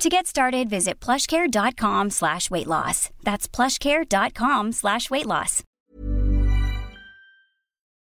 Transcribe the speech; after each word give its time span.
To 0.00 0.08
get 0.08 0.26
started, 0.26 0.70
visit 0.70 1.04
plushcare.com 1.04 2.10
slash 2.10 2.50
weight 2.50 2.66
loss. 2.66 3.10
That's 3.22 3.46
plushcare.com 3.56 4.72
slash 4.72 5.10
weight 5.10 5.26
loss. 5.26 5.62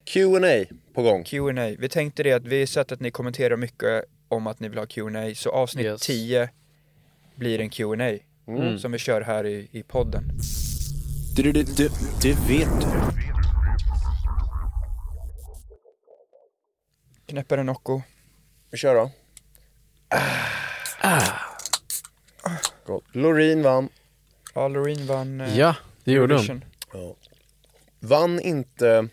Q&A 0.05 0.65
på 0.93 1.01
gång. 1.01 1.23
Q&A. 1.23 1.75
Vi 1.79 1.89
tänkte 1.89 2.23
det 2.23 2.31
att 2.33 2.45
vi 2.45 2.59
har 2.59 2.65
sett 2.65 2.91
att 2.91 2.99
ni 2.99 3.11
kommenterar 3.11 3.57
mycket 3.57 4.03
om 4.29 4.47
att 4.47 4.59
ni 4.59 4.69
vill 4.69 4.77
ha 4.79 4.85
Q&A 4.85 5.35
så 5.35 5.49
avsnitt 5.51 5.85
Yes. 5.85 6.01
10 6.01 6.49
blir 7.35 7.61
en 7.61 7.69
Q&A 7.69 8.17
Mm. 8.47 8.79
som 8.79 8.91
vi 8.91 8.97
kör 8.97 9.21
här 9.21 9.45
i, 9.45 9.69
i 9.71 9.83
podden. 9.83 10.31
Det, 11.35 11.51
det, 11.51 11.77
det, 11.77 11.91
det 12.21 12.33
vet 12.49 12.81
du. 12.81 12.87
Knäppare 17.25 17.63
Nocco. 17.63 18.01
Vi 18.71 18.77
kör 18.77 18.95
då. 18.95 19.11
Gott. 22.85 23.03
Loreen 23.11 23.63
vann. 23.63 23.89
Ja, 24.53 24.67
Loreen 24.67 25.05
vann 25.07 25.41
eh, 25.41 25.57
Ja, 25.59 25.75
det 26.03 26.11
gjorde 26.11 26.35
hon. 26.35 26.43
Eurovision. 26.93 27.15
Vann 27.99 28.39
inte 28.39 29.07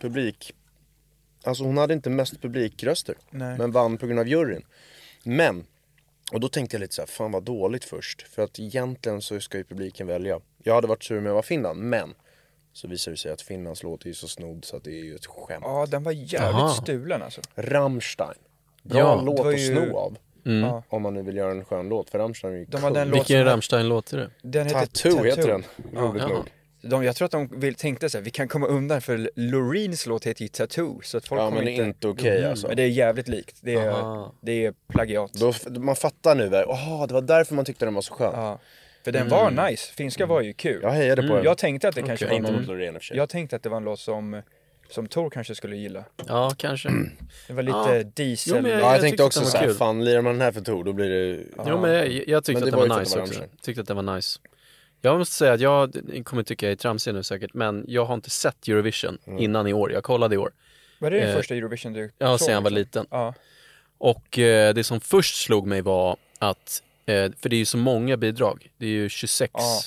publik... 0.00 0.52
Alltså 1.44 1.64
hon 1.64 1.76
hade 1.78 1.94
inte 1.94 2.10
mest 2.10 2.40
publikröster. 2.42 3.14
Nej. 3.30 3.58
Men 3.58 3.72
vann 3.72 3.98
på 3.98 4.06
grund 4.06 4.20
av 4.20 4.28
juryn. 4.28 4.62
Men, 5.24 5.66
och 6.32 6.40
då 6.40 6.48
tänkte 6.48 6.76
jag 6.76 6.80
lite 6.80 6.94
så 6.94 7.02
här, 7.02 7.06
fan 7.06 7.32
vad 7.32 7.42
dåligt 7.42 7.84
först. 7.84 8.22
För 8.28 8.42
att 8.42 8.58
egentligen 8.58 9.22
så 9.22 9.40
ska 9.40 9.58
ju 9.58 9.64
publiken 9.64 10.06
välja. 10.06 10.40
Jag 10.62 10.74
hade 10.74 10.86
varit 10.86 11.02
sur 11.04 11.18
om 11.18 11.26
jag 11.26 11.34
var 11.34 11.42
Finland, 11.42 11.80
men 11.80 12.14
så 12.72 12.88
visade 12.88 13.12
det 13.14 13.18
sig 13.18 13.32
att 13.32 13.42
Finlands 13.42 13.82
låt 13.82 14.02
är 14.02 14.06
ju 14.06 14.14
så 14.14 14.28
snodd 14.28 14.64
så 14.64 14.76
att 14.76 14.84
det 14.84 14.90
är 14.90 15.04
ju 15.04 15.14
ett 15.14 15.26
skämt. 15.26 15.64
Ja, 15.66 15.86
den 15.86 16.02
var 16.02 16.12
jävligt 16.12 16.40
Aha. 16.40 16.68
stulen 16.68 17.22
alltså. 17.22 17.40
Rammstein. 17.54 18.38
Bra 18.82 18.98
Ja, 18.98 19.22
låt 19.22 19.38
var 19.38 19.52
att 19.52 19.60
ju- 19.60 19.66
sno 19.66 19.96
av. 19.96 20.16
Mm. 20.46 20.60
Ja. 20.68 20.82
Om 20.88 21.02
man 21.02 21.14
nu 21.14 21.22
vill 21.22 21.36
göra 21.36 21.50
en 21.50 21.64
skön 21.64 21.88
låt, 21.88 22.10
för 22.10 22.18
Rammstein 22.18 22.54
är 22.54 22.58
ju 22.58 22.64
De 22.64 22.92
den 22.92 23.08
låt 23.08 23.16
Vilken 23.18 23.38
som- 23.40 23.44
Rammstein-låt 23.44 24.12
är 24.12 24.16
det? 24.18 24.30
Den 24.42 24.66
heter 24.66 24.80
Tattoo 24.80 25.24
heter 25.24 25.48
den, 25.48 25.64
roligt 25.94 26.22
Ja. 26.22 26.28
nog. 26.28 26.44
De, 26.84 27.04
jag 27.04 27.16
tror 27.16 27.26
att 27.26 27.32
de 27.32 27.60
vill, 27.60 27.74
tänkte 27.74 28.10
så 28.10 28.18
här, 28.18 28.24
vi 28.24 28.30
kan 28.30 28.48
komma 28.48 28.66
undan 28.66 29.00
för 29.00 29.30
Loreens 29.36 30.06
låt 30.06 30.26
heter 30.26 30.42
ju 30.42 30.48
Tattoo 30.48 31.00
så 31.02 31.16
att 31.18 31.28
folk 31.28 31.40
Ja 31.40 31.44
kommer 31.44 31.56
men 31.56 31.66
det 31.66 31.80
är 31.80 31.84
inte 31.84 32.08
okej 32.08 32.44
alltså. 32.46 32.66
Men 32.68 32.76
det 32.76 32.82
är 32.82 32.86
jävligt 32.88 33.28
likt. 33.28 33.58
Det 33.62 33.74
är, 33.74 33.88
Aha. 33.90 34.34
det 34.40 34.66
är 34.66 34.74
plagiat. 34.88 35.32
Då, 35.32 35.52
man 35.80 35.96
fattar 35.96 36.34
nu, 36.34 36.50
jaha 36.52 37.06
det 37.06 37.14
var 37.14 37.20
därför 37.20 37.54
man 37.54 37.64
tyckte 37.64 37.84
den 37.84 37.94
var 37.94 38.02
så 38.02 38.14
skön. 38.14 38.32
Ja. 38.34 38.58
För 39.04 39.12
den 39.12 39.28
var 39.28 39.50
nice, 39.70 39.92
finska 39.92 40.26
var 40.26 40.40
ju 40.40 40.52
kul. 40.52 40.78
Jag 40.82 40.90
hejade 40.90 41.22
på 41.28 41.34
den. 41.34 41.44
Jag 41.44 41.58
tänkte 41.58 41.88
att 41.88 41.94
det 41.94 42.02
kanske 42.02 42.26
var 42.26 42.32
inte 42.34 42.52
mot 42.52 42.60
någon, 42.60 42.66
Loreen 42.76 42.94
i 42.94 42.98
och 42.98 43.02
för 43.02 43.06
sig. 43.06 43.16
jag 43.16 43.28
tänkte 43.28 43.56
att 43.56 43.62
det 43.62 43.68
var 43.68 43.76
en 43.76 43.84
låt 43.84 44.00
som, 44.00 44.42
som 44.92 45.06
Tor 45.08 45.30
kanske 45.30 45.54
skulle 45.54 45.76
gilla. 45.76 46.04
Ja, 46.28 46.52
kanske. 46.56 46.88
Det 47.46 47.52
var 47.52 47.62
lite 47.62 47.76
Ja. 47.78 48.02
diesel. 48.02 48.52
Jo, 48.56 48.62
men 48.62 48.70
Ja, 48.70 48.78
jag 48.78 48.94
jag, 48.94 49.00
tänkte 49.00 49.22
också 49.24 49.40
den 49.40 49.48
såhär, 49.50 49.74
fan 49.74 50.04
lirar 50.04 50.22
man 50.22 50.32
den 50.32 50.40
här 50.42 50.52
för 50.52 50.60
Tor 50.60 50.84
då 50.84 50.92
blir 50.92 51.08
det... 51.10 51.44
Jo 51.66 51.80
men 51.80 51.90
jag, 51.92 52.28
jag 52.28 52.44
tyckte 52.44 52.52
Men 52.52 52.62
att 52.62 52.64
det 52.64 52.70
det 52.70 52.88
var 52.88 52.96
att 53.00 53.02
nice 53.04 53.20
också. 53.20 53.40
Tyckte 53.62 53.80
att 53.80 53.88
det 53.88 53.94
var 53.94 54.02
nice. 54.16 54.40
Jag 55.00 55.18
måste 55.18 55.34
säga 55.34 55.52
att 55.52 55.60
jag 55.60 55.96
ni 56.08 56.22
kommer 56.24 56.42
tycka 56.42 56.66
jag 56.66 56.72
är 56.72 56.76
tramsig 56.76 57.14
nu 57.14 57.22
säkert, 57.22 57.54
men 57.54 57.84
jag 57.88 58.04
har 58.04 58.14
inte 58.14 58.30
sett 58.30 58.68
Eurovision 58.68 59.18
Mm. 59.26 59.38
innan 59.38 59.66
i 59.66 59.72
år. 59.72 59.92
Jag 59.92 60.04
kollade 60.04 60.34
i 60.34 60.38
år. 60.38 60.52
Var 60.98 61.10
det 61.10 61.20
den 61.20 61.28
Eh, 61.28 61.36
första 61.36 61.54
Eurovision 61.54 61.92
du 61.92 62.10
Ja, 62.18 62.38
såg, 62.38 62.44
sen 62.46 62.54
jag 62.54 62.60
var 62.60 62.70
liksom? 62.70 63.00
liten. 63.02 63.06
Ja. 63.10 63.34
Och 63.98 64.38
eh, 64.38 64.74
det 64.74 64.84
som 64.84 65.00
först 65.00 65.36
slog 65.44 65.66
mig 65.66 65.82
var 65.82 66.16
att, 66.38 66.82
eh, 67.06 67.30
för 67.40 67.48
det 67.48 67.56
är 67.56 67.58
ju 67.58 67.64
så 67.64 67.76
många 67.76 68.16
bidrag, 68.16 68.70
det 68.76 68.86
är 68.86 68.90
ju 68.90 69.08
26 69.08 69.50
Ja. 69.54 69.80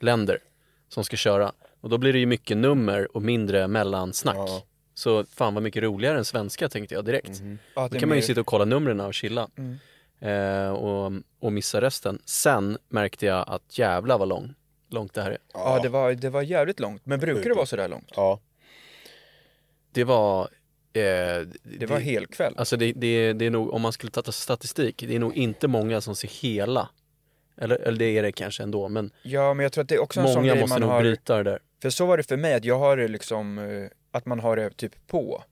länder 0.00 0.38
som 0.88 1.04
ska 1.04 1.16
köra. 1.16 1.52
Och 1.86 1.90
då 1.90 1.98
blir 1.98 2.12
det 2.12 2.18
ju 2.18 2.26
mycket 2.26 2.56
nummer 2.56 3.16
och 3.16 3.22
mindre 3.22 3.68
mellansnack. 3.68 4.36
Ja. 4.36 4.62
Så 4.94 5.24
fan 5.24 5.54
vad 5.54 5.62
mycket 5.62 5.82
roligare 5.82 6.18
än 6.18 6.24
svenska 6.24 6.68
tänkte 6.68 6.94
jag 6.94 7.04
direkt. 7.04 7.42
Ja, 7.74 7.82
det 7.82 7.88
Då 7.88 7.98
kan 7.98 8.08
man 8.08 8.18
ju 8.18 8.22
sitta 8.22 8.40
och 8.40 8.46
kolla 8.46 8.64
numren 8.64 9.00
och 9.00 9.14
chilla. 9.14 9.48
Mm. 9.58 9.78
Eh, 10.20 10.70
och, 10.70 11.12
och 11.40 11.52
missa 11.52 11.80
resten. 11.80 12.18
Sen 12.24 12.78
märkte 12.88 13.26
jag 13.26 13.44
att 13.48 13.78
jävla 13.78 14.18
vad 14.18 14.28
lång, 14.28 14.54
långt 14.90 15.14
det 15.14 15.22
här 15.22 15.30
är. 15.30 15.38
Ja, 15.54 15.80
det 15.82 15.88
var, 15.88 16.12
det 16.12 16.30
var 16.30 16.42
jävligt 16.42 16.80
långt. 16.80 17.06
Men 17.06 17.20
brukar 17.20 17.48
det 17.50 17.54
vara 17.56 17.66
sådär 17.66 17.88
långt? 17.88 18.12
Ja. 18.16 18.40
Det 19.92 20.04
var... 20.04 20.42
Eh, 20.92 21.02
Det 21.62 21.86
var 21.88 21.98
helkväll. 21.98 22.54
Alltså 22.56 22.76
det, 22.76 22.92
det, 22.92 23.32
det 23.32 23.46
är 23.46 23.50
nog, 23.50 23.72
om 23.72 23.82
man 23.82 23.92
skulle 23.92 24.10
ta 24.10 24.32
statistik, 24.32 25.04
det 25.08 25.14
är 25.14 25.18
nog 25.18 25.36
inte 25.36 25.68
många 25.68 26.00
som 26.00 26.16
ser 26.16 26.28
hela. 26.28 26.88
Eller, 27.58 27.76
eller 27.76 27.98
det 27.98 28.18
är 28.18 28.22
det 28.22 28.32
kanske 28.32 28.62
ändå, 28.62 28.88
men 28.88 29.10
Ja, 29.22 29.54
men 29.54 29.62
jag 29.62 29.72
tror 29.72 29.82
att 29.82 29.88
det 29.88 29.94
är 29.94 29.98
också 30.02 30.20
en 30.20 30.28
sån 30.28 30.46
många 30.46 30.54
måste 30.60 30.78
nog 30.78 30.90
har... 30.90 31.00
bryta 31.00 31.36
det 31.36 31.42
där. 31.42 31.58
För 31.86 31.90
så 31.90 32.06
var 32.06 32.16
det 32.16 32.22
för 32.22 32.36
mig, 32.36 32.54
att 32.54 32.64
jag 32.64 32.78
har 32.78 32.96
det 32.96 33.08
liksom, 33.08 33.58
eh, 33.58 33.88
att 34.10 34.26
man 34.26 34.40
har 34.40 34.56
det 34.56 34.70
typ 34.70 35.06
på. 35.06 35.44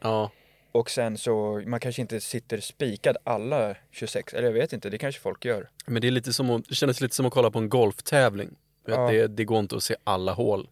Ja, 0.00 0.30
Och 0.72 0.90
sen 0.90 1.18
så, 1.18 1.62
man 1.66 1.80
kanske 1.80 2.02
inte 2.02 2.20
sitter 2.20 2.60
spikad 2.60 3.16
alla 3.24 3.76
26, 3.90 4.34
eller 4.34 4.46
jag 4.46 4.52
vet 4.52 4.72
inte, 4.72 4.90
det 4.90 4.98
kanske 4.98 5.20
folk 5.20 5.44
gör. 5.44 5.70
men 5.86 6.02
det 6.02 6.06
är 6.08 6.10
lite 6.10 6.32
som 6.32 6.50
att, 6.50 6.68
det 6.68 6.74
kändes 6.74 7.00
lite 7.00 7.14
som 7.14 7.26
att 7.26 7.32
kolla 7.32 7.50
på 7.50 7.58
en 7.58 7.68
golftävling. 7.68 8.56
Ja. 8.86 9.10
Det, 9.10 9.26
det 9.26 9.44
går 9.44 9.58
inte 9.58 9.76
att 9.76 9.82
se 9.82 9.96
alla 10.04 10.32
hål. 10.32 10.68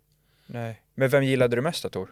Nej. 0.46 0.82
Men 0.94 1.08
vem 1.08 1.24
gillade 1.24 1.56
du 1.56 1.62
mest 1.62 1.82
då 1.82 1.88
Tor? 1.88 2.10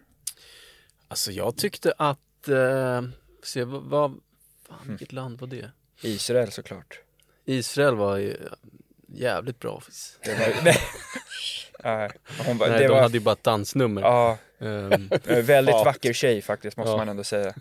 Alltså 1.08 1.32
jag 1.32 1.56
tyckte 1.56 1.94
att, 1.98 2.48
eh, 2.48 3.02
se 3.42 3.64
vad, 3.64 3.82
vad 3.82 4.10
Hm. 4.10 4.20
fan, 4.68 4.78
vilket 4.88 5.12
land 5.12 5.40
var 5.40 5.48
det? 5.48 5.70
Israel 6.02 6.52
såklart. 6.52 7.00
Israel 7.44 7.94
var 7.96 8.16
ju 8.16 8.36
jävligt 9.06 9.58
bra. 9.58 9.82
Det 10.24 10.34
var, 10.34 10.62
nej. 10.64 10.76
Nej, 11.84 12.10
hon 12.46 12.58
bara, 12.58 12.68
Nej, 12.70 12.78
det 12.78 12.84
de 12.86 12.92
var, 12.92 13.00
hade 13.02 13.14
ju 13.14 13.20
bara 13.20 13.32
ett 13.32 13.44
dansnummer. 13.44 14.02
ja, 14.02 14.38
eh, 14.60 15.36
väldigt 15.42 15.74
vacker 15.74 16.12
tjej 16.12 16.42
faktiskt 16.42 16.76
måste 16.76 16.90
Ja. 16.90 16.96
man 16.96 17.08
ändå 17.08 17.24
säga. 17.24 17.54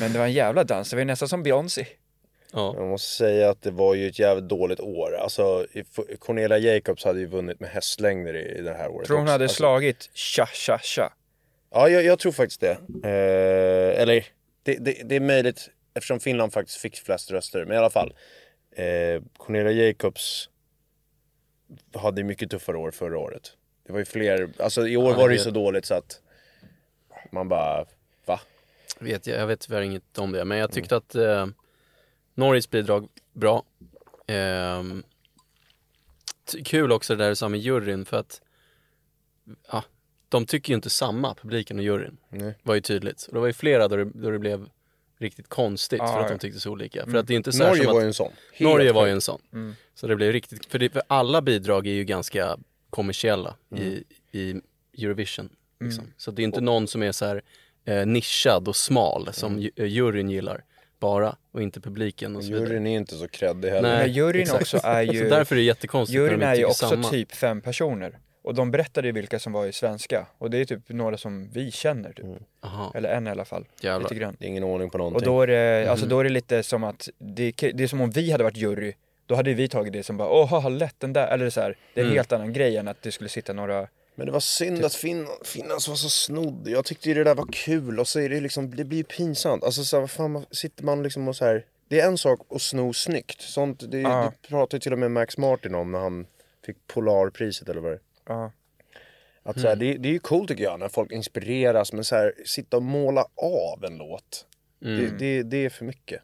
Men 0.00 0.12
det 0.12 0.18
var 0.18 0.26
en 0.26 0.32
jävla 0.32 0.64
dans, 0.64 0.90
det 0.90 0.96
var 0.96 1.00
ju 1.00 1.04
nästan 1.04 1.28
som 1.28 1.42
Beyoncé. 1.42 1.86
ja. 2.52 2.74
Jag 2.76 2.86
måste 2.88 3.08
säga 3.16 3.50
att 3.50 3.62
det 3.62 3.70
var 3.70 3.94
ju 3.94 4.08
ett 4.08 4.18
jävligt 4.18 4.48
dåligt 4.48 4.80
år. 4.80 5.16
Alltså 5.16 5.66
Cornelia 6.18 6.58
Jacobs 6.58 7.04
hade 7.04 7.20
ju 7.20 7.26
vunnit 7.26 7.60
med 7.60 7.70
hästlängder 7.70 8.34
i, 8.36 8.58
i 8.58 8.60
det 8.62 8.74
här 8.74 8.88
året 8.88 9.06
Tror 9.06 9.16
hon 9.16 9.24
också. 9.24 9.32
hade 9.32 9.44
alltså, 9.44 9.56
slagit 9.56 10.10
tja 10.14 10.46
tja 10.52 10.78
tja. 10.82 11.12
Ja, 11.74 11.88
jag, 11.88 12.04
jag 12.04 12.18
tror 12.18 12.32
faktiskt 12.32 12.60
det. 12.60 12.76
Eh, 13.04 14.02
eller, 14.02 14.26
det, 14.62 14.74
det, 14.74 15.02
det 15.04 15.16
är 15.16 15.20
möjligt 15.20 15.70
eftersom 15.94 16.20
Finland 16.20 16.52
faktiskt 16.52 16.78
fick 16.78 16.96
flest 16.96 17.30
röster. 17.30 17.64
Men 17.64 17.74
i 17.74 17.78
alla 17.78 17.90
fall. 17.90 18.14
Eh, 18.76 19.22
Cornelia 19.36 19.86
Jacobs 19.86 20.48
hade 21.94 22.24
mycket 22.24 22.50
tuffare 22.50 22.76
år 22.76 22.90
förra 22.90 23.18
året. 23.18 23.56
Det 23.86 23.92
var 23.92 23.98
ju 23.98 24.04
fler, 24.04 24.52
alltså 24.58 24.86
i 24.86 24.96
år 24.96 25.10
Ja, 25.10 25.16
var 25.16 25.28
det 25.28 25.34
ju 25.34 25.40
så 25.40 25.50
dåligt 25.50 25.86
så 25.86 25.94
att 25.94 26.20
man 27.32 27.48
bara, 27.48 27.86
va? 28.26 28.40
vet, 28.98 29.26
jag, 29.26 29.40
jag 29.40 29.46
vet 29.46 29.60
tyvärr 29.60 29.82
inget 29.82 30.18
om 30.18 30.32
det, 30.32 30.44
men 30.44 30.58
jag 30.58 30.72
tyckte 30.72 30.96
att 30.96 31.14
eh, 31.14 31.46
Norges 32.34 32.70
bidrag, 32.70 33.08
bra. 33.32 33.64
T- 36.44 36.62
kul 36.64 36.92
också 36.92 37.16
det 37.16 37.24
där 37.24 37.28
du 37.28 37.36
sa 37.36 37.48
med 37.48 37.60
juryn, 37.60 38.04
för 38.04 38.16
att 38.16 38.40
ja, 39.70 39.84
de 40.28 40.46
tycker 40.46 40.72
ju 40.72 40.74
inte 40.74 40.90
samma, 40.90 41.34
publiken 41.34 41.78
och 41.78 41.84
juryn. 41.84 42.16
Nej. 42.28 42.54
var 42.62 42.74
ju 42.74 42.80
tydligt. 42.80 43.26
Och 43.26 43.34
det 43.34 43.40
var 43.40 43.46
ju 43.46 43.52
flera 43.52 43.88
då 43.88 43.96
det, 43.96 44.04
då 44.04 44.30
det 44.30 44.38
blev 44.38 44.68
riktigt 45.22 45.48
konstigt 45.48 45.98
Ja, 45.98 46.12
för 46.12 46.20
att 46.20 46.28
de 46.28 46.38
tyckte 46.38 46.60
så 46.60 46.70
olika. 46.70 47.06
För 47.06 47.16
att 47.18 47.26
det 47.26 47.34
är 47.34 47.36
inte 47.36 47.52
så 47.52 47.64
Norge 47.64 47.82
som 47.84 47.92
var 47.92 48.00
att, 48.00 48.04
ju 48.04 48.06
en 48.06 48.14
sån. 48.14 48.32
Helt 48.52 48.70
Norge 48.70 48.92
var 48.92 49.06
ju 49.06 49.12
en 49.12 49.20
sån. 49.20 49.40
Mm. 49.52 49.74
Så 49.94 50.06
det 50.06 50.16
blev 50.16 50.32
riktigt, 50.32 50.66
för, 50.66 50.78
det, 50.78 50.88
för 50.90 51.02
alla 51.06 51.42
bidrag 51.42 51.86
är 51.86 51.92
ju 51.92 52.04
ganska 52.04 52.56
kommersiella 52.90 53.56
Mm. 53.72 53.84
i, 53.84 54.04
i 54.32 54.60
Eurovision. 55.04 55.48
Liksom. 55.80 56.04
Så 56.16 56.30
det 56.30 56.42
är 56.42 56.44
inte 56.44 56.60
någon 56.60 56.86
som 56.88 57.02
är 57.02 57.12
så 57.12 57.24
här 57.26 57.42
eh, 57.84 58.06
nischad 58.06 58.68
och 58.68 58.76
smal 58.76 59.28
som 59.32 59.52
Mm. 59.52 59.62
ju- 59.62 59.70
eh, 59.76 59.86
juryn 59.86 60.30
gillar 60.30 60.64
bara 61.00 61.36
och 61.52 61.62
inte 61.62 61.80
publiken 61.80 62.36
och 62.36 62.44
så 62.44 62.50
vidare. 62.52 62.68
Juryn 62.68 62.86
är 62.86 62.96
inte 62.96 63.14
så 63.14 63.28
creddig 63.28 63.68
heller. 63.70 63.88
Nej, 63.88 63.98
Men 64.06 64.12
juryn 64.12 64.42
exakt. 64.42 64.62
också 64.62 64.80
är 64.84 65.06
Så 65.06 65.12
ju, 65.12 65.28
därför 65.28 65.54
är 65.54 65.58
det 65.58 65.64
jättekonstigt 65.64 66.14
juryn 66.16 66.40
de 66.40 66.46
är 66.46 66.54
ju 66.54 66.64
också 66.64 66.88
samma. 66.88 67.08
typ 67.10 67.32
fem 67.32 67.60
personer. 67.60 68.18
Och 68.42 68.54
de 68.54 68.70
berättade 68.70 69.08
ju 69.08 69.12
vilka 69.12 69.38
som 69.38 69.52
var 69.52 69.66
i 69.66 69.72
svenska. 69.72 70.26
Och 70.38 70.50
det 70.50 70.58
är 70.58 70.64
typ 70.64 70.88
några 70.88 71.16
som 71.16 71.48
vi 71.52 71.70
känner 71.70 72.12
typ. 72.12 72.26
Aha, 72.60 72.92
Eller 72.94 73.08
en 73.08 73.26
i 73.26 73.30
alla 73.30 73.44
fall. 73.44 73.66
jävlar. 73.80 74.08
Lite 74.08 74.14
grann. 74.20 74.36
Det 74.38 74.44
är 74.44 74.48
ingen 74.48 74.64
ordning 74.64 74.90
på 74.90 74.94
Och 74.94 74.98
någonting. 74.98 75.24
då 75.26 75.42
är 75.42 75.46
det, 75.46 75.86
alltså 75.90 76.04
Mhm. 76.06 76.10
då 76.10 76.20
är 76.20 76.24
det 76.24 76.30
lite 76.30 76.62
som 76.62 76.84
att, 76.84 77.08
det, 77.18 77.52
det 77.52 77.80
är 77.84 77.86
som 77.88 78.00
om 78.00 78.10
vi 78.10 78.30
hade 78.30 78.44
varit 78.44 78.56
jury, 78.56 78.92
då 79.26 79.34
hade 79.34 79.54
vi 79.54 79.68
tagit 79.68 79.92
det 79.92 80.02
som 80.02 80.16
bara 80.16 80.28
åh, 80.28 80.48
haha, 80.48 80.68
lätt 80.68 81.00
den 81.00 81.12
där, 81.12 81.26
eller 81.26 81.50
så 81.50 81.60
här. 81.60 81.76
det 81.94 82.00
är 82.00 82.04
en 82.04 82.08
Mm. 82.10 82.16
helt 82.16 82.32
annan 82.32 82.52
grej 82.52 82.76
än 82.76 82.88
att 82.88 83.02
det 83.02 83.12
skulle 83.12 83.28
sitta 83.28 83.52
några, 83.52 83.88
Men 84.14 84.26
det 84.26 84.32
var 84.32 84.40
synd 84.40 84.84
att 84.84 84.94
Finn, 84.94 85.26
Finlands 85.44 85.88
var 85.88 85.94
så 85.96 86.08
snodd. 86.10 86.68
Jag 86.68 86.84
tyckte 86.84 87.08
ju 87.08 87.14
det 87.14 87.24
där 87.24 87.34
var 87.34 87.46
kul 87.52 88.00
och 88.00 88.08
så 88.08 88.20
är 88.20 88.28
det 88.28 88.40
liksom, 88.40 88.76
det 88.76 88.84
blir 88.84 88.98
ju 88.98 89.04
pinsamt. 89.04 89.64
Alltså 89.64 89.84
så 89.84 89.96
här, 89.96 90.00
vad 90.00 90.10
fan, 90.10 90.32
man- 90.32 90.44
sitter 90.50 90.84
man 90.84 91.02
liksom 91.02 91.28
och 91.28 91.36
så 91.36 91.44
här. 91.44 91.64
Det 91.88 92.00
är 92.00 92.06
en 92.06 92.18
sak 92.18 92.40
att 92.50 92.62
sno 92.62 92.92
snyggt. 92.92 93.40
Sånt, 93.40 93.90
det, 93.90 94.00
Ja. 94.00 94.32
det 94.42 94.48
pratade 94.48 94.76
ju 94.76 94.80
till 94.80 94.92
och 94.92 94.98
med 94.98 95.10
Max 95.10 95.38
Martin 95.38 95.74
om 95.74 95.92
när 95.92 95.98
han 95.98 96.26
fick 96.66 96.76
Polarpriset 96.86 97.68
eller 97.68 97.80
vad 97.80 97.90
det 97.92 97.96
är. 97.96 98.00
Ja. 98.28 98.52
Att 99.42 99.60
så 99.60 99.68
här, 99.68 99.76
det, 99.76 99.94
det 99.94 100.08
är 100.08 100.12
ju 100.12 100.18
coolt 100.18 100.48
tycker 100.48 100.64
jag 100.64 100.80
när 100.80 100.88
folk 100.88 101.12
inspireras 101.12 101.92
men 101.92 102.04
så 102.04 102.16
här, 102.16 102.34
sitta 102.44 102.76
och 102.76 102.82
måla 102.82 103.24
av 103.36 103.84
en 103.84 103.96
låt. 103.96 104.46
Det, 104.80 105.18
det, 105.18 105.42
det 105.42 105.64
är 105.64 105.70
för 105.70 105.84
mycket. 105.84 106.22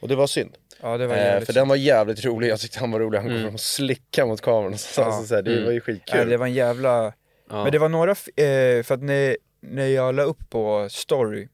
Och 0.00 0.08
det 0.08 0.16
var 0.16 0.26
synd. 0.26 0.56
Ja, 0.82 0.98
det 0.98 1.06
var 1.06 1.16
Eh, 1.16 1.40
för 1.40 1.52
den 1.52 1.68
var 1.68 1.76
jävligt 1.76 2.24
rolig, 2.24 2.48
jag 2.48 2.60
tyckte 2.60 2.78
han 2.80 2.90
var 2.90 3.00
rolig, 3.00 3.18
han 3.18 3.28
kom 3.28 3.42
fram 3.42 3.54
och 3.54 3.60
slickade 3.60 4.28
mot 4.28 4.40
kameran 4.40 4.72
och 4.72 4.80
så, 4.80 5.02
alltså, 5.02 5.26
så 5.26 5.34
här, 5.34 5.42
det 5.42 5.64
var 5.64 5.72
ju 5.72 5.80
skitkul. 5.80 6.18
Ja, 6.18 6.24
det 6.24 6.36
var 6.36 6.46
en 6.46 6.52
jävla... 6.52 7.12
Ja. 7.50 7.62
Men 7.62 7.72
det 7.72 7.78
var 7.78 7.88
några, 7.88 8.10
eh, 8.10 8.82
för 8.82 8.92
att 8.92 9.02
när, 9.02 9.36
när 9.60 9.86
jag 9.86 10.14
la 10.14 10.22
upp 10.22 10.50
på 10.50 10.88
story 10.90 11.48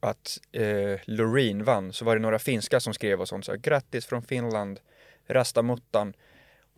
att 0.00 0.38
eh, 0.52 1.00
Loreen 1.04 1.64
vann 1.64 1.92
så 1.92 2.04
var 2.04 2.16
det 2.16 2.22
några 2.22 2.38
finska 2.38 2.80
som 2.80 2.94
skrev 2.94 3.20
och 3.20 3.28
sånt 3.28 3.44
så 3.44 3.52
här, 3.52 3.58
grattis 3.58 4.06
från 4.06 4.22
Finland, 4.22 4.80
Rastamuttan. 5.28 6.14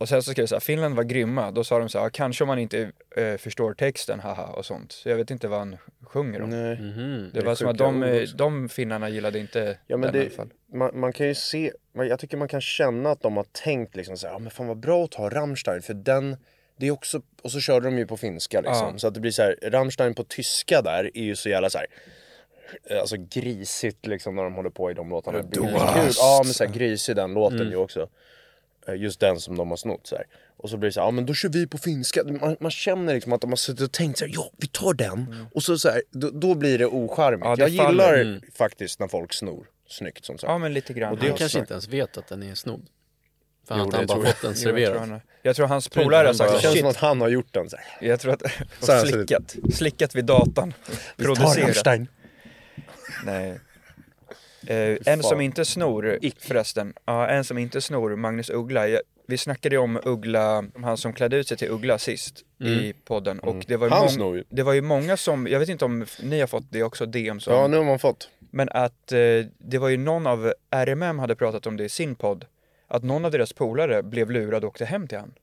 Och 0.01 0.09
sen 0.09 0.23
så 0.23 0.31
skrev 0.31 0.41
jag 0.43 0.49
så 0.49 0.55
här, 0.55 0.59
Finland 0.59 0.95
var 0.95 1.03
grymma, 1.03 1.51
då 1.51 1.63
sa 1.63 1.79
de 1.79 1.89
så 1.89 1.99
här, 1.99 2.09
kanske 2.09 2.43
om 2.43 2.47
man 2.47 2.59
inte 2.59 2.91
eh, 3.15 3.37
förstår 3.37 3.73
texten, 3.73 4.19
haha 4.19 4.45
och 4.45 4.65
sånt. 4.65 4.91
Så 4.91 5.09
jag 5.09 5.15
vet 5.17 5.31
inte 5.31 5.47
vad 5.47 5.59
han 5.59 5.77
sjunger 6.03 6.41
om. 6.41 6.49
Nej. 6.49 6.75
Mhm. 6.81 7.29
Det 7.33 7.39
är 7.39 7.43
var 7.45 7.55
som 7.55 7.67
att 7.67 7.77
de, 7.77 8.03
eh, 8.03 8.21
de 8.35 8.69
finnarna 8.69 9.09
gillade 9.09 9.39
inte 9.39 9.77
Ja 9.87 9.97
men 9.97 10.11
den 10.11 10.15
i 10.15 10.19
alla 10.19 10.29
det, 10.29 10.35
fall. 10.35 10.49
man, 10.73 10.99
man 10.99 11.13
kan 11.13 11.27
ju 11.27 11.35
se, 11.35 11.71
jag 11.93 12.19
tycker 12.19 12.37
man 12.37 12.47
kan 12.47 12.61
känna 12.61 13.11
att 13.11 13.21
de 13.21 13.37
har 13.37 13.45
tänkt 13.51 13.95
liksom 13.95 14.17
så 14.17 14.27
här, 14.27 14.33
ja 14.33 14.39
men 14.39 14.51
fan 14.51 14.67
vad 14.67 14.77
bra 14.79 15.03
att 15.03 15.11
ta 15.11 15.29
Rammstein 15.29 15.81
för 15.81 15.93
den, 15.93 16.37
det 16.77 16.87
är 16.87 16.91
också, 16.91 17.21
och 17.43 17.51
så 17.51 17.59
körde 17.59 17.85
de 17.85 17.97
ju 17.97 18.05
på 18.07 18.17
finska 18.17 18.61
liksom. 18.61 18.87
Ja. 18.91 18.97
Så 18.97 19.07
att 19.07 19.13
det 19.13 19.19
blir 19.19 19.31
så 19.31 19.41
här, 19.41 19.55
Rammstein 19.63 20.13
på 20.13 20.23
tyska 20.23 20.81
där 20.81 21.11
är 21.13 21.23
ju 21.23 21.35
så 21.35 21.49
jävla 21.49 21.69
så 21.69 21.77
här. 21.77 21.87
eh, 22.89 22.99
Alltså 22.99 23.15
grisigt 23.17 24.05
liksom 24.05 24.35
när 24.35 24.43
de 24.43 24.53
håller 24.53 24.69
på 24.69 24.91
i 24.91 24.93
de 24.93 25.09
låtarna. 25.09 25.37
Det 25.37 25.43
blir 25.47 25.61
Du 25.61 25.67
kul. 25.67 26.11
Ja 26.17 26.41
men 26.45 26.53
så 26.53 26.63
här 26.65 26.71
grisig 26.73 27.15
den 27.15 27.33
låten 27.33 27.69
ju 27.69 27.75
också. 27.75 28.09
Eh, 28.87 28.95
Just 28.95 29.19
den 29.19 29.39
som 29.39 29.57
de 29.57 29.69
har 29.69 29.77
snott 29.77 30.07
så 30.07 30.15
här. 30.15 30.25
Och 30.57 30.69
så 30.69 30.77
blir 30.77 30.89
det 30.89 30.93
så 30.93 30.99
här, 30.99 31.07
ja 31.07 31.11
men 31.11 31.25
då 31.25 31.33
kör 31.33 31.49
vi 31.49 31.67
på 31.67 31.77
finska. 31.77 32.23
Man, 32.23 32.57
man 32.59 32.71
känner 32.71 33.13
liksom 33.13 33.33
att 33.33 33.41
de 33.41 33.49
har 33.49 33.57
suttit 33.57 33.81
och 33.81 33.91
tänkt 33.91 34.19
så 34.19 34.25
här, 34.25 34.31
ja 34.35 34.51
vi 34.57 34.67
tar 34.67 34.93
den. 34.93 35.45
Och 35.53 35.63
så, 35.63 35.77
så 35.77 35.89
här, 35.89 36.01
då, 36.11 36.29
då 36.29 36.55
blir 36.55 36.77
det 36.79 36.85
ocharmigt. 36.85 37.45
Ja, 37.45 37.55
det 37.55 37.67
jag 37.67 37.85
faller. 37.85 38.17
gillar 38.17 38.41
faktiskt 38.57 38.99
när 38.99 39.07
folk 39.07 39.33
snor 39.33 39.67
snyggt 39.89 40.25
som 40.25 40.37
sagt. 40.37 40.51
Ja 40.51 40.57
men 40.57 40.73
lite 40.73 40.93
grann. 40.93 41.11
Och 41.11 41.17
det 41.19 41.27
Han 41.27 41.37
kanske 41.37 41.49
snack. 41.57 41.61
inte 41.61 41.73
ens 41.73 41.87
vet 41.87 42.17
att 42.17 42.27
den 42.27 42.43
är 42.43 42.55
snodd. 42.55 42.85
För 43.67 43.77
Jo, 43.77 43.83
att 43.83 43.91
det 43.91 43.97
han 43.97 44.05
bara 44.07 44.17
jag. 44.19 44.27
fått 44.27 44.41
den 44.41 44.53
Jo, 44.55 44.69
jag, 44.69 44.75
tror 44.75 44.85
serverad. 44.85 45.09
han, 45.09 45.21
jag 45.41 45.55
tror 45.55 45.67
hans 45.67 45.89
polare 45.89 46.17
har 46.17 46.25
han 46.25 46.35
sagt 46.35 46.53
Det 46.53 46.59
känns 46.61 46.73
shit, 46.73 46.81
som 46.81 46.89
att 46.89 46.95
han 46.97 47.21
har 47.21 47.29
gjort 47.29 47.53
den 47.53 47.69
så 47.69 47.77
här. 47.77 48.07
jag 48.07 48.19
tror 48.19 48.33
att, 48.33 48.41
och 48.43 49.07
slickat, 49.07 49.55
slickat 49.73 50.15
vid 50.15 50.25
datan, 50.25 50.73
producerat. 51.17 52.07
Nej. 53.25 53.59
Eh, 54.71 54.97
en 55.05 55.23
som 55.23 55.41
inte 55.41 55.65
snor 55.65 56.19
förresten, 56.39 56.93
ja, 57.05 57.27
en 57.27 57.43
som 57.43 57.57
inte 57.57 57.81
snor, 57.81 58.15
Magnus 58.15 58.49
Uggla. 58.49 58.87
Jag, 58.87 59.01
vi 59.27 59.37
snackade 59.37 59.75
ju 59.75 59.79
om 59.81 59.99
Uggla, 60.03 60.63
han 60.83 60.97
som 60.97 61.13
klädde 61.13 61.37
ut 61.37 61.47
sig 61.47 61.57
till 61.57 61.69
Uggla 61.71 61.97
sist 61.97 62.41
i 62.59 62.93
podden. 63.05 63.39
Och 63.39 63.63
det 63.67 63.77
var, 63.77 63.87
ju 63.87 63.93
Han 63.93 64.01
mång- 64.03 64.09
snor 64.09 64.37
ju. 64.37 64.43
det 64.49 64.63
var 64.63 64.73
ju 64.73 64.81
många 64.81 65.17
som, 65.17 65.47
jag 65.47 65.59
vet 65.59 65.69
inte 65.69 65.85
om 65.85 66.05
ni 66.23 66.39
har 66.39 66.47
fått 66.47 66.63
det 66.71 66.83
också, 66.83 67.05
DM 67.05 67.39
som, 67.39 67.53
Ja, 67.53 67.67
nu 67.67 67.77
har 67.77 67.83
man 67.83 67.99
fått. 67.99 68.29
men 68.39 68.69
att 68.69 69.11
eh, 69.11 69.17
det 69.57 69.77
var 69.77 69.89
ju 69.89 69.97
någon 69.97 70.27
av 70.27 70.53
RMM 70.71 71.19
hade 71.19 71.35
pratat 71.35 71.67
om 71.67 71.77
det 71.77 71.83
i 71.83 71.89
sin 71.89 72.15
podd. 72.15 72.45
Att 72.87 73.03
någon 73.03 73.25
av 73.25 73.31
deras 73.31 73.53
polare 73.53 74.03
blev 74.03 74.31
lurad 74.31 74.63
och 74.63 74.69
åkte 74.69 74.85
hem 74.85 75.07
till 75.07 75.17
han. 75.17 75.33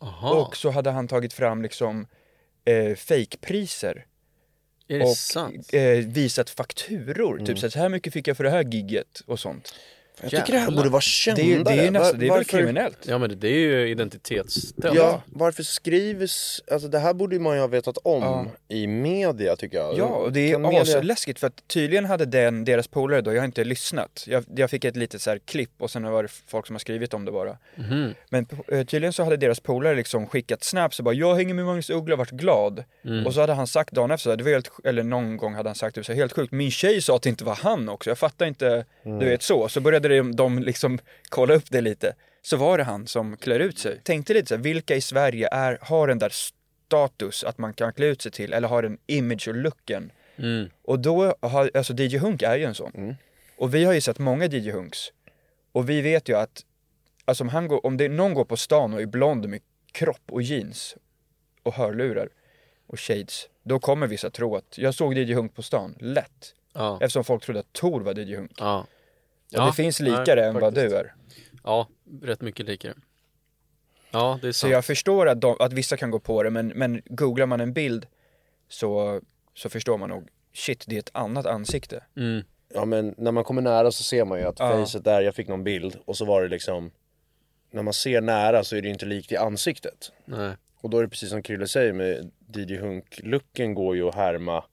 Jaha, 0.00 0.34
Och 0.46 0.56
så 0.56 0.70
hade 0.70 0.90
han 0.90 1.08
tagit 1.08 1.32
fram 1.32 1.62
liksom 1.62 2.06
eh, 2.64 2.94
fejkpriser 2.94 4.04
och 5.02 5.16
sant? 5.16 5.70
eh, 5.72 5.82
visat 5.90 6.50
fakturor. 6.50 7.38
Typ 7.38 7.58
så 7.58 7.66
här, 7.66 7.70
så 7.70 7.78
här 7.78 7.88
mycket 7.88 8.12
fick 8.12 8.28
jag 8.28 8.36
för 8.36 8.44
det 8.44 8.50
här 8.50 8.62
gigget 8.62 9.22
och 9.26 9.40
sånt. 9.40 9.74
Jag 10.22 10.30
tycker 10.30 10.52
det 10.52 10.58
här 10.58 10.70
borde 10.70 10.88
vara 10.88 10.98
Det, 10.98 11.02
kändare. 11.02 11.76
det 11.76 11.86
är, 11.86 11.90
nästan, 11.90 12.12
Var- 12.12 12.12
det 12.12 12.16
är 12.26 12.28
väl 12.30 12.38
varför- 12.38 12.44
kriminellt? 12.58 12.98
Ja 13.02 13.18
men 13.18 13.30
det, 13.30 13.36
det 13.36 13.48
är 13.48 13.58
ju 13.58 13.88
identitetsstöld. 13.88 14.96
Ja, 14.96 15.22
varför 15.26 15.62
skrivs, 15.62 16.62
alltså 16.70 16.88
det 16.88 16.98
här 16.98 17.14
borde 17.14 17.38
man 17.38 17.54
ju 17.54 17.60
ha 17.60 17.66
vetat 17.66 17.98
om 18.04 18.22
Ja. 18.22 18.46
i 18.68 18.86
media 18.86 19.56
tycker 19.56 19.76
jag. 19.78 19.98
Ja, 19.98 20.04
och 20.04 20.32
det 20.32 20.52
Kan 20.52 20.64
är 20.64 20.68
media- 20.68 20.82
asläskigt 20.98 21.38
för 21.40 21.46
att 21.46 21.68
tydligen 21.68 22.04
hade 22.04 22.24
den, 22.24 22.64
deras 22.64 22.88
polare 22.88 23.20
då, 23.20 23.32
jag 23.34 23.40
har 23.40 23.44
inte 23.46 23.64
lyssnat. 23.64 24.24
Jag, 24.26 24.44
jag 24.56 24.70
fick 24.70 24.84
ett 24.84 24.96
litet 24.96 25.22
så 25.22 25.30
här 25.30 25.38
klipp 25.38 25.70
och 25.78 25.90
sen 25.90 26.02
var 26.10 26.22
det 26.22 26.28
folk 26.46 26.66
som 26.66 26.74
har 26.74 26.78
skrivit 26.80 27.14
om 27.14 27.24
det 27.24 27.32
bara. 27.32 27.56
Mhm. 27.74 28.14
Men 28.30 28.46
eh, 28.68 28.84
tydligen 28.86 29.12
så 29.12 29.24
hade 29.24 29.36
deras 29.36 29.60
polare 29.60 29.94
liksom 29.96 30.26
skickat 30.26 30.64
snaps 30.64 30.98
och 30.98 31.04
bara 31.04 31.14
“Jag 31.14 31.34
hänger 31.34 31.54
med 31.54 31.64
Magnus 31.64 31.90
Uggla 31.90 32.14
och 32.14 32.18
varit 32.18 32.30
glad”. 32.30 32.84
Mm. 33.04 33.26
Och 33.26 33.34
så 33.34 33.40
hade 33.40 33.52
han 33.52 33.66
sagt 33.66 33.92
dagen 33.92 34.10
efter, 34.10 34.22
så 34.24 34.30
här, 34.30 34.36
det 34.36 34.44
var 34.44 34.50
helt, 34.50 34.70
eller 34.84 35.02
någon 35.02 35.36
gång 35.36 35.54
hade 35.54 35.68
han 35.68 35.76
sagt 35.76 35.94
det 35.94 36.04
så 36.04 36.12
här, 36.12 36.16
helt 36.20 36.32
sjukt, 36.32 36.52
min 36.52 36.70
tjej 36.70 37.02
sa 37.02 37.16
att 37.16 37.22
det 37.22 37.28
inte 37.28 37.44
var 37.44 37.54
han 37.54 37.88
också, 37.88 38.10
jag 38.10 38.18
fattar 38.18 38.46
inte, 38.46 38.84
Mm. 39.04 39.18
du 39.18 39.26
vet 39.26 39.42
så. 39.42 39.68
Så 39.68 39.80
började 39.80 40.05
de, 40.08 40.36
de 40.36 40.58
liksom 40.58 40.98
kolla 41.28 41.54
upp 41.54 41.70
det 41.70 41.80
lite. 41.80 42.14
Så 42.42 42.56
var 42.56 42.78
det 42.78 42.84
han 42.84 43.06
som 43.06 43.36
klär 43.36 43.60
ut 43.60 43.78
sig. 43.78 44.00
Tänkte 44.02 44.34
lite 44.34 44.48
så 44.48 44.54
här, 44.54 44.62
vilka 44.62 44.94
i 44.96 45.00
Sverige 45.00 45.48
är, 45.52 45.78
har 45.80 46.08
den 46.08 46.18
där 46.18 46.32
status 46.86 47.44
att 47.44 47.58
man 47.58 47.74
kan 47.74 47.92
klä 47.92 48.06
ut 48.06 48.22
sig 48.22 48.32
till, 48.32 48.52
eller 48.52 48.68
har 48.68 48.82
den 48.82 48.98
image 49.06 49.48
och 49.48 49.54
looken. 49.54 50.12
Mm. 50.36 50.68
Och 50.82 50.98
då 50.98 51.34
har, 51.40 51.70
alltså 51.74 51.92
DJ 51.92 52.18
Hunk 52.18 52.42
är 52.42 52.56
ju 52.56 52.64
en 52.64 52.74
sån. 52.74 53.16
Och 53.56 53.74
vi 53.74 53.84
har 53.84 53.92
ju 53.92 54.00
sett 54.00 54.18
många 54.18 54.46
DJ 54.46 54.70
Hunks. 54.70 55.12
Och 55.72 55.90
vi 55.90 56.00
vet 56.00 56.28
ju 56.28 56.36
att, 56.36 56.64
alltså 57.24 57.44
om, 57.44 57.48
han 57.48 57.68
går, 57.68 57.86
om 57.86 57.96
det, 57.96 58.08
någon 58.08 58.34
går 58.34 58.44
på 58.44 58.56
stan 58.56 58.94
och 58.94 59.02
är 59.02 59.06
blond 59.06 59.48
med 59.48 59.60
kropp 59.92 60.22
och 60.30 60.42
jeans 60.42 60.96
och 61.62 61.74
hörlurar 61.74 62.28
och 62.86 63.00
shades, 63.00 63.48
då 63.62 63.78
kommer 63.78 64.06
vissa 64.06 64.30
tro 64.30 64.56
att, 64.56 64.78
jag 64.78 64.94
såg 64.94 65.18
DJ 65.18 65.34
Hunk 65.34 65.54
på 65.54 65.62
stan, 65.62 65.94
lätt. 66.00 66.54
Ja. 66.72 66.98
Eftersom 67.00 67.24
folk 67.24 67.44
trodde 67.44 67.60
att 67.60 67.72
Tor 67.72 68.00
var 68.00 68.18
DJ 68.18 68.36
Hunk. 68.36 68.52
Ja. 68.56 68.86
Och 69.58 69.66
det 69.66 69.72
finns 69.72 70.00
likare 70.00 70.40
nej, 70.40 70.48
än 70.48 70.60
vad 70.60 70.74
du 70.74 70.96
är. 70.96 71.14
Ja, 71.64 71.88
rätt 72.22 72.40
mycket 72.40 72.66
likare. 72.66 72.94
Ja, 74.10 74.38
det 74.42 74.48
är 74.48 74.52
Så 74.52 74.58
sant. 74.58 74.72
jag 74.72 74.84
förstår 74.84 75.28
att, 75.28 75.40
de, 75.40 75.56
att 75.60 75.72
vissa 75.72 75.96
kan 75.96 76.10
gå 76.10 76.18
på 76.18 76.42
det, 76.42 76.50
men, 76.50 76.66
men 76.68 77.02
googlar 77.04 77.46
man 77.46 77.60
en 77.60 77.72
bild 77.72 78.06
så, 78.68 79.20
så 79.54 79.68
förstår 79.68 79.98
man 79.98 80.08
nog, 80.08 80.28
shit, 80.54 80.84
det 80.86 80.94
är 80.96 80.98
ett 80.98 81.10
annat 81.12 81.46
ansikte. 81.46 82.04
Mm. 82.16 82.44
Ja 82.74 82.84
men 82.84 83.14
när 83.18 83.32
man 83.32 83.44
kommer 83.44 83.62
nära 83.62 83.90
så 83.92 84.02
ser 84.02 84.24
man 84.24 84.38
ju 84.38 84.44
att 84.44 84.58
Ja. 84.58 84.68
facet 84.70 85.04
där, 85.04 85.20
jag 85.20 85.34
fick 85.34 85.48
någon 85.48 85.64
bild 85.64 85.98
och 86.04 86.16
så 86.16 86.24
var 86.24 86.42
det 86.42 86.48
liksom 86.48 86.90
När 87.70 87.82
man 87.82 87.94
ser 87.94 88.20
nära 88.20 88.64
så 88.64 88.76
är 88.76 88.82
det 88.82 88.88
inte 88.88 89.06
likt 89.06 89.32
i 89.32 89.36
ansiktet. 89.36 90.12
Nej. 90.24 90.52
Och 90.80 90.90
då 90.90 90.98
är 90.98 91.02
det 91.02 91.08
precis 91.08 91.30
som 91.30 91.42
Krille 91.42 91.68
säger 91.68 91.92
med 91.92 92.30
DJ 92.54 92.76
Hunk-looken 92.78 93.74
går 93.74 93.96
ju 93.96 94.08
att 94.08 94.14
härma 94.14 94.64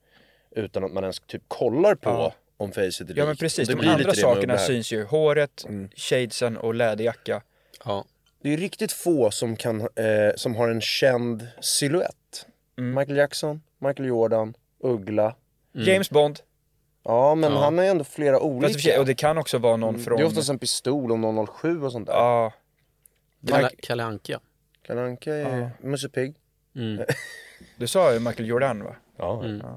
utan 0.51 0.83
att 0.83 0.91
man 0.91 1.03
ens 1.03 1.19
typ 1.19 1.43
kollar 1.47 1.95
på 1.95 2.09
Ja. 2.09 2.33
Om 2.63 2.71
facet 2.71 3.09
är. 3.09 3.17
Ja 3.17 3.25
men 3.25 3.35
precis, 3.35 3.69
de 3.69 3.87
andra 3.87 4.13
sakerna 4.13 4.57
syns 4.57 4.91
ju. 4.91 5.03
Håret, 5.03 5.65
shadesen 5.95 6.57
och 6.57 6.73
läderjacka. 6.75 7.41
Ja. 7.85 8.05
Det 8.41 8.49
är 8.49 8.51
ju 8.51 8.57
riktigt 8.63 8.91
få 8.91 9.31
som, 9.31 9.55
kan, 9.55 9.81
eh, 9.81 9.87
som 10.35 10.55
har 10.55 10.69
en 10.69 10.81
känd 10.81 11.47
silhuett. 11.61 12.45
Mm. 12.77 12.95
Michael 12.99 13.17
Jackson, 13.17 13.61
Michael 13.79 14.07
Jordan, 14.09 14.53
Uggla. 14.83 15.35
James 15.73 16.09
Bond. 16.09 16.39
Ja 17.03 17.35
men 17.35 17.51
Ja. 17.51 17.59
han 17.59 17.79
är 17.79 17.83
ändå 17.83 18.03
flera 18.03 18.33
Fast 18.35 18.43
olika. 18.45 18.79
sig- 18.79 18.99
och 18.99 19.05
det 19.05 19.15
kan 19.15 19.37
också 19.37 19.57
vara 19.57 19.77
någon 19.77 19.99
från... 19.99 20.17
Det 20.17 20.23
är 20.23 20.27
oftast 20.27 20.49
en 20.49 20.59
pistol 20.59 21.11
och 21.11 21.49
007 21.49 21.81
och 21.83 21.91
sånt 21.91 22.07
där. 22.07 22.13
Ja, 22.13 22.53
Kalle, 23.47 23.69
Kalle 23.81 24.03
Anka. 24.03 24.39
Kalle 24.81 25.01
Anka 25.01 25.33
är 25.35 25.59
Ja. 25.59 25.69
Musse 25.81 26.09
Pigg. 26.09 26.35
Mm. 26.75 27.05
du 27.77 27.87
sa 27.87 28.13
ju 28.13 28.19
Michael 28.19 28.47
Jordan 28.49 28.83
va? 28.83 28.95
Ja. 29.17 29.43
Mm. 29.43 29.57
Nej 29.61 29.73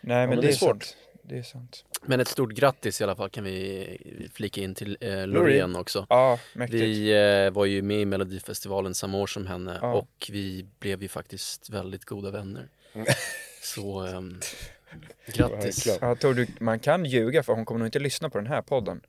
men, 0.00 0.28
men 0.28 0.36
det, 0.36 0.42
det 0.42 0.48
är 0.48 0.52
är 0.52 0.56
svårt. 0.56 0.82
sant. 0.84 0.96
Det 1.28 1.38
är 1.38 1.42
sant. 1.42 1.84
Men 2.02 2.20
ett 2.20 2.28
stort 2.28 2.52
grattis 2.52 3.00
i 3.00 3.04
alla 3.04 3.16
fall 3.16 3.30
kan 3.30 3.44
vi 3.44 4.30
flika 4.34 4.60
in 4.60 4.74
till 4.74 4.96
eh, 5.00 5.26
Loreen 5.26 5.76
också. 5.76 6.06
Ja, 6.08 6.38
mäktigt. 6.54 6.82
Vi 6.82 7.12
eh, 7.46 7.50
var 7.50 7.64
ju 7.64 7.82
med 7.82 8.00
i 8.00 8.04
Melodifestivalen 8.04 8.94
samma 8.94 9.18
år 9.18 9.26
som 9.26 9.46
henne 9.46 9.78
Ja. 9.82 9.92
och 9.94 10.28
vi 10.32 10.66
blev 10.78 11.02
ju 11.02 11.08
faktiskt 11.08 11.70
väldigt 11.70 12.04
goda 12.04 12.30
vänner. 12.30 12.68
Så 13.62 14.00
ehm, 14.00 14.40
grattis. 15.26 15.98
Ja, 16.00 16.16
tror 16.16 16.34
du, 16.34 16.46
man 16.60 16.78
kan 16.78 17.04
ljuga 17.04 17.42
för 17.42 17.52
hon 17.52 17.64
kommer 17.64 17.78
nog 17.78 17.86
inte 17.88 17.98
lyssna 17.98 18.30
på 18.30 18.38
den 18.38 18.46
här 18.46 18.62
podden. 18.62 19.00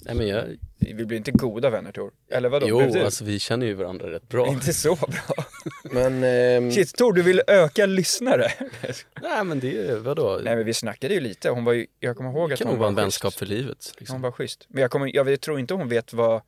Nej, 0.00 0.14
men 0.14 0.28
jag, 0.28 0.44
Vi 0.78 1.04
blir 1.04 1.16
inte 1.16 1.30
goda 1.32 1.70
vänner 1.70 1.92
Tor. 1.92 2.12
Eller 2.30 2.48
vadå? 2.48 2.66
jo, 2.68 2.80
du? 2.80 3.00
alltså 3.04 3.24
vi 3.24 3.38
känner 3.38 3.66
ju 3.66 3.74
varandra 3.74 4.10
rätt 4.12 4.28
bra. 4.28 4.48
Inte 4.48 4.72
så 4.72 4.94
bra. 4.94 5.44
Men 5.90 6.24
ehm, 6.24 6.70
Shit 6.72 6.96
Tor, 6.96 7.12
du 7.12 7.22
vill 7.22 7.42
öka 7.46 7.86
lyssnare. 7.86 8.52
Nej 9.22 9.44
men 9.44 9.60
det 9.60 9.78
är 9.78 9.96
vadå? 9.96 10.40
Nej 10.42 10.56
men 10.56 10.64
vi 10.66 10.74
snackade 10.74 11.14
ju 11.14 11.20
lite. 11.20 11.50
Hon 11.50 11.64
var 11.64 11.72
ju, 11.72 11.86
jag 12.00 12.16
kommer 12.16 12.30
ihåg 12.30 12.50
det 12.50 12.52
att 12.54 12.58
kan 12.58 12.66
hon 12.66 12.74
nog 12.74 12.80
vara 12.80 12.86
var 12.90 13.00
en 13.00 13.04
vänskap 13.04 13.34
för 13.34 13.46
livet. 13.46 13.78
Hon 13.86 13.94
Liksom. 13.98 14.22
var 14.22 14.30
schysst. 14.32 14.66
Men 14.68 14.82
jag, 14.82 14.90
kommer, 14.90 15.16
jag 15.16 15.40
tror 15.40 15.58
inte 15.60 15.74
hon 15.74 15.88
vet 15.88 16.12
vad, 16.12 16.42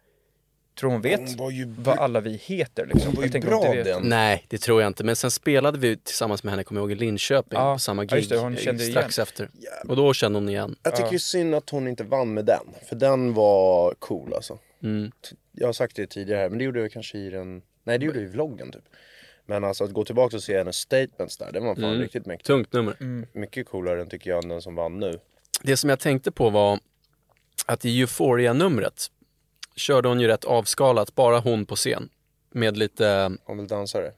tror 0.79 0.91
hon 0.91 1.01
vet 1.01 1.21
hon 1.21 1.37
var 1.37 1.51
ju, 1.51 1.65
vad 1.79 1.99
alla 1.99 2.21
vi 2.21 2.37
heter 2.37 2.87
liksom. 2.87 3.07
hon 3.07 3.15
var 3.15 3.23
ju 3.25 3.31
Jag 3.33 3.43
bra 3.43 3.73
vet. 3.73 3.85
den. 3.85 4.03
Nej, 4.09 4.45
det 4.49 4.59
tror 4.59 4.81
jag 4.83 4.87
inte. 4.91 5.05
Men 5.05 5.17
sen 5.17 5.31
spelade 5.31 5.79
vi 5.79 5.97
tillsammans 5.97 6.45
med 6.45 6.51
henne, 6.53 6.65
kommer 6.65 6.81
jag 6.81 6.91
ihåg, 6.91 6.93
i 6.93 7.01
Linköping 7.05 7.59
Ja, 7.59 7.75
på 7.75 7.79
samma 7.79 8.03
ja, 8.03 8.07
gig 8.07 8.17
just 8.17 8.31
det, 8.31 8.37
hon 8.39 8.57
kände 8.57 8.85
strax 8.85 9.19
efter. 9.19 9.49
Och 9.89 9.97
då 9.97 10.15
kände 10.15 10.37
hon 10.39 10.49
igen. 10.49 10.77
Jag 10.83 10.97
tycker 10.97 11.13
Ja. 11.13 11.19
synd 11.19 11.55
att 11.55 11.71
hon 11.71 11.89
inte 11.89 12.05
vann 12.05 12.35
med 12.35 12.45
den. 12.45 12.67
För 12.89 12.97
den 12.97 13.35
var 13.35 13.95
cool 13.99 14.35
alltså. 14.35 14.59
Mm. 14.83 15.11
Jag 15.53 15.69
har 15.69 15.73
sagt 15.73 15.97
det 15.97 16.07
tidigare 16.07 16.41
här, 16.41 16.49
men 16.49 16.59
det 16.59 16.65
gjorde 16.65 16.81
jag 16.81 16.93
kanske 16.93 17.19
i 17.19 17.31
den... 17.31 17.63
Nej 17.85 17.99
det 17.99 18.07
gjorde 18.07 18.19
jag 18.19 18.29
i 18.29 18.31
vloggen 18.33 18.73
typ. 18.73 18.83
Men 19.47 19.65
alltså 19.65 19.85
att 19.85 19.93
gå 19.93 20.05
tillbaka 20.05 20.37
och 20.37 20.43
se 20.43 20.59
hennes 20.59 20.77
statements 20.77 21.37
där, 21.37 21.53
det 21.53 21.61
var 21.61 21.75
fan 21.75 21.85
Mm. 21.85 22.01
riktigt 22.01 22.27
mäktigt. 22.27 22.47
Tungt 22.47 22.73
nummer. 22.73 22.97
Mycket 23.39 23.69
coolare 23.69 24.01
än 24.01 24.09
tycker 24.09 24.31
jag 24.31 24.43
än 24.45 24.49
den 24.49 24.63
som 24.63 24.75
vann 24.75 24.99
nu. 25.01 25.19
Det 25.63 25.77
som 25.77 25.91
jag 25.91 25.99
tänkte 26.01 26.31
på 26.33 26.51
var 26.51 26.79
att 27.67 27.85
i 27.85 28.01
Euphoria-numret 28.01 29.07
körde 29.79 30.09
hon 30.09 30.21
ju 30.21 30.27
rätt 30.27 30.45
avskalat, 30.45 31.15
bara 31.15 31.39
hon 31.39 31.67
på 31.67 31.77
scen. 31.77 32.09
Med 32.53 32.77
lite, 32.77 33.37
Hon 33.45 33.59
vill 33.59 33.67
dansare. 33.67 34.13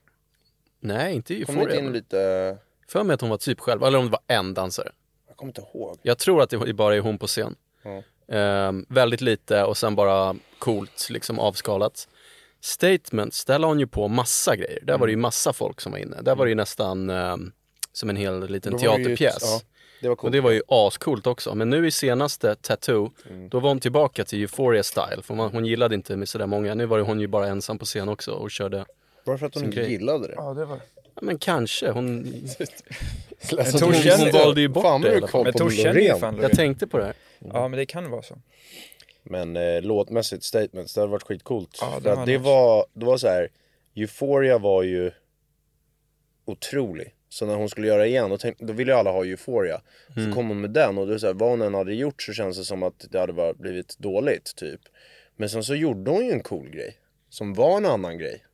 Nej, 0.80 1.14
inte 1.14 1.44
Kom 1.44 1.60
inte 1.60 1.76
in 1.76 1.92
lite... 1.92 2.58
För 2.88 3.04
mig 3.04 3.14
att 3.14 3.20
hon 3.20 3.30
var 3.30 3.36
typ 3.36 3.60
själv, 3.60 3.82
eller 3.84 3.98
om 3.98 4.04
det 4.04 4.10
var 4.10 4.36
en 4.36 4.54
dansare. 4.54 4.92
Jag 5.28 5.36
kommer 5.36 5.50
inte 5.50 5.60
ihåg. 5.74 5.98
Jag 6.02 6.18
tror 6.18 6.42
att 6.42 6.50
det 6.50 6.72
bara 6.74 6.96
är 6.96 7.00
hon 7.00 7.18
på 7.18 7.26
scen. 7.26 7.54
Ja. 7.82 8.02
Ehm, 8.36 8.86
väldigt 8.88 9.20
lite 9.20 9.64
och 9.64 9.76
sen 9.76 9.94
bara 9.94 10.36
coolt 10.58 11.06
liksom 11.10 11.38
avskalat. 11.38 12.08
Statements, 12.60 13.44
där 13.44 13.58
la 13.58 13.66
hon 13.68 13.80
ju 13.80 13.86
på 13.86 14.08
massa 14.08 14.56
grejer. 14.56 14.80
Där 14.82 14.98
var 14.98 15.06
det 15.06 15.10
ju 15.10 15.14
Mm. 15.14 15.22
massa 15.22 15.52
folk 15.52 15.80
som 15.80 15.92
var 15.92 15.98
inne. 15.98 16.20
Där 16.22 16.34
var 16.36 16.44
det 16.44 16.48
ju 16.48 16.54
nästan 16.54 17.10
ehm, 17.10 17.52
som 17.92 18.10
en 18.10 18.16
hel 18.16 18.50
liten 18.50 18.72
ju 18.72 18.76
ett- 18.76 18.82
teaterpjäs. 18.82 19.38
ja, 19.40 19.60
det 20.00 20.08
var 20.08 20.16
coolt. 20.16 20.24
Och 20.28 20.32
det 20.32 20.40
var 20.40 20.50
ju 20.50 20.62
ascoolt 20.68 21.26
också. 21.26 21.54
Men 21.54 21.70
nu 21.70 21.86
i 21.86 21.90
senaste 21.90 22.54
Tattoo, 22.54 23.10
Mm. 23.30 23.48
då 23.48 23.60
var 23.60 23.68
hon 23.68 23.80
tillbaka 23.80 24.24
till 24.24 24.40
Euphoria 24.40 24.82
style. 24.82 25.22
För 25.22 25.34
man, 25.34 25.52
hon 25.52 25.64
gillade 25.66 25.94
inte 25.94 26.16
med 26.16 26.28
sådär 26.28 26.46
många. 26.46 26.74
Nu 26.74 26.86
var 26.86 26.98
det 26.98 27.04
hon 27.04 27.20
ju 27.20 27.26
bara 27.26 27.46
ensam 27.46 27.78
på 27.78 27.84
scen 27.84 28.08
också 28.08 28.32
och 28.32 28.50
körde. 28.50 28.84
Bara 29.26 29.38
för 29.38 29.46
att 29.46 29.54
hon 29.54 29.64
inte 29.64 29.76
grej. 29.76 29.90
gillade 29.90 30.26
det. 30.26 30.34
Ja, 30.36 30.54
det 30.54 30.64
var 30.64 30.80
Ja, 31.14 31.20
men 31.22 31.38
kanske. 31.38 31.90
Hon, 31.90 32.22
du- 32.22 32.48
känner- 33.50 34.18
hon 34.18 34.32
valde 34.32 34.60
ju 34.60 34.68
bort 34.68 34.82
fan, 34.82 35.00
det 35.00 35.20
koll 35.20 35.44
Men 35.44 35.52
på 35.52 35.58
Tor 35.58 35.70
känner 35.70 36.00
ju 36.00 36.14
fan 36.18 36.38
jag 36.42 36.52
tänkte 36.52 36.86
på 36.86 36.98
det 36.98 37.04
här. 37.04 37.14
Ja, 37.52 37.68
men 37.68 37.78
det 37.78 37.86
kan 37.86 38.10
vara 38.10 38.22
så. 38.22 38.38
Men 39.22 39.56
eh, 39.56 39.82
låtmässigt 39.82 40.44
statements, 40.44 40.94
det 40.94 41.00
hade 41.00 41.10
varit 41.12 41.22
skitcoolt. 41.22 41.78
Ja, 41.80 41.94
det 41.96 42.02
För 42.02 42.12
att 42.20 42.26
det 42.26 42.38
var, 42.38 42.86
det 42.92 43.04
var 43.06 43.16
så 43.16 43.28
här. 43.28 43.48
Euphoria 43.94 44.58
var 44.58 44.82
ju 44.82 45.10
otrolig. 46.44 47.14
Så 47.32 47.46
när 47.46 47.54
hon 47.54 47.68
skulle 47.68 47.86
göra 47.86 48.06
igen, 48.06 48.30
då, 48.30 48.38
tänk, 48.38 48.58
då 48.58 48.72
ville 48.72 48.92
ju 48.92 48.98
alla 48.98 49.10
ha 49.10 49.24
Euphoria. 49.24 49.80
Så 50.14 50.34
kom 50.34 50.48
hon 50.48 50.60
med 50.60 50.70
den 50.70 50.98
och 50.98 51.12
är 51.12 51.18
så 51.18 51.26
här, 51.26 51.34
vad 51.34 51.50
hon 51.50 51.62
än 51.62 51.74
hade 51.74 51.94
gjort 51.94 52.22
så 52.22 52.32
känns 52.32 52.58
det 52.58 52.64
som 52.64 52.82
att 52.82 53.06
det 53.10 53.18
hade 53.18 53.32
bara 53.32 53.54
blivit 53.54 53.98
dåligt 53.98 54.56
typ. 54.56 54.80
Men 55.36 55.48
sen 55.48 55.64
så 55.64 55.74
gjorde 55.74 56.10
hon 56.10 56.26
ju 56.26 56.32
en 56.32 56.42
cool 56.42 56.70
grej. 56.70 56.96
Som 57.28 57.54
var 57.54 57.76
en 57.76 57.86
annan 57.86 58.18
grej. 58.18 58.44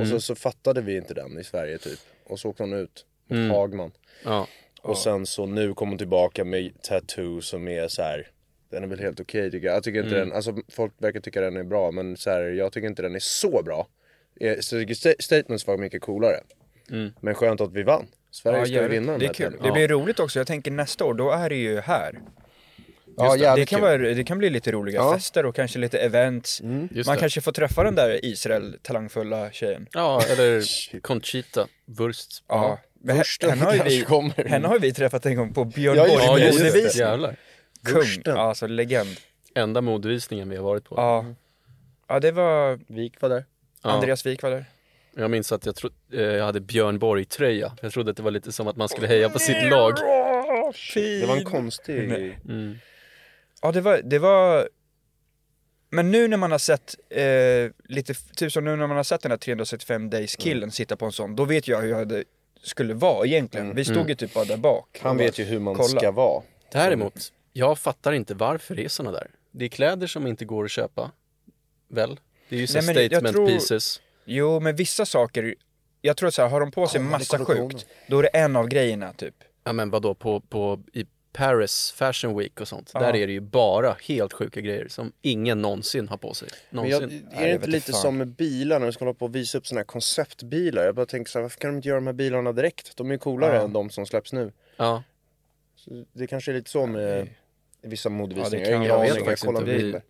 Och 0.00 0.06
så, 0.06 0.20
så 0.20 0.34
fattade 0.34 0.80
vi 0.80 0.96
inte 0.96 1.14
den 1.14 1.38
i 1.38 1.44
Sverige 1.44 1.78
typ. 1.78 1.98
Och 2.26 2.40
så 2.40 2.48
åkte 2.48 2.62
hon 2.62 2.72
ut 2.72 3.06
mot 3.26 3.38
Hagman. 3.50 3.90
Ja. 4.24 4.46
Och 4.82 4.98
sen 4.98 5.26
så 5.26 5.46
nu 5.46 5.74
kom 5.74 5.88
hon 5.88 5.98
tillbaka 5.98 6.44
med 6.44 6.82
Tattoo 6.82 7.40
som 7.40 7.68
är 7.68 7.88
så 7.88 8.02
här. 8.02 8.30
Den 8.70 8.82
är 8.82 8.86
väl 8.88 8.98
helt 9.00 9.20
okej 9.20 9.50
tycker 9.50 9.66
jag. 9.66 9.76
Jag 9.76 9.82
tycker 9.82 9.98
inte 10.04 10.14
den, 10.18 10.32
alltså 10.32 10.56
folk 10.68 10.92
verkar 10.98 11.20
tycka 11.20 11.40
den 11.40 11.56
är 11.56 11.64
bra 11.64 11.90
men 11.90 12.16
så 12.16 12.30
här, 12.30 12.40
jag 12.42 12.72
tycker 12.72 12.88
inte 12.88 13.02
den 13.02 13.14
är 13.14 13.18
så 13.22 13.62
bra. 13.64 13.88
Eh, 14.40 14.58
Så 14.60 14.76
jag 14.76 14.82
tycker 14.88 14.94
sta- 14.94 15.22
Statements 15.22 15.66
var 15.66 15.78
mycket 15.78 16.02
coolare. 16.02 16.40
Men 17.20 17.34
skönt 17.34 17.60
att 17.60 17.72
vi 17.72 17.82
vann. 17.82 18.06
Sverige 18.30 18.64
ska 18.66 18.74
ju 18.82 18.88
vinna 18.88 19.12
den 19.12 19.20
Det 19.20 19.26
är 19.26 19.34
kul. 19.34 19.56
Det 19.62 19.72
blir 19.72 19.88
roligt 19.88 20.20
också. 20.20 20.38
Jag 20.40 20.46
tänker 20.46 20.70
nästa 20.70 21.04
år, 21.04 21.14
då 21.14 21.30
är 21.30 21.48
det 21.48 21.56
ju 21.56 21.80
här. 21.80 22.18
Ja, 23.16 23.36
det. 23.36 23.54
det, 23.60 23.66
kan 23.66 23.78
kul. 23.80 23.88
vara, 23.88 23.96
det 24.14 24.24
kan 24.24 24.38
bli 24.38 24.50
lite 24.50 24.72
roliga 24.72 24.96
Ja. 25.00 25.14
fester 25.14 25.46
och 25.46 25.54
kanske 25.54 25.78
lite 25.78 25.98
events. 25.98 26.60
Just 26.90 27.06
Man 27.06 27.16
det. 27.16 27.20
kanske 27.20 27.40
får 27.40 27.52
träffa 27.52 27.82
den 27.82 27.94
där 27.94 28.24
Israel 28.24 28.76
talangfulla 28.82 29.50
tjejen. 29.52 29.86
Ja, 29.92 30.22
eller 30.30 30.62
Conchita 31.00 31.66
Wurst. 31.86 32.44
Ja. 32.48 32.78
Vursten 33.04 33.50
henne, 33.50 33.64
har 33.64 33.84
vi, 33.84 34.02
kommer. 34.02 34.44
henne 34.44 34.68
har 34.68 34.78
vi 34.78 34.92
träffat 34.92 35.26
en 35.26 35.36
gång 35.36 35.54
på 35.54 35.64
Björn 35.64 35.96
Ja, 35.96 36.06
Borg 36.08 36.22
ja, 36.24 36.52
modevisning. 36.52 37.06
Jävlar. 37.06 37.36
Kung, 37.84 38.34
alltså 38.36 38.66
legend. 38.66 39.16
Enda 39.54 39.80
modevisningen 39.80 40.48
vi 40.48 40.56
har 40.56 40.64
varit 40.64 40.84
på. 40.84 40.94
Ja. 40.96 41.24
Ja, 42.08 42.20
det 42.20 42.32
var 42.32 42.78
Vik 42.86 43.20
var 43.20 43.28
där. 43.28 43.44
Ja. 43.82 43.90
Andreas 43.90 44.26
Wik 44.26 44.42
var 44.42 44.50
där. 44.50 44.64
Jag 45.20 45.30
minns 45.30 45.52
att 45.52 45.66
jag, 45.66 45.76
tro, 45.76 45.90
eh, 46.12 46.20
jag 46.20 46.44
hade 46.44 46.60
Björn 46.60 46.98
Borg-tröja. 46.98 47.72
Jag 47.82 47.92
trodde 47.92 48.10
att 48.10 48.16
det 48.16 48.22
var 48.22 48.30
lite 48.30 48.52
som 48.52 48.68
att 48.68 48.76
man 48.76 48.88
skulle 48.88 49.06
heja 49.06 49.28
på 49.28 49.38
sitt 49.38 49.70
lag. 49.70 49.94
Det 50.94 51.26
var 51.26 51.36
en 51.36 51.44
konstig... 51.44 51.98
Mm. 52.48 52.78
Ja, 53.62 53.72
det 53.72 53.80
var, 53.80 54.00
det 54.04 54.18
var... 54.18 54.68
Men 55.90 56.10
nu 56.10 56.28
när 56.28 56.36
man 56.36 56.50
har 56.50 56.58
sett, 56.58 56.94
eh, 57.10 57.22
lite, 57.84 58.14
typ 58.14 58.52
som 58.52 58.64
nu 58.64 58.76
när 58.76 58.86
man 58.86 58.96
har 58.96 59.04
sett 59.04 59.20
den 59.22 59.30
här 59.32 59.38
365 59.38 60.10
days 60.10 60.36
killen 60.36 60.58
Mm. 60.62 60.70
sitta 60.70 60.96
på 60.96 61.06
en 61.06 61.12
sån, 61.12 61.36
då 61.36 61.44
vet 61.44 61.68
jag 61.68 61.80
hur 61.80 61.88
jag 61.90 62.08
det 62.08 62.24
skulle 62.62 62.94
vara 62.94 63.26
egentligen. 63.26 63.74
Vi 63.74 63.84
stod 63.84 64.08
ju 64.08 64.14
typ 64.14 64.34
bara 64.34 64.44
där 64.44 64.56
bak. 64.56 64.98
Han 65.02 65.16
vet 65.16 65.38
ju 65.38 65.44
hur 65.44 65.58
man 65.58 65.74
kolla. 65.74 65.88
ska 66.00 66.10
vara. 66.10 66.42
Däremot, 66.72 67.32
jag 67.52 67.78
fattar 67.78 68.12
inte 68.12 68.34
varför 68.34 68.74
det 68.74 68.84
är 68.84 68.88
såna 68.88 69.12
där. 69.12 69.30
Det 69.50 69.64
är 69.64 69.68
kläder 69.68 70.06
som 70.06 70.26
inte 70.26 70.44
går 70.44 70.64
att 70.64 70.70
köpa. 70.70 71.10
Väl? 71.88 72.20
Det 72.48 72.56
är 72.56 72.60
ju 72.60 72.66
så 72.66 72.80
Nej, 72.80 73.08
statement 73.08 73.36
tror- 73.36 73.46
pieces. 73.48 74.00
Jo, 74.30 74.60
men 74.60 74.76
vissa 74.76 75.06
saker, 75.06 75.54
jag 76.00 76.16
tror 76.16 76.28
att 76.28 76.34
så 76.34 76.42
här, 76.42 76.48
har 76.48 76.60
de 76.60 76.70
på 76.70 76.86
sig 76.86 76.98
Kommande 76.98 77.18
massa 77.18 77.44
sjukt, 77.44 77.86
då 78.06 78.18
är 78.18 78.22
det 78.22 78.28
en 78.28 78.56
av 78.56 78.68
grejerna 78.68 79.12
typ. 79.12 79.34
Ja 79.64 79.72
men 79.72 79.90
vadå, 79.90 80.14
på, 80.14 80.40
på, 80.40 80.80
i 80.92 81.06
Paris 81.32 81.94
Fashion 81.96 82.38
Week 82.38 82.60
och 82.60 82.68
sånt. 82.68 82.90
Ja. 82.94 83.00
Där 83.00 83.16
är 83.16 83.26
det 83.26 83.32
ju 83.32 83.40
bara 83.40 83.96
helt 84.08 84.32
sjuka 84.32 84.60
grejer 84.60 84.88
som 84.88 85.12
ingen 85.22 85.62
någonsin 85.62 86.08
har 86.08 86.16
på 86.16 86.34
sig. 86.34 86.48
Men 86.70 86.88
jag, 86.88 87.02
Någonsin. 87.02 87.28
är 87.32 87.40
jag 87.40 87.48
det 87.48 87.52
inte 87.54 87.60
vet 87.66 87.68
lite 87.74 87.92
fan. 87.92 88.00
som 88.00 88.18
med 88.18 88.28
bilar 88.28 88.78
när 88.78 88.86
de 88.86 88.92
ska 88.92 89.04
hålla 89.04 89.14
på 89.14 89.24
och 89.24 89.34
visa 89.34 89.58
upp 89.58 89.66
såna 89.66 89.78
här 89.78 89.84
konceptbilar? 89.84 90.84
Jag 90.84 90.94
bara 90.94 91.06
tänker 91.06 91.30
så 91.30 91.38
här, 91.38 91.42
varför 91.42 91.58
kan 91.60 91.70
de 91.70 91.76
inte 91.76 91.88
göra 91.88 92.00
de 92.00 92.06
här 92.06 92.14
bilarna 92.14 92.52
direkt? 92.52 92.96
De 92.96 93.06
är 93.08 93.12
ju 93.12 93.18
coolare 93.18 93.56
Ja. 93.56 93.62
än 93.64 93.72
de 93.72 93.90
som 93.90 94.06
släpps 94.06 94.32
nu. 94.32 94.52
Ja, 94.76 95.02
Så 95.76 96.04
det 96.12 96.26
kanske 96.26 96.50
är 96.50 96.54
lite 96.54 96.70
så 96.70 96.86
med 96.86 97.28
vissa 97.82 98.08
modevisningar. 98.08 98.64
Ja, 98.66 98.70
det 98.70 98.74
kan 98.76 98.84
jag 98.86 98.94
har 98.98 99.04
ingen 99.04 99.16
aning, 99.16 99.28
jag 99.28 99.38
kollar 99.38 99.60
inte. 99.60 99.72
inte 99.72 99.84
Vi- 99.86 100.02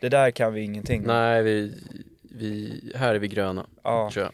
det. 0.00 0.08
Där 0.08 0.30
kan 0.30 0.54
vi 0.54 0.60
ingenting 0.60 1.02
nej 1.06 1.42
vi, 1.42 1.72
vi, 2.34 2.92
här 2.94 3.14
är 3.14 3.18
vi 3.18 3.28
gröna. 3.28 3.66
Ja, 3.82 4.10
Tror 4.12 4.24
jag. 4.24 4.32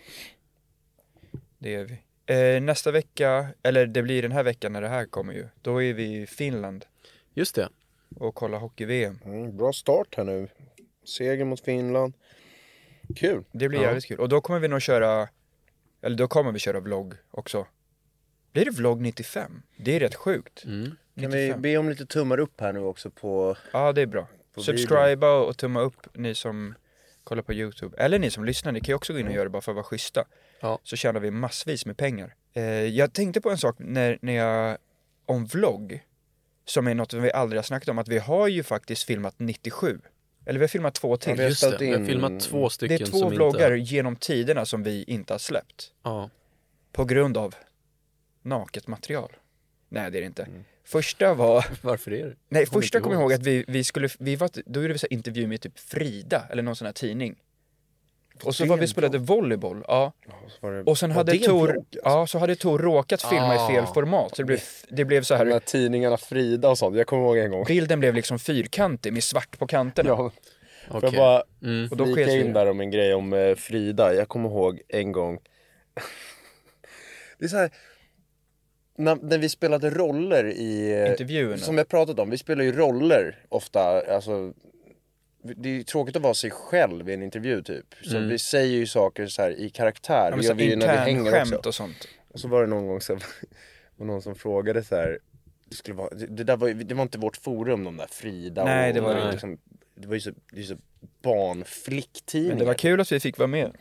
det 1.58 1.74
är 1.74 1.84
vi. 1.84 1.98
Eh, 2.56 2.60
nästa 2.62 2.90
vecka, 2.90 3.48
eller 3.62 3.86
det 3.86 4.02
blir 4.02 4.22
den 4.22 4.32
här 4.32 4.42
veckan 4.42 4.72
när 4.72 4.80
det 4.80 4.88
här 4.88 5.04
kommer 5.06 5.32
ju, 5.32 5.48
då 5.62 5.82
är 5.82 5.92
vi 5.94 6.16
i 6.22 6.26
Finland 6.26 6.84
Just 7.34 7.54
det. 7.54 7.68
och 8.16 8.34
kollar 8.34 8.58
hockey-VM. 8.58 9.18
Mm, 9.24 9.56
bra 9.56 9.72
start 9.72 10.14
här 10.16 10.24
nu. 10.24 10.48
Seger 11.04 11.44
mot 11.44 11.60
Finland. 11.60 12.14
Kul. 13.16 13.44
Det 13.52 13.68
blir 13.68 13.78
Ja. 13.78 13.84
jävligt 13.86 14.04
kul. 14.06 14.20
Och 14.20 14.28
då 14.28 14.40
kommer 14.40 14.58
vi 14.60 14.68
nog 14.68 14.82
köra, 14.82 15.28
eller 16.02 16.16
då 16.16 16.28
kommer 16.28 16.52
vi 16.52 16.58
köra 16.58 16.80
vlogg 16.80 17.14
också. 17.30 17.66
Blir 18.52 18.64
det 18.64 18.70
vlogg 18.70 19.00
95? 19.00 19.62
Det 19.76 19.96
är 19.96 20.00
rätt 20.00 20.14
sjukt. 20.14 20.64
Mm. 20.64 20.84
Kan 21.20 21.30
vi 21.30 21.46
95. 21.46 21.62
be 21.62 21.76
om 21.76 21.88
lite 21.88 22.06
tummar 22.06 22.40
upp 22.40 22.60
här 22.60 22.72
nu 22.72 22.80
också 22.80 23.10
på... 23.10 23.56
Ja, 23.72 23.92
det 23.92 24.02
är 24.02 24.06
bra. 24.06 24.28
På 24.54 24.62
Subscriba 24.62 25.32
och 25.40 25.56
tumma 25.56 25.80
upp 25.80 26.06
ni 26.14 26.34
som 26.34 26.74
kollar 27.28 27.42
på 27.42 27.52
YouTube. 27.52 27.96
Eller 27.96 28.18
ni 28.18 28.30
som 28.30 28.44
lyssnar, 28.44 28.72
ni 28.72 28.80
kan 28.80 28.92
ju 28.92 28.94
också 28.94 29.12
gå 29.12 29.18
in 29.18 29.26
och 29.26 29.32
göra 29.32 29.44
det 29.44 29.50
bara 29.50 29.62
för 29.62 29.72
att 29.72 29.76
vara 29.76 29.84
schyssta. 29.84 30.24
Ja. 30.60 30.78
Så 30.82 30.96
tjänar 30.96 31.20
vi 31.20 31.30
massvis 31.30 31.86
med 31.86 31.96
pengar. 31.96 32.34
Eh, 32.52 32.62
jag 32.64 33.12
tänkte 33.12 33.40
på 33.40 33.50
en 33.50 33.58
sak 33.58 33.76
när, 33.78 34.18
när 34.22 34.32
jag, 34.32 34.78
om 35.26 35.46
vlogg, 35.46 36.04
som 36.64 36.86
är 36.86 36.94
något 36.94 37.10
som 37.10 37.22
vi 37.22 37.32
aldrig 37.32 37.58
har 37.58 37.62
snackat 37.62 37.88
om, 37.88 37.98
att 37.98 38.08
vi 38.08 38.18
har 38.18 38.48
ju 38.48 38.62
faktiskt 38.62 39.02
filmat 39.02 39.34
97. 39.38 40.00
Eller 40.46 40.58
vi 40.58 40.62
har 40.62 40.68
filmat 40.68 40.94
två 40.94 41.16
till. 41.16 41.30
Ja, 41.30 41.36
vi 41.36 41.42
har 41.42 41.48
Just 41.48 41.62
det. 41.62 41.76
Vi 41.78 41.90
har 41.90 42.04
filmat 42.04 42.40
två 42.40 42.64
det 42.64 42.70
stycken 42.70 43.02
är 43.02 43.06
två 43.06 43.18
som 43.18 43.30
vloggar 43.30 43.76
inte... 43.76 43.94
genom 43.94 44.16
tiderna 44.16 44.64
som 44.64 44.82
vi 44.82 45.04
inte 45.04 45.34
har 45.34 45.38
släppt. 45.38 45.92
Ja. 46.02 46.30
På 46.92 47.04
grund 47.04 47.36
av 47.36 47.54
naket 48.42 48.86
material. 48.86 49.36
Nej, 49.88 50.10
det 50.10 50.18
är 50.18 50.20
det 50.20 50.26
inte. 50.26 50.42
Mm. 50.42 50.64
Första 50.84 51.34
var, 51.34 51.64
Varför 51.82 52.12
är 52.12 52.26
det? 52.26 52.34
nej 52.48 52.66
Kommer 52.66 52.82
första 52.82 53.00
kommer 53.00 53.14
jag 53.16 53.22
ihåg. 53.22 53.32
att 53.32 53.42
vi, 53.42 53.64
vi 53.68 53.84
skulle, 53.84 54.08
vi 54.18 54.36
var, 54.36 54.50
då 54.66 54.80
gjorde 54.82 54.92
vi 54.92 54.98
så 54.98 55.06
här 55.10 55.12
intervju 55.16 55.46
med 55.46 55.60
typ 55.60 55.78
Frida, 55.78 56.42
eller 56.50 56.62
någon 56.62 56.76
sån 56.76 56.86
här 56.86 56.92
tidning. 56.92 57.36
Och 58.42 58.54
så 58.54 58.66
var 58.66 58.76
vi 58.76 58.86
spelade 58.86 59.18
volleyboll, 59.18 59.84
ja. 59.88 60.12
Det- 60.60 60.82
Och 60.82 60.98
sen 60.98 61.10
hade 61.10 61.38
Tor, 61.38 61.68
alltså. 61.76 62.00
ja 62.04 62.26
så 62.26 62.38
hade 62.38 62.56
Tor 62.56 62.78
råkat 62.78 63.22
filma 63.22 63.54
i 63.54 63.74
fel 63.74 63.84
Ah. 63.84 63.94
format. 63.94 64.30
Så 64.36 64.42
det 64.42 64.46
blev, 64.46 64.60
det 64.88 65.04
blev 65.04 65.22
så 65.22 65.34
De 65.34 65.38
här 65.38 65.46
här, 65.52 65.60
tidningarna 65.60 66.16
Frida 66.16 66.68
och 66.68 66.78
sånt, 66.78 66.96
jag 66.96 67.06
kommer 67.06 67.22
ihåg 67.22 67.38
en 67.38 67.50
gång. 67.50 67.64
bilden 67.64 68.00
blev 68.00 68.14
liksom 68.14 68.38
fyrkantig 68.38 69.12
med 69.12 69.24
svart 69.24 69.58
på 69.58 69.66
kanterna. 69.66 70.08
Ja, 70.08 70.16
får 70.16 70.32
Okej. 70.96 71.00
jag 71.02 71.14
bara 71.14 71.42
Mm. 71.62 71.88
Och 71.90 71.96
då 71.96 72.04
flika 72.14 72.32
in 72.32 72.52
där 72.52 72.66
om 72.70 72.80
en 72.80 72.90
grej 72.90 73.14
om 73.14 73.32
eh, 73.32 73.54
Frida. 73.54 74.14
Jag 74.14 74.28
kommer 74.28 74.48
ihåg 74.48 74.80
en 74.88 75.12
gång. 75.12 75.38
det 77.38 77.44
är 77.44 77.48
så 77.48 77.56
här. 77.56 77.70
När, 78.98 79.16
när 79.22 79.38
vi 79.38 79.48
spelade 79.48 79.90
roller 79.90 80.44
i... 80.44 81.06
Intervjuerna. 81.10 81.58
Som 81.58 81.78
jag 81.78 81.88
pratat 81.88 82.18
om, 82.18 82.30
vi 82.30 82.38
spelar 82.38 82.64
ju 82.64 82.72
roller 82.72 83.38
ofta. 83.48 84.02
Alltså, 84.14 84.52
det 85.42 85.68
är 85.78 85.82
tråkigt 85.82 86.16
att 86.16 86.22
vara 86.22 86.34
sig 86.34 86.50
själv 86.50 87.10
i 87.10 87.14
en 87.14 87.22
intervju 87.22 87.62
typ. 87.62 87.94
Så 88.02 88.18
vi 88.18 88.38
säger 88.38 88.76
ju 88.76 88.86
saker 88.86 89.26
så 89.26 89.42
här 89.42 89.50
i 89.60 89.70
karaktär. 89.70 90.28
Ja, 90.30 90.36
Det 90.36 90.42
gör 90.42 90.50
så 90.50 90.54
vi 90.54 90.64
ju 90.64 90.76
när 90.76 90.92
vi 90.92 90.98
hänger 90.98 91.18
internskämt 91.20 91.54
också. 91.54 91.68
och 91.68 91.74
sånt. 91.74 92.08
Och 92.28 92.40
så 92.40 92.48
var 92.48 92.60
det 92.60 92.66
någon 92.66 92.86
gång 92.86 93.00
så 93.00 93.14
var 93.96 94.06
någon 94.06 94.22
som 94.22 94.34
frågade 94.34 94.84
så 94.84 94.96
här. 94.96 95.18
Det, 95.64 95.76
skulle 95.76 95.96
vara, 95.96 96.14
det, 96.14 96.26
det 96.26 96.44
där 96.44 96.56
var, 96.56 96.68
det 96.68 96.94
var 96.94 97.02
inte 97.02 97.18
vårt 97.18 97.36
forum 97.36 97.84
de 97.84 97.96
där 97.96 98.06
Frida 98.10 98.64
Nej, 98.64 98.88
och, 98.88 98.94
det 98.94 99.00
var 99.00 99.14
det 99.14 99.14
och 99.14 99.20
inte. 99.20 99.32
liksom, 99.32 99.58
det 99.94 100.08
var 100.08 100.14
ju 100.14 100.20
så, 100.20 100.30
det 100.52 100.62
så 100.62 100.76
barnflicktidningar. 101.22 102.54
Men 102.54 102.58
det 102.58 102.64
var 102.64 102.74
kul 102.74 103.00
att 103.00 103.12
vi 103.12 103.20
fick 103.20 103.38
vara 103.38 103.46
med. 103.46 103.76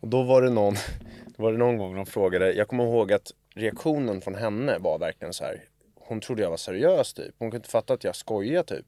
Och 0.00 0.08
då 0.08 0.22
var 0.22 0.42
det 0.42 0.50
någon, 0.50 0.74
då 1.36 1.42
var 1.42 1.52
det 1.52 1.58
någon 1.58 1.76
gång 1.76 1.96
de 1.96 2.06
frågade, 2.06 2.52
jag 2.52 2.68
kommer 2.68 2.84
ihåg 2.84 3.12
att 3.12 3.32
reaktionen 3.56 4.20
från 4.20 4.34
henne 4.34 4.78
var 4.78 4.98
verkligen 4.98 5.34
så 5.34 5.44
här. 5.44 5.64
Hon 6.00 6.20
trodde 6.20 6.42
jag 6.42 6.50
var 6.50 6.56
seriös 6.56 7.12
typ. 7.14 7.34
Hon 7.38 7.50
kunde 7.50 7.56
inte 7.56 7.68
fatta 7.68 7.94
att 7.94 8.04
jag 8.04 8.16
skojar 8.16 8.62
typ. 8.62 8.86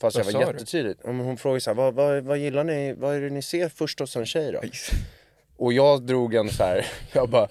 Fast 0.00 0.16
Vad 0.16 0.26
jag 0.26 0.32
var 0.32 0.40
jättetydlig. 0.52 0.96
Hon 1.04 1.36
frågade 1.36 1.60
så 1.60 1.70
här, 1.70 1.74
vad, 1.74 1.94
vad, 1.94 2.24
vad 2.24 2.38
gillar 2.38 2.64
ni, 2.64 2.92
vad 2.92 3.14
är 3.16 3.20
det 3.20 3.30
ni 3.30 3.42
ser 3.42 3.68
först 3.68 4.00
hos 4.00 4.16
en 4.16 4.26
tjej 4.26 4.52
då? 4.52 4.60
Och 5.56 5.72
jag 5.72 6.02
drog 6.02 6.34
en 6.34 6.48
så 6.50 6.62
här, 6.64 6.86
jag 7.12 7.28
bara 7.28 7.48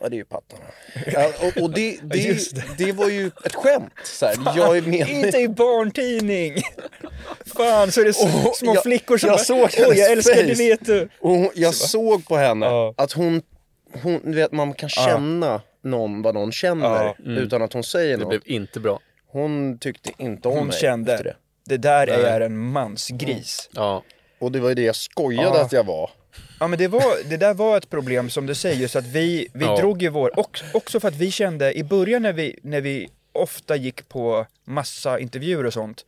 Ja 0.00 0.08
det 0.08 0.16
är 0.16 0.18
ju 0.18 0.24
pattarna. 0.24 0.64
Ja, 1.12 1.32
och 1.42 1.62
och 1.62 1.70
det, 1.70 1.98
det, 2.02 2.18
Just 2.18 2.56
det. 2.78 2.92
var 2.92 3.08
ju 3.08 3.26
ett 3.44 3.54
skämt. 3.54 3.92
Så 4.04 4.26
här. 4.26 4.36
Jag 4.56 4.76
är 4.76 4.82
med. 4.82 5.08
Inte 5.08 5.38
i 5.38 5.48
barntidning! 5.48 6.54
Fan, 7.56 7.92
så 7.92 8.00
är 8.00 8.04
det 8.04 8.10
Och 8.48 8.56
små 8.56 8.74
jag- 8.74 8.82
flickor 8.82 9.18
som 9.18 9.26
jag 9.28 9.36
bara, 9.38 9.44
såg 9.44 9.70
hennes 9.70 9.98
jag 9.98 10.12
älskar 10.12 10.34
face." 10.34 10.42
det 10.42 10.54
vet 10.54 10.86
du! 10.86 11.08
Och 11.20 11.30
hon, 11.30 11.50
jag 11.54 11.74
såg 11.74 12.26
på 12.28 12.36
henne 12.36 12.66
Ja. 12.66 12.94
att 12.96 13.12
hon, 13.12 13.42
hon, 14.02 14.20
du 14.24 14.32
vet 14.36 14.52
man 14.52 14.74
kan 14.74 14.88
känna 14.88 15.60
någon 15.82 16.22
vad 16.22 16.34
någon 16.34 16.52
känner 16.52 16.86
Ja. 17.04 17.14
utan 17.24 17.62
att 17.62 17.72
hon 17.72 17.84
säger 17.84 18.16
Det 18.16 18.22
något. 18.24 18.28
blev 18.28 18.42
inte 18.44 18.80
bra. 18.80 19.00
Hon 19.26 19.78
tyckte 19.78 20.10
inte 20.18 20.48
om 20.48 20.56
Hon 20.58 20.66
mig 20.66 20.76
kände, 20.76 21.12
efter 21.12 21.24
det. 21.24 21.34
det. 21.64 21.76
där 21.76 22.06
är 22.06 22.40
en 22.40 22.56
mansgris. 22.58 23.68
Ja, 23.72 24.02
Och 24.38 24.52
det 24.52 24.60
var 24.60 24.68
ju 24.68 24.74
det 24.74 24.82
jag 24.82 24.96
skojade 24.96 25.58
Ja. 25.58 25.64
att 25.64 25.72
jag 25.72 25.84
var. 25.84 26.10
Ja 26.60 26.68
men 26.68 26.78
det, 26.78 26.88
var, 26.88 27.28
det 27.30 27.36
där 27.36 27.54
var 27.54 27.76
ett 27.76 27.90
problem 27.90 28.30
som 28.30 28.46
du 28.46 28.54
säger, 28.54 28.88
så 28.88 28.98
att 28.98 29.06
vi, 29.06 29.48
vi 29.54 29.64
Ja. 29.64 29.76
drog 29.76 30.02
ju 30.02 30.08
vår, 30.08 30.38
och, 30.38 30.60
också 30.74 31.00
för 31.00 31.08
att 31.08 31.16
vi 31.16 31.30
kände 31.30 31.78
i 31.78 31.84
början 31.84 32.22
när 32.22 32.32
vi, 32.32 32.58
när 32.62 32.80
vi 32.80 33.08
ofta 33.32 33.76
gick 33.76 34.08
på 34.08 34.46
massa 34.64 35.18
intervjuer 35.18 35.66
och 35.66 35.72
sånt, 35.72 36.04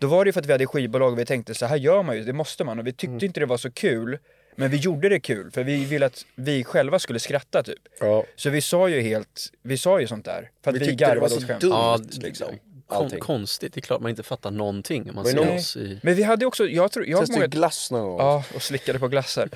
då 0.00 0.06
var 0.06 0.24
det 0.24 0.28
ju 0.28 0.32
för 0.32 0.40
att 0.40 0.46
vi 0.46 0.52
hade 0.52 0.66
skivbolag 0.66 1.12
och 1.12 1.18
vi 1.18 1.24
tänkte 1.24 1.54
så 1.54 1.66
här 1.66 1.76
gör 1.76 2.02
man 2.02 2.16
ju, 2.16 2.24
det 2.24 2.32
måste 2.32 2.64
man 2.64 2.78
och 2.78 2.86
vi 2.86 2.92
tyckte 2.92 3.06
Mm. 3.06 3.24
inte 3.24 3.40
det 3.40 3.46
var 3.46 3.56
så 3.56 3.70
kul, 3.70 4.18
men 4.58 4.70
vi 4.70 4.76
gjorde 4.76 5.08
det 5.08 5.20
kul 5.20 5.50
för 5.50 5.64
vi 5.64 5.84
ville 5.84 6.06
att 6.06 6.26
vi 6.34 6.64
själva 6.64 6.98
skulle 6.98 7.18
skratta 7.18 7.62
typ. 7.62 7.78
Ja. 8.00 8.24
Så 8.36 8.50
vi 8.50 8.60
sa 8.60 8.88
ju 8.88 9.00
helt, 9.00 9.52
vi 9.62 9.78
sa 9.78 10.00
ju 10.00 10.06
sånt 10.06 10.24
där, 10.24 10.50
för 10.64 10.70
att 10.70 10.74
Vi 10.76 10.78
vi, 10.78 10.86
tyckte 10.86 11.04
det 11.04 11.08
var 11.08 11.14
garvade 11.14 11.30
så 11.30 11.36
åt 11.36 11.46
skämt. 11.46 11.60
dumt. 11.60 11.70
ja 11.72 12.00
liksom. 12.20 12.48
Allting. 12.86 13.20
konstigt. 13.20 13.74
Det 13.74 13.80
är 13.80 13.82
klart 13.82 14.00
man 14.00 14.10
inte 14.10 14.22
fattar 14.22 14.50
någonting 14.50 15.08
om 15.08 15.14
man 15.14 15.24
ser 15.24 15.54
oss 15.54 15.76
i... 15.76 16.00
Men 16.02 16.14
vi 16.14 16.22
hade 16.22 16.46
också, 16.46 16.66
jag 16.66 16.92
tror, 16.92 17.06
jag 17.06 17.20
Testade 17.20 17.44
att 17.44 17.50
glass 17.50 17.90
någon 17.90 18.02
gång. 18.02 18.18
Ja, 18.18 18.44
och 18.54 18.62
slickade 18.62 18.98
på 18.98 19.08
glassar. 19.08 19.48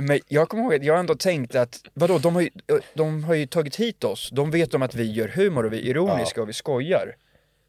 Men 0.00 0.20
jag 0.28 0.48
kommer 0.48 0.62
ihåg 0.64 0.74
att 0.74 0.84
jag 0.84 0.98
ändå 0.98 1.14
tänkte 1.14 1.60
att, 1.60 1.80
vadå, 1.94 2.18
de 2.18 2.34
har 2.34 2.42
ju, 2.42 2.50
de 2.94 3.24
har 3.24 3.34
ju 3.34 3.46
tagit 3.46 3.76
hit 3.76 4.04
oss, 4.04 4.30
de 4.32 4.50
vet 4.50 4.74
om 4.74 4.82
att 4.82 4.94
vi 4.94 5.12
gör 5.12 5.28
humor 5.28 5.66
och 5.66 5.72
vi 5.72 5.78
är 5.78 5.82
ironiska 5.90 6.42
och 6.42 6.48
vi 6.48 6.52
skojar. 6.52 7.16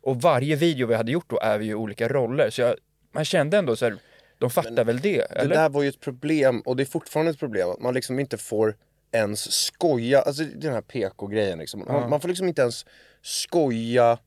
Och 0.01 0.21
varje 0.21 0.55
video 0.55 0.87
vi 0.87 0.95
hade 0.95 1.11
gjort 1.11 1.29
då 1.29 1.39
är 1.39 1.57
vi 1.57 1.65
ju 1.65 1.75
olika 1.75 2.07
roller, 2.07 2.49
så 2.49 2.61
jag, 2.61 2.75
man 3.11 3.25
kände 3.25 3.57
ändå 3.57 3.75
så 3.75 3.85
här, 3.85 3.97
de 4.39 4.49
fattar 4.49 4.83
väl 4.83 4.99
det, 4.99 5.17
Det 5.17 5.23
eller? 5.23 5.55
där 5.55 5.69
var 5.69 5.83
ju 5.83 5.89
ett 5.89 5.99
problem 5.99 6.61
och 6.61 6.75
det 6.75 6.83
är 6.83 6.85
fortfarande 6.85 7.31
ett 7.31 7.39
problem 7.39 7.69
att 7.69 7.79
man 7.81 7.93
liksom 7.93 8.19
inte 8.19 8.37
får 8.37 8.77
ens 9.11 9.51
skoja, 9.51 10.21
alltså 10.21 10.43
den 10.43 10.73
här 10.73 10.81
PK-grejen 10.81 11.59
liksom. 11.59 11.83
Man, 11.87 12.09
man 12.09 12.21
får 12.21 12.27
liksom 12.27 12.47
inte 12.47 12.61
ens 12.61 12.85
skoja 13.21 14.17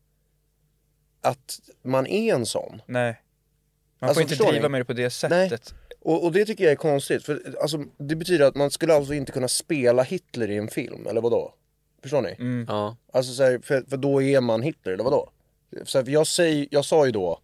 att 1.20 1.60
man 1.82 2.06
är 2.06 2.34
en 2.34 2.46
sån. 2.46 2.82
Nej. 2.86 3.22
Man 4.00 4.08
Alltså, 4.08 4.22
får 4.22 4.32
inte 4.32 4.44
driva 4.44 4.62
ni? 4.68 4.68
med 4.68 4.80
det 4.80 4.84
på 4.84 4.92
det 4.92 5.10
sättet. 5.10 5.74
Och, 6.00 6.24
och 6.24 6.32
det 6.32 6.44
tycker 6.44 6.64
jag 6.64 6.70
är 6.72 6.76
konstigt, 6.76 7.24
för 7.24 7.56
alltså, 7.60 7.84
det 7.98 8.16
betyder 8.16 8.46
att 8.46 8.54
man 8.56 8.70
skulle 8.70 8.94
alltså 8.94 9.14
inte 9.14 9.32
kunna 9.32 9.48
spela 9.48 10.02
Hitler 10.02 10.50
i 10.50 10.56
en 10.56 10.68
film, 10.68 11.06
eller 11.06 11.20
vadå? 11.20 11.54
Förstår 12.02 12.22
ni? 12.22 12.36
Mm. 12.38 12.66
Ja, 12.68 12.96
Alltså 13.12 13.32
så 13.32 13.42
här, 13.42 13.58
för, 13.62 13.82
för 13.90 13.96
då 13.96 14.22
är 14.22 14.40
man 14.40 14.62
Hitler, 14.62 14.92
eller 14.92 15.04
vadå? 15.04 15.30
Så 15.84 15.98
här, 15.98 16.04
för 16.04 16.12
jag, 16.12 16.26
säger, 16.26 16.68
jag 16.70 16.84
sa 16.84 17.06
ju 17.06 17.12
då 17.12 17.40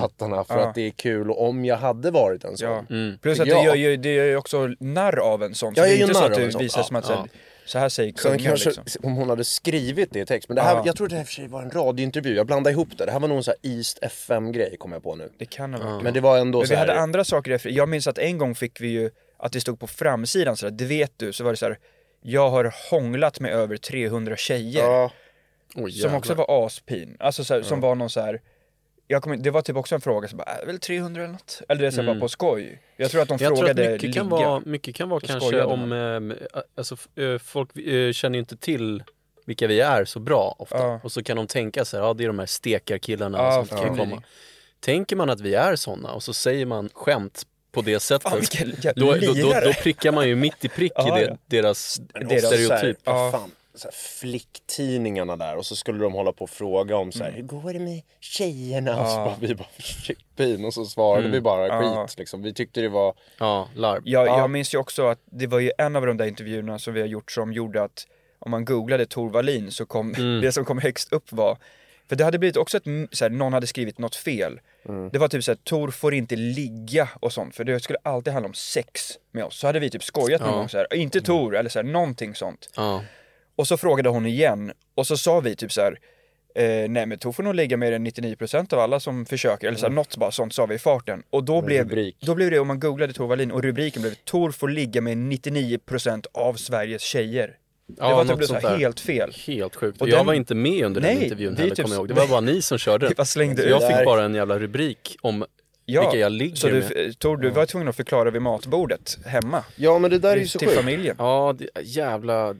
pattarna 0.00 0.44
för 0.44 0.58
Ja. 0.58 0.68
att 0.68 0.74
det 0.74 0.86
är 0.86 0.90
kul 0.90 1.30
och 1.30 1.48
om 1.48 1.64
jag 1.64 1.76
hade 1.76 2.10
varit 2.10 2.44
en 2.44 2.56
sån. 2.56 2.68
Ja. 2.68 2.84
mm. 2.90 3.18
Plus 3.18 3.40
att 3.40 3.46
Ja. 3.46 3.58
det 3.58 3.64
gör 3.66 3.74
ju, 3.74 3.96
det 3.96 4.14
gör 4.14 4.24
ju 4.24 4.36
också 4.36 4.70
narr 4.80 5.18
av 5.18 5.42
en 5.42 5.54
sån, 5.54 5.74
så 5.74 5.80
Ja, 5.80 5.84
det 5.84 5.90
är 5.90 5.92
jag 5.94 6.00
inte 6.08 6.14
så 6.14 6.24
att 6.24 6.34
du 6.34 6.46
visar 6.58 6.80
Ja, 6.80 6.84
som 6.84 6.96
att 6.96 7.04
så 7.04 7.12
här, 7.12 7.20
ja. 7.20 7.28
så 7.64 7.78
här 7.78 7.88
säger 7.88 8.12
kungen 8.12 8.38
kanske, 8.38 8.70
liksom. 8.70 9.04
om 9.04 9.14
hon 9.14 9.28
hade 9.28 9.44
skrivit 9.44 10.12
det 10.12 10.20
i 10.20 10.26
text, 10.26 10.48
men 10.48 10.56
det 10.56 10.62
här, 10.62 10.74
Ja. 10.74 10.82
jag 10.86 10.96
tror 10.96 11.08
det 11.08 11.16
här 11.16 11.24
för 11.24 11.32
sig 11.32 11.48
var 11.48 11.62
en 11.62 11.70
radiointervju, 11.70 12.34
jag 12.36 12.46
blandade 12.46 12.72
ihop 12.72 12.88
det. 12.98 13.04
Det 13.06 13.12
här 13.12 13.20
var 13.20 13.28
nog 13.28 13.36
en 13.36 13.44
sån 13.44 13.54
här 13.62 13.70
East 13.70 13.98
FM-grej 14.02 14.76
kom 14.78 14.92
jag 14.92 15.02
på 15.02 15.14
nu. 15.14 15.30
Det 15.38 15.44
kan 15.44 15.74
ha 15.74 15.90
varit. 15.92 16.02
Men 16.04 16.14
det 16.14 16.20
var 16.20 16.38
ändå 16.38 16.58
Men 16.58 16.66
så 16.66 16.72
vi 16.72 16.76
här, 16.76 16.86
hade 16.86 17.00
andra 17.00 17.24
saker. 17.24 17.60
Jag 17.68 17.88
minns 17.88 18.06
att 18.06 18.18
en 18.18 18.38
gång 18.38 18.54
fick 18.54 18.80
vi 18.80 18.88
ju 18.88 19.10
att 19.38 19.52
det 19.52 19.60
stod 19.60 19.80
på 19.80 19.86
framsidan 19.86 20.56
sådär, 20.56 20.70
det 20.72 20.84
vet 20.84 21.12
du, 21.16 21.32
så 21.32 21.44
var 21.44 21.50
det 21.50 21.56
så 21.56 21.66
här. 21.66 21.78
Jag 22.22 22.50
har 22.50 22.74
hånglat 22.90 23.40
med 23.40 23.52
över 23.52 23.76
300 23.76 24.36
tjejer. 24.36 24.82
ja, 24.84 25.10
Oj, 25.74 25.92
som 25.92 26.14
också 26.14 26.34
var 26.34 26.66
aspin. 26.66 27.16
Alltså 27.20 27.44
så 27.44 27.54
här, 27.54 27.62
som 27.62 27.80
var 27.80 27.94
någon 27.94 28.10
så 28.10 28.20
här. 28.20 28.40
Jag 29.12 29.22
kommer, 29.22 29.36
det 29.36 29.50
var 29.50 29.62
typ 29.62 29.76
också 29.76 29.94
en 29.94 30.00
fråga 30.00 30.28
som 30.28 30.38
bara, 30.38 30.50
är 30.50 30.60
det 30.60 30.66
väl 30.66 30.80
300 30.80 31.22
eller 31.22 31.32
något? 31.32 31.62
Eller 31.68 31.80
det 31.80 31.86
är 31.86 31.90
så 31.90 32.00
här, 32.02 32.06
bara 32.06 32.20
på 32.20 32.28
skoj. 32.28 32.82
Jag 32.96 33.10
tror 33.10 33.22
att 33.22 33.28
de 33.28 33.38
Jag 33.40 33.56
tror 33.56 33.70
att 33.70 33.76
frågade 33.76 33.92
mycket 33.92 34.14
kan 34.14 34.28
vara, 34.28 34.62
mycket 34.66 34.94
kan 34.94 35.08
vara 35.08 35.20
Så 35.20 35.26
kanske 35.26 35.62
om, 35.62 35.92
eh, 35.92 36.56
alltså 36.74 36.96
eh, 37.16 37.38
folk 37.38 37.76
eh, 37.76 38.12
känner 38.12 38.34
ju 38.34 38.40
inte 38.40 38.56
till 38.56 39.02
vilka 39.46 39.66
vi 39.66 39.80
är 39.80 40.04
så 40.04 40.20
bra 40.20 40.56
ofta. 40.58 40.78
Ja. 40.78 41.00
Och 41.04 41.12
så 41.12 41.22
kan 41.22 41.36
de 41.36 41.46
tänka 41.46 41.84
så 41.84 41.96
här, 41.96 42.04
ja 42.04 42.14
det 42.14 42.24
är 42.24 42.26
de 42.26 42.38
här 42.38 42.46
stekarkillarna 42.46 43.38
Ja, 43.38 43.64
som 43.64 43.78
kan 43.78 43.86
ja. 43.86 44.04
komma. 44.04 44.22
Tänker 44.80 45.16
man 45.16 45.30
att 45.30 45.40
vi 45.40 45.54
är 45.54 45.76
sådana 45.76 46.12
och 46.12 46.22
så 46.22 46.32
säger 46.32 46.66
man 46.66 46.88
skämt 46.94 47.42
på 47.72 47.82
det 47.82 48.00
sättet. 48.00 48.30
Fan, 48.30 48.72
då, 48.96 49.14
då, 49.14 49.32
då, 49.32 49.52
då 49.64 49.72
prickar 49.82 50.12
man 50.12 50.28
ju 50.28 50.36
mitt 50.36 50.64
i 50.64 50.68
prick 50.68 50.92
Ja, 50.94 51.18
i 51.18 51.22
ja. 51.22 51.28
det, 51.46 51.56
deras 51.56 52.00
Deras 52.14 52.44
stereotyp. 52.44 52.98
Här, 53.06 53.14
Ja. 53.14 53.30
fan, 53.32 53.50
så 53.80 53.88
här, 53.88 53.92
flicktidningarna 53.92 55.36
där 55.36 55.56
och 55.56 55.66
så 55.66 55.76
skulle 55.76 55.98
de 56.02 56.12
hålla 56.12 56.32
på 56.32 56.44
och 56.44 56.50
fråga 56.50 56.96
om 56.96 57.12
så 57.12 57.24
här, 57.24 57.30
hur 57.30 57.42
går 57.42 57.72
det 57.72 57.78
med 57.78 58.02
tjejerna? 58.20 59.00
Och 59.00 59.06
så 59.08 59.12
Ja. 59.18 59.24
bara, 59.24 59.36
vi 59.40 59.54
bara, 59.54 59.68
fin 60.36 60.64
och 60.64 60.74
så 60.74 60.84
svarade 60.84 61.28
vi 61.28 61.40
bara 61.40 61.66
Ja. 61.66 62.06
skit 62.08 62.18
liksom. 62.18 62.42
Vi 62.42 62.54
tyckte 62.54 62.80
det 62.80 62.88
var, 62.88 63.14
Ja, 63.38 63.68
larv. 63.74 64.02
Jag, 64.04 64.26
Ja. 64.26 64.38
jag 64.38 64.50
minns 64.50 64.74
ju 64.74 64.78
också 64.78 65.06
att 65.06 65.18
det 65.24 65.46
var 65.46 65.58
ju 65.58 65.72
en 65.78 65.96
av 65.96 66.06
de 66.06 66.16
där 66.16 66.26
intervjuerna 66.26 66.78
som 66.78 66.94
vi 66.94 67.00
har 67.00 67.08
gjort 67.08 67.30
som 67.32 67.52
gjorde 67.52 67.82
att 67.82 68.06
om 68.38 68.50
man 68.50 68.64
googlade 68.64 69.06
Tor 69.06 69.30
Wallin 69.30 69.70
så 69.70 69.86
kom 69.86 70.14
Mm. 70.18 70.40
det 70.40 70.52
som 70.52 70.64
kom 70.64 70.78
högst 70.78 71.12
upp 71.12 71.32
var 71.32 71.58
för 72.08 72.16
det 72.16 72.24
hade 72.24 72.38
blivit 72.38 72.56
också 72.56 72.76
ett, 72.76 72.84
så 73.12 73.24
här, 73.24 73.30
någon 73.30 73.52
hade 73.52 73.66
skrivit 73.66 73.98
något 73.98 74.16
fel. 74.16 74.60
Det 75.12 75.18
var 75.18 75.28
typ 75.28 75.44
såhär, 75.44 75.56
Tor 75.64 75.90
får 75.90 76.14
inte 76.14 76.36
ligga 76.36 77.08
och 77.20 77.32
sånt 77.32 77.54
för 77.56 77.64
det 77.64 77.80
skulle 77.80 77.98
alltid 78.02 78.32
handla 78.32 78.48
om 78.48 78.54
sex 78.54 79.10
med 79.32 79.44
oss. 79.44 79.58
Så 79.58 79.66
hade 79.66 79.78
vi 79.80 79.90
typ 79.90 80.02
skojat 80.02 80.40
någon 80.40 80.50
Ja. 80.50 80.56
gång 80.56 80.68
såhär, 80.68 80.94
inte 80.94 81.20
Tor 81.20 81.56
eller 81.56 81.70
såhär, 81.70 81.84
någonting 81.84 82.34
sånt. 82.34 82.70
Ja. 82.76 83.02
Och 83.60 83.68
så 83.68 83.76
frågade 83.76 84.08
hon 84.08 84.26
igen 84.26 84.72
och 84.94 85.06
så 85.06 85.16
sa 85.16 85.40
vi 85.40 85.56
typ 85.56 85.72
så 85.72 85.80
här. 85.80 85.98
Eh, 86.54 86.88
nej 86.90 87.06
men 87.06 87.18
Tor 87.18 87.32
får 87.32 87.42
nog 87.42 87.54
ligga 87.54 87.76
mer 87.76 87.92
än 87.92 88.06
99% 88.06 88.74
av 88.74 88.80
alla 88.80 89.00
som 89.00 89.26
försöker, 89.26 89.68
eller 89.68 89.78
så 89.78 89.86
här, 89.86 89.92
något 89.92 90.16
bara 90.16 90.30
sånt 90.30 90.54
sa 90.54 90.66
vi 90.66 90.74
i 90.74 90.78
farten. 90.78 91.22
Och 91.30 91.44
då 91.44 91.62
blev, 91.62 91.84
rubrik. 91.84 92.16
då 92.20 92.34
blev 92.34 92.50
det, 92.50 92.58
om 92.58 92.66
man 92.68 92.80
googlade 92.80 93.12
Tor 93.12 93.26
Wallin 93.26 93.50
och 93.50 93.62
rubriken 93.62 94.02
blev 94.02 94.14
Tor 94.14 94.50
får 94.50 94.68
ligga 94.68 95.00
med 95.00 95.16
99% 95.16 96.26
av 96.32 96.54
Sveriges 96.54 97.02
tjejer. 97.02 97.46
Det 97.86 97.94
Ja, 97.98 98.10
var 98.16 98.24
det 98.24 98.30
något 98.30 98.38
blev 98.38 98.46
så 98.46 98.54
här 98.54 98.60
där. 98.62 98.76
helt 98.78 99.00
fel. 99.00 99.32
Helt 99.46 99.76
sjukt. 99.76 100.00
Och 100.02 100.08
jag 100.08 100.18
den- 100.18 100.26
var 100.26 100.34
inte 100.34 100.54
med 100.54 100.84
under 100.86 101.00
den 101.00 101.14
Nej, 101.14 101.22
intervjun 101.24 101.54
det 101.54 101.58
är 101.58 101.62
heller 101.62 101.74
typ 101.74 101.84
kommer 101.84 101.96
jag 101.96 102.00
ihåg. 102.00 102.08
Det 102.08 102.14
var 102.14 102.26
bara 102.28 102.40
ni 102.40 102.62
som 102.62 102.78
körde 102.78 103.08
den. 103.16 103.26
Så 103.26 103.40
jag 103.40 103.56
Där- 103.80 103.96
fick 103.96 104.04
bara 104.04 104.24
en 104.24 104.34
jävla 104.34 104.58
rubrik 104.58 105.16
om 105.20 105.44
vilka 105.86 106.16
jag 106.16 106.32
ligger 106.32 106.56
så 106.56 106.66
du, 106.66 106.72
med. 106.74 107.18
Tor, 107.18 107.36
du 107.36 107.50
var 107.50 107.66
tvungen 107.66 107.88
att 107.88 107.96
förklara 107.96 108.30
vid 108.30 108.42
matbordet 108.42 109.18
hemma. 109.26 109.64
ja 109.76 109.98
men 109.98 110.10
det 110.10 110.18
där 110.18 110.32
är 110.32 110.36
ju 110.40 110.46
så 110.46 110.58
till 110.58 110.68
sjukt. 110.68 110.80
familjen. 110.80 111.16
Ja, 111.18 111.54
det, 111.58 111.68
jävla... 111.82 112.54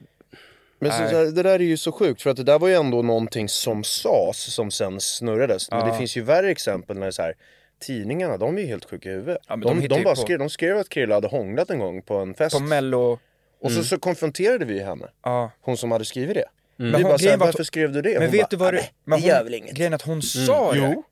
Men 0.80 0.92
så, 0.92 1.08
så 1.08 1.24
det 1.30 1.42
där 1.42 1.54
är 1.54 1.58
ju 1.58 1.76
så 1.76 1.92
sjukt 1.92 2.22
för 2.22 2.30
att 2.30 2.36
det 2.36 2.42
där 2.44 2.58
var 2.58 2.68
ju 2.68 2.74
ändå 2.74 3.02
någonting 3.02 3.48
som 3.48 3.84
sades 3.84 4.54
som 4.54 4.70
sen 4.70 5.00
snurrades. 5.00 5.70
Men 5.70 5.80
Ja. 5.80 5.86
det 5.86 5.98
finns 5.98 6.16
ju 6.16 6.22
värre 6.22 6.50
exempel 6.50 6.96
när 6.96 7.00
det 7.02 7.06
är 7.08 7.10
så 7.10 7.22
här, 7.22 7.34
tidningarna 7.80 8.36
de 8.36 8.56
är 8.58 8.60
ju 8.62 8.66
helt 8.66 8.90
sjuka 8.90 9.08
i 9.08 9.12
huvudet. 9.12 9.38
Ja, 9.48 9.56
men 9.56 9.68
de 9.68 9.80
de, 9.80 9.88
de, 9.88 10.02
bara 10.04 10.14
på. 10.14 10.20
skrev, 10.20 10.38
de 10.38 10.50
skrev 10.50 10.78
att 10.78 10.88
Krille 10.88 11.14
hade 11.14 11.28
hånglat 11.28 11.70
en 11.70 11.78
gång 11.78 12.02
på 12.02 12.14
en 12.16 12.34
fest. 12.34 12.56
På 12.56 12.62
mello, 12.62 13.18
och 13.62 13.72
så, 13.72 13.84
så 13.84 13.98
konfronterade 13.98 14.64
vi 14.64 14.82
henne, 14.82 15.08
ja. 15.22 15.50
hon 15.60 15.76
som 15.76 15.90
hade 15.90 16.04
skrivit 16.04 16.34
det. 16.34 16.44
Men 16.76 16.86
Vi 16.86 16.92
hon- 16.92 17.02
bara 17.02 17.18
såhär, 17.18 17.36
varför 17.36 17.62
skrev 17.64 17.92
du 17.92 18.02
det? 18.02 18.12
Men 18.12 18.22
hon 18.22 18.30
vet 18.30 18.40
bara, 18.40 18.48
du 18.50 18.56
vad 18.56 18.68
"Ah, 18.68 18.70
det, 18.72 18.90
men 19.04 19.20
det 19.20 19.26
gör 19.26 19.36
hon, 19.36 19.44
väl 19.44 19.54
inget. 19.54 19.74
grejen 19.74 19.92
är 19.92 19.96
att 19.96 20.02
hon 20.02 20.22
sa 20.22 20.72
det. 20.72 20.78
Jo, 20.78 20.84
Hon, 20.84 21.02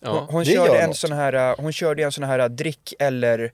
Ja. 0.00 0.26
hon 0.30 0.44
det 0.44 0.50
körde 0.50 0.78
en 0.78 0.88
något. 0.88 0.96
sån 0.96 1.12
här, 1.12 1.50
uh, 1.50 1.54
hon 1.62 1.72
körde 1.72 2.02
en 2.02 2.12
sån 2.12 2.24
här 2.24 2.48
drick 2.48 2.94
eller, 2.98 3.52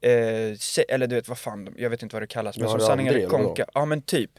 eh, 0.00 0.56
se, 0.58 0.84
eller 0.88 1.06
du 1.06 1.14
vet 1.14 1.28
vad 1.28 1.38
fan, 1.38 1.74
jag 1.76 1.90
vet 1.90 2.02
inte 2.02 2.16
vad 2.16 2.22
det 2.22 2.26
kallas, 2.26 2.56
men 2.58 2.64
Ja, 2.68 2.70
som 2.70 2.80
sanning 2.80 3.06
eller 3.06 3.26
konka. 3.26 3.66
Ja 3.74 3.84
men 3.84 4.02
typ. 4.02 4.30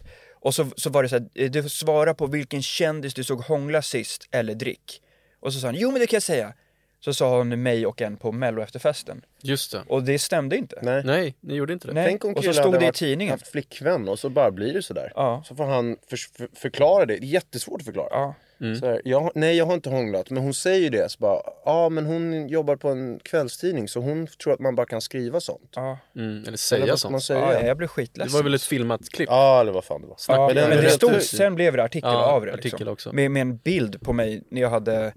Och 0.46 0.56
så, 0.56 0.68
så 0.76 0.90
var 0.90 1.04
det 1.04 1.10
så 1.10 1.16
här, 1.16 1.28
eh, 1.34 1.52
du 1.52 1.62
får 1.62 1.70
svara 1.70 2.14
på 2.14 2.28
vilken 2.28 2.62
kändis 2.62 3.14
du 3.14 3.24
såg 3.24 3.42
hångla 3.42 3.82
sist 3.82 4.28
eller 4.32 4.56
drick. 4.56 5.02
Och 5.40 5.54
så 5.54 5.60
sa 5.60 5.68
hon, 5.68 5.76
jo 5.76 5.92
men 5.92 6.00
det 6.00 6.08
kan 6.08 6.16
jag 6.16 6.24
säga. 6.24 6.54
Så 7.00 7.14
sa 7.14 7.38
hon 7.38 7.64
mig 7.64 7.86
och 7.86 8.02
en 8.02 8.18
på 8.18 8.32
mello 8.32 8.62
efterfesten. 8.62 9.22
Just 9.42 9.72
det. 9.72 9.84
Och 9.88 10.04
det 10.04 10.20
stämde 10.20 10.58
inte. 10.58 10.80
Nej. 10.82 11.04
Nej, 11.06 11.36
ni 11.40 11.56
gjorde 11.56 11.74
inte 11.74 11.88
det. 11.88 11.94
Nej. 11.94 12.06
Tänk 12.08 12.26
om 12.26 12.34
och 12.34 12.44
så 12.44 12.54
stod 12.54 12.80
det 12.80 12.88
i 12.88 12.92
tidningen. 12.92 13.32
haft 13.32 13.48
flickvän 13.48 14.10
och 14.10 14.20
så 14.20 14.30
bara 14.30 14.52
blir 14.52 14.74
det 14.74 14.82
sådär. 14.82 15.12
Ja. 15.16 15.44
Så 15.46 15.56
får 15.56 15.66
han 15.66 15.98
för, 16.10 16.18
för, 16.18 16.50
förklara 16.56 17.06
det. 17.06 17.18
Det 17.18 17.26
är 17.26 17.28
jättesvårt 17.28 17.82
att 17.82 17.86
förklara. 17.86 18.10
Ja. 18.12 18.36
Så 18.80 18.86
här, 18.86 19.02
jag, 19.06 19.32
nej 19.36 19.58
jag 19.58 19.66
har 19.66 19.74
inte 19.74 19.90
hånglat, 19.90 20.30
men 20.30 20.44
hon 20.44 20.54
säger 20.54 20.80
ju 20.82 20.90
det. 20.90 21.10
Så 21.12 21.18
bara, 21.20 21.42
ja 21.66 21.90
men 21.90 22.06
hon 22.06 22.48
jobbar 22.50 22.76
på 22.76 22.90
en 22.90 23.20
kvällstidning 23.20 23.88
så 23.88 24.00
hon 24.00 24.28
tror 24.28 24.54
att 24.54 24.60
man 24.60 24.76
bara 24.76 24.86
kan 24.86 25.02
skriva 25.02 25.40
sånt. 25.40 25.72
Ja. 25.76 25.98
Mm, 26.16 26.30
eller 26.38 26.48
Eller 26.48 26.58
säga 26.58 26.86
vad 26.86 27.00
ska 27.00 27.10
man 27.10 27.22
sånt. 27.22 27.40
säga? 27.40 27.54
ja, 27.54 27.60
Ja, 27.62 27.68
jag 27.68 27.78
blev 27.78 27.88
Det 27.88 27.94
skitledsen. 27.94 28.38
var 28.38 28.44
väl 28.44 28.54
ett 28.54 28.64
filmat 28.64 29.10
klipp? 29.10 29.30
eller 29.30 29.72
vad 29.72 29.84
fan 29.86 30.02
det 30.02 30.08
var. 30.08 30.18
Ja, 30.28 30.48
Men 30.48 30.56
men, 30.56 30.78
det 30.78 30.82
det 30.84 30.90
stod, 30.90 31.22
sen 31.22 31.56
blev 31.56 31.76
det 31.78 31.84
artikel 31.84 32.10
Ja, 32.14 32.32
av 32.32 32.46
det. 32.46 32.54
artikel 32.54 32.72
Liksom. 32.72 32.88
också. 32.88 33.14
Med, 33.14 33.32
med 33.32 33.42
en 33.42 33.58
bild 33.58 34.02
på 34.02 34.14
mig 34.14 34.44
när 34.50 34.62
jag 34.62 34.70
hade, 34.70 35.14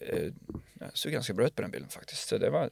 eh, 0.00 0.22
jag 0.80 0.88
såg 0.92 1.12
ganska 1.12 1.32
bra 1.34 1.46
ut 1.46 1.54
på 1.54 1.62
den 1.62 1.70
bilden 1.70 1.88
faktiskt. 1.90 2.28
Så 2.28 2.38
det 2.38 2.50
var, 2.50 2.70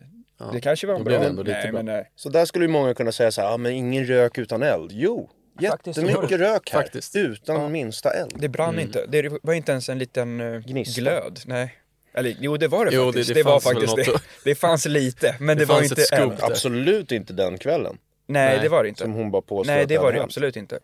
det 0.52 0.60
kanske 0.60 0.86
var 0.86 0.94
en 0.94 1.04
bra. 1.04 1.08
blev 1.10 1.20
det 1.20 1.26
ändå 1.26 1.42
lite 1.42 1.58
nej, 1.58 1.72
bra. 1.72 1.82
men 1.82 1.86
nej. 1.86 2.10
Så 2.16 2.28
där 2.28 2.44
skulle 2.44 2.64
ju 2.64 2.70
många 2.70 2.94
kunna 2.94 3.12
säga 3.12 3.30
så 3.30 3.40
här, 3.40 3.48
ja 3.50 3.56
men 3.56 3.72
ingen 3.72 4.04
rök 4.06 4.38
utan 4.38 4.62
eld. 4.62 4.90
Jo, 4.94 5.30
Faktiskt, 5.70 5.98
jättemycket 5.98 6.38
rök 6.40 6.70
här. 6.70 6.82
Faktiskt. 6.82 7.16
Utan 7.16 7.72
minsta 7.72 8.10
eld. 8.10 8.32
Det 8.38 8.48
brann 8.48 8.68
Mm. 8.74 8.80
inte. 8.86 9.06
Det 9.06 9.32
var 9.42 9.54
inte 9.54 9.72
ens 9.72 9.88
en 9.88 9.98
liten 9.98 10.40
uh, 10.40 10.60
Gnista. 10.60 11.00
glöd. 11.00 11.40
Nej. 11.46 11.74
Eller 12.14 12.36
jo 12.40 12.56
det 12.56 12.68
var 12.68 12.84
det 12.86 12.94
Jo, 12.94 13.04
faktiskt. 13.06 13.28
det- 13.28 13.34
Det, 13.34 13.40
det 13.40 13.44
var 13.44 13.60
faktiskt 13.60 13.96
det. 13.96 14.20
Det 14.44 14.54
fanns 14.54 14.86
lite, 14.86 15.36
men 15.40 15.56
det, 15.56 15.62
Det 15.62 15.68
var 15.68 15.76
fanns 15.76 15.90
inte 15.92 16.16
eld. 16.16 16.32
Absolut 16.40 17.12
inte 17.12 17.32
den 17.32 17.58
kvällen. 17.58 17.98
Nej, 18.26 18.48
Nej, 18.48 18.58
det 18.62 18.68
var 18.68 18.82
det 18.82 18.88
inte. 18.88 19.02
Som 19.02 19.12
hon 19.12 19.30
bara 19.30 19.42
påstår 19.42 19.72
Nej, 19.74 19.86
det 19.86 19.98
var 19.98 20.12
det 20.12 20.18
hänt. 20.18 20.24
absolut 20.24 20.56
inte. 20.56 20.78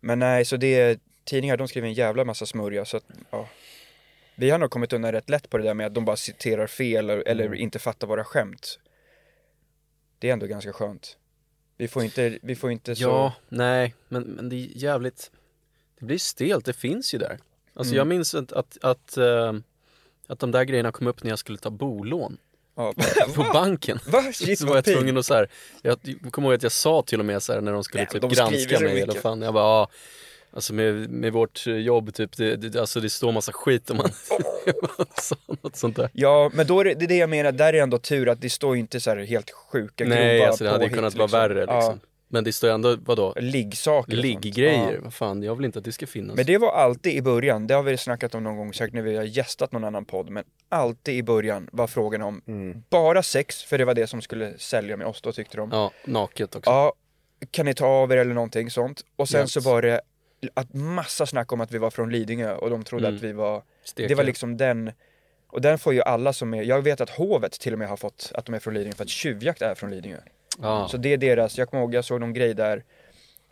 Men 0.00 0.18
nej, 0.18 0.44
så 0.44 0.56
det, 0.56 1.00
tidningar 1.24 1.56
de 1.56 1.68
skriver 1.68 1.88
en 1.88 1.94
jävla 1.94 2.24
massa 2.24 2.46
smörja 2.46 2.84
så 2.84 2.96
att, 2.96 3.04
ja. 3.30 3.48
Vi 4.34 4.50
har 4.50 4.58
nog 4.58 4.70
kommit 4.70 4.92
undan 4.92 5.12
rätt 5.12 5.30
lätt 5.30 5.50
på 5.50 5.58
det 5.58 5.64
där 5.64 5.74
med 5.74 5.86
att 5.86 5.94
de 5.94 6.04
bara 6.04 6.16
citerar 6.16 6.66
fel 6.66 7.10
eller, 7.10 7.28
eller 7.28 7.44
Mm. 7.46 7.58
inte 7.58 7.78
fattar 7.78 8.06
våra 8.06 8.24
skämt. 8.24 8.78
Det 10.18 10.28
är 10.28 10.32
ändå 10.32 10.46
ganska 10.46 10.72
skönt. 10.72 11.16
Vi 11.76 11.88
får 11.88 12.04
inte, 12.04 12.38
vi 12.42 12.56
får 12.56 12.70
inte 12.70 12.96
så... 12.96 13.02
Ja, 13.02 13.32
nej, 13.48 13.94
men, 14.08 14.22
men 14.22 14.48
det 14.48 14.56
är 14.56 14.68
jävligt, 14.74 15.30
det 15.98 16.04
blir 16.06 16.18
stelt, 16.18 16.64
det 16.64 16.72
finns 16.72 17.14
ju 17.14 17.18
där. 17.18 17.38
Alltså 17.74 17.92
Mm. 17.94 17.96
jag 17.98 18.06
minns 18.06 18.34
att, 18.34 18.52
att, 18.52 18.78
att, 18.82 19.16
eh, 19.16 19.52
att 20.26 20.38
de 20.38 20.50
där 20.50 20.64
grejerna 20.64 20.92
kom 20.92 21.06
upp 21.06 21.22
när 21.22 21.30
jag 21.30 21.38
skulle 21.38 21.58
ta 21.58 21.70
bolån 21.70 22.36
Ja. 22.74 22.94
på 23.34 23.42
banken. 23.52 23.98
Va? 24.06 24.22
Shit 24.32 24.58
så 24.58 24.66
var 24.66 24.74
jag 24.74 24.84
tvungen 24.84 25.16
att 25.18 25.26
så 25.26 25.34
här, 25.34 25.48
jag 25.82 25.98
kommer 26.30 26.48
ihåg 26.48 26.54
att 26.54 26.62
jag 26.62 26.72
sa 26.72 27.02
till 27.02 27.18
och 27.20 27.26
med 27.26 27.42
så 27.42 27.52
här 27.52 27.60
när 27.60 27.72
de 27.72 27.84
skulle 27.84 28.00
Nej, 28.02 28.08
typ 28.10 28.20
de 28.22 28.30
granska 28.30 28.80
mig 28.80 29.00
eller 29.00 29.20
fan, 29.20 29.42
jag 29.42 29.54
bara 29.54 29.64
ja, 29.64 29.88
Alltså 30.54 30.74
med, 30.74 31.10
med 31.10 31.32
vårt 31.32 31.66
jobb 31.66 32.14
typ, 32.14 32.36
det, 32.36 32.56
det, 32.56 32.80
alltså 32.80 33.00
det 33.00 33.10
står 33.10 33.32
massa 33.32 33.52
skit 33.52 33.90
om 33.90 33.96
man 33.96 34.08
sa 35.14 35.36
något 35.62 35.76
sånt 35.76 35.96
där. 35.96 36.10
Ja, 36.12 36.50
men 36.54 36.66
då 36.66 36.80
är 36.80 36.84
det, 36.84 36.94
det 36.94 37.04
är 37.04 37.08
det 37.08 37.16
jag 37.16 37.30
menar, 37.30 37.52
där 37.52 37.66
är 37.68 37.72
det 37.72 37.78
ändå 37.78 37.98
tur 37.98 38.28
att 38.28 38.40
det 38.40 38.50
står 38.50 38.76
inte 38.76 39.00
så 39.00 39.10
här 39.10 39.16
helt 39.16 39.50
sjuka 39.50 40.04
Nej, 40.04 40.36
grova 40.36 40.48
alltså 40.48 40.64
det 40.64 40.70
hade 40.70 40.84
ju 40.84 40.90
kunnat 40.90 41.14
vara 41.14 41.26
värre 41.26 41.60
liksom. 41.60 42.00
Men 42.28 42.44
det 42.44 42.52
står 42.52 42.70
ju 42.70 42.74
ändå, 42.74 42.96
vadå, 43.04 43.32
Ja, 43.36 43.40
liggsaker 43.42 44.12
ligggrejer, 44.16 44.92
Ja. 44.92 45.00
vad 45.02 45.14
fan, 45.14 45.42
jag 45.42 45.54
vill 45.56 45.64
inte 45.64 45.78
att 45.78 45.84
det 45.84 45.92
ska 45.92 46.06
finnas. 46.06 46.36
Men 46.36 46.46
det 46.46 46.58
var 46.58 46.72
alltid 46.72 47.12
i 47.14 47.22
början, 47.22 47.66
det 47.66 47.74
har 47.74 47.82
vi 47.82 47.96
snackat 47.96 48.34
om 48.34 48.44
någon 48.44 48.56
gång 48.56 48.74
säkert 48.74 48.94
när 48.94 49.02
vi 49.02 49.16
har 49.16 49.24
gästat 49.24 49.72
någon 49.72 49.84
annan 49.84 50.04
podd, 50.04 50.30
men 50.30 50.44
alltid 50.68 51.14
i 51.14 51.22
början 51.22 51.68
var 51.72 51.86
frågan 51.86 52.22
om 52.22 52.42
bara 52.90 53.22
sex, 53.22 53.64
för 53.64 53.78
det 53.78 53.84
var 53.84 53.94
det 53.94 54.06
som 54.06 54.22
skulle 54.22 54.58
sälja 54.58 54.96
med 54.96 55.06
oss 55.06 55.20
då 55.22 55.32
tyckte 55.32 55.56
de. 55.56 55.68
Ja, 55.72 55.90
naket 56.04 56.56
också. 56.56 56.70
Ja, 56.70 56.92
kan 57.50 57.66
ni 57.66 57.74
ta 57.74 57.86
av 57.86 58.12
er 58.12 58.16
eller 58.16 58.34
någonting 58.34 58.70
sånt? 58.70 59.00
Och 59.16 59.28
sen 59.28 59.40
Yes. 59.40 59.52
så 59.52 59.60
var 59.60 59.82
det 59.82 60.00
att 60.54 60.74
massa 60.74 61.26
snack 61.26 61.52
om 61.52 61.60
att 61.60 61.72
vi 61.72 61.78
var 61.78 61.90
från 61.90 62.10
Lidingö 62.12 62.54
och 62.54 62.70
de 62.70 62.84
trodde 62.84 63.06
Mm. 63.06 63.16
att 63.16 63.22
vi 63.22 63.32
var, 63.32 63.62
Stekiga. 63.84 64.08
det 64.08 64.14
var 64.14 64.24
liksom 64.24 64.56
den, 64.56 64.92
och 65.46 65.60
den 65.60 65.78
får 65.78 65.94
ju 65.94 66.02
alla 66.02 66.32
som 66.32 66.54
är, 66.54 66.62
jag 66.62 66.82
vet 66.82 67.00
att 67.00 67.10
hovet 67.10 67.52
till 67.52 67.72
och 67.72 67.78
med 67.78 67.88
har 67.88 67.96
fått 67.96 68.30
att 68.34 68.46
de 68.46 68.54
är 68.54 68.58
från 68.58 68.74
Lidingö 68.74 68.96
för 68.96 69.04
att 69.04 69.08
tjuvjakt 69.10 69.62
är 69.62 69.74
från 69.74 69.90
Lidingö. 69.90 70.18
ja. 70.58 70.88
Så 70.88 70.96
det 70.96 71.12
är 71.12 71.16
deras, 71.16 71.58
jag 71.58 71.70
kommer 71.70 71.82
ihåg, 71.82 71.94
jag 71.94 72.04
såg 72.04 72.20
någon 72.20 72.32
grej 72.32 72.54
där, 72.54 72.84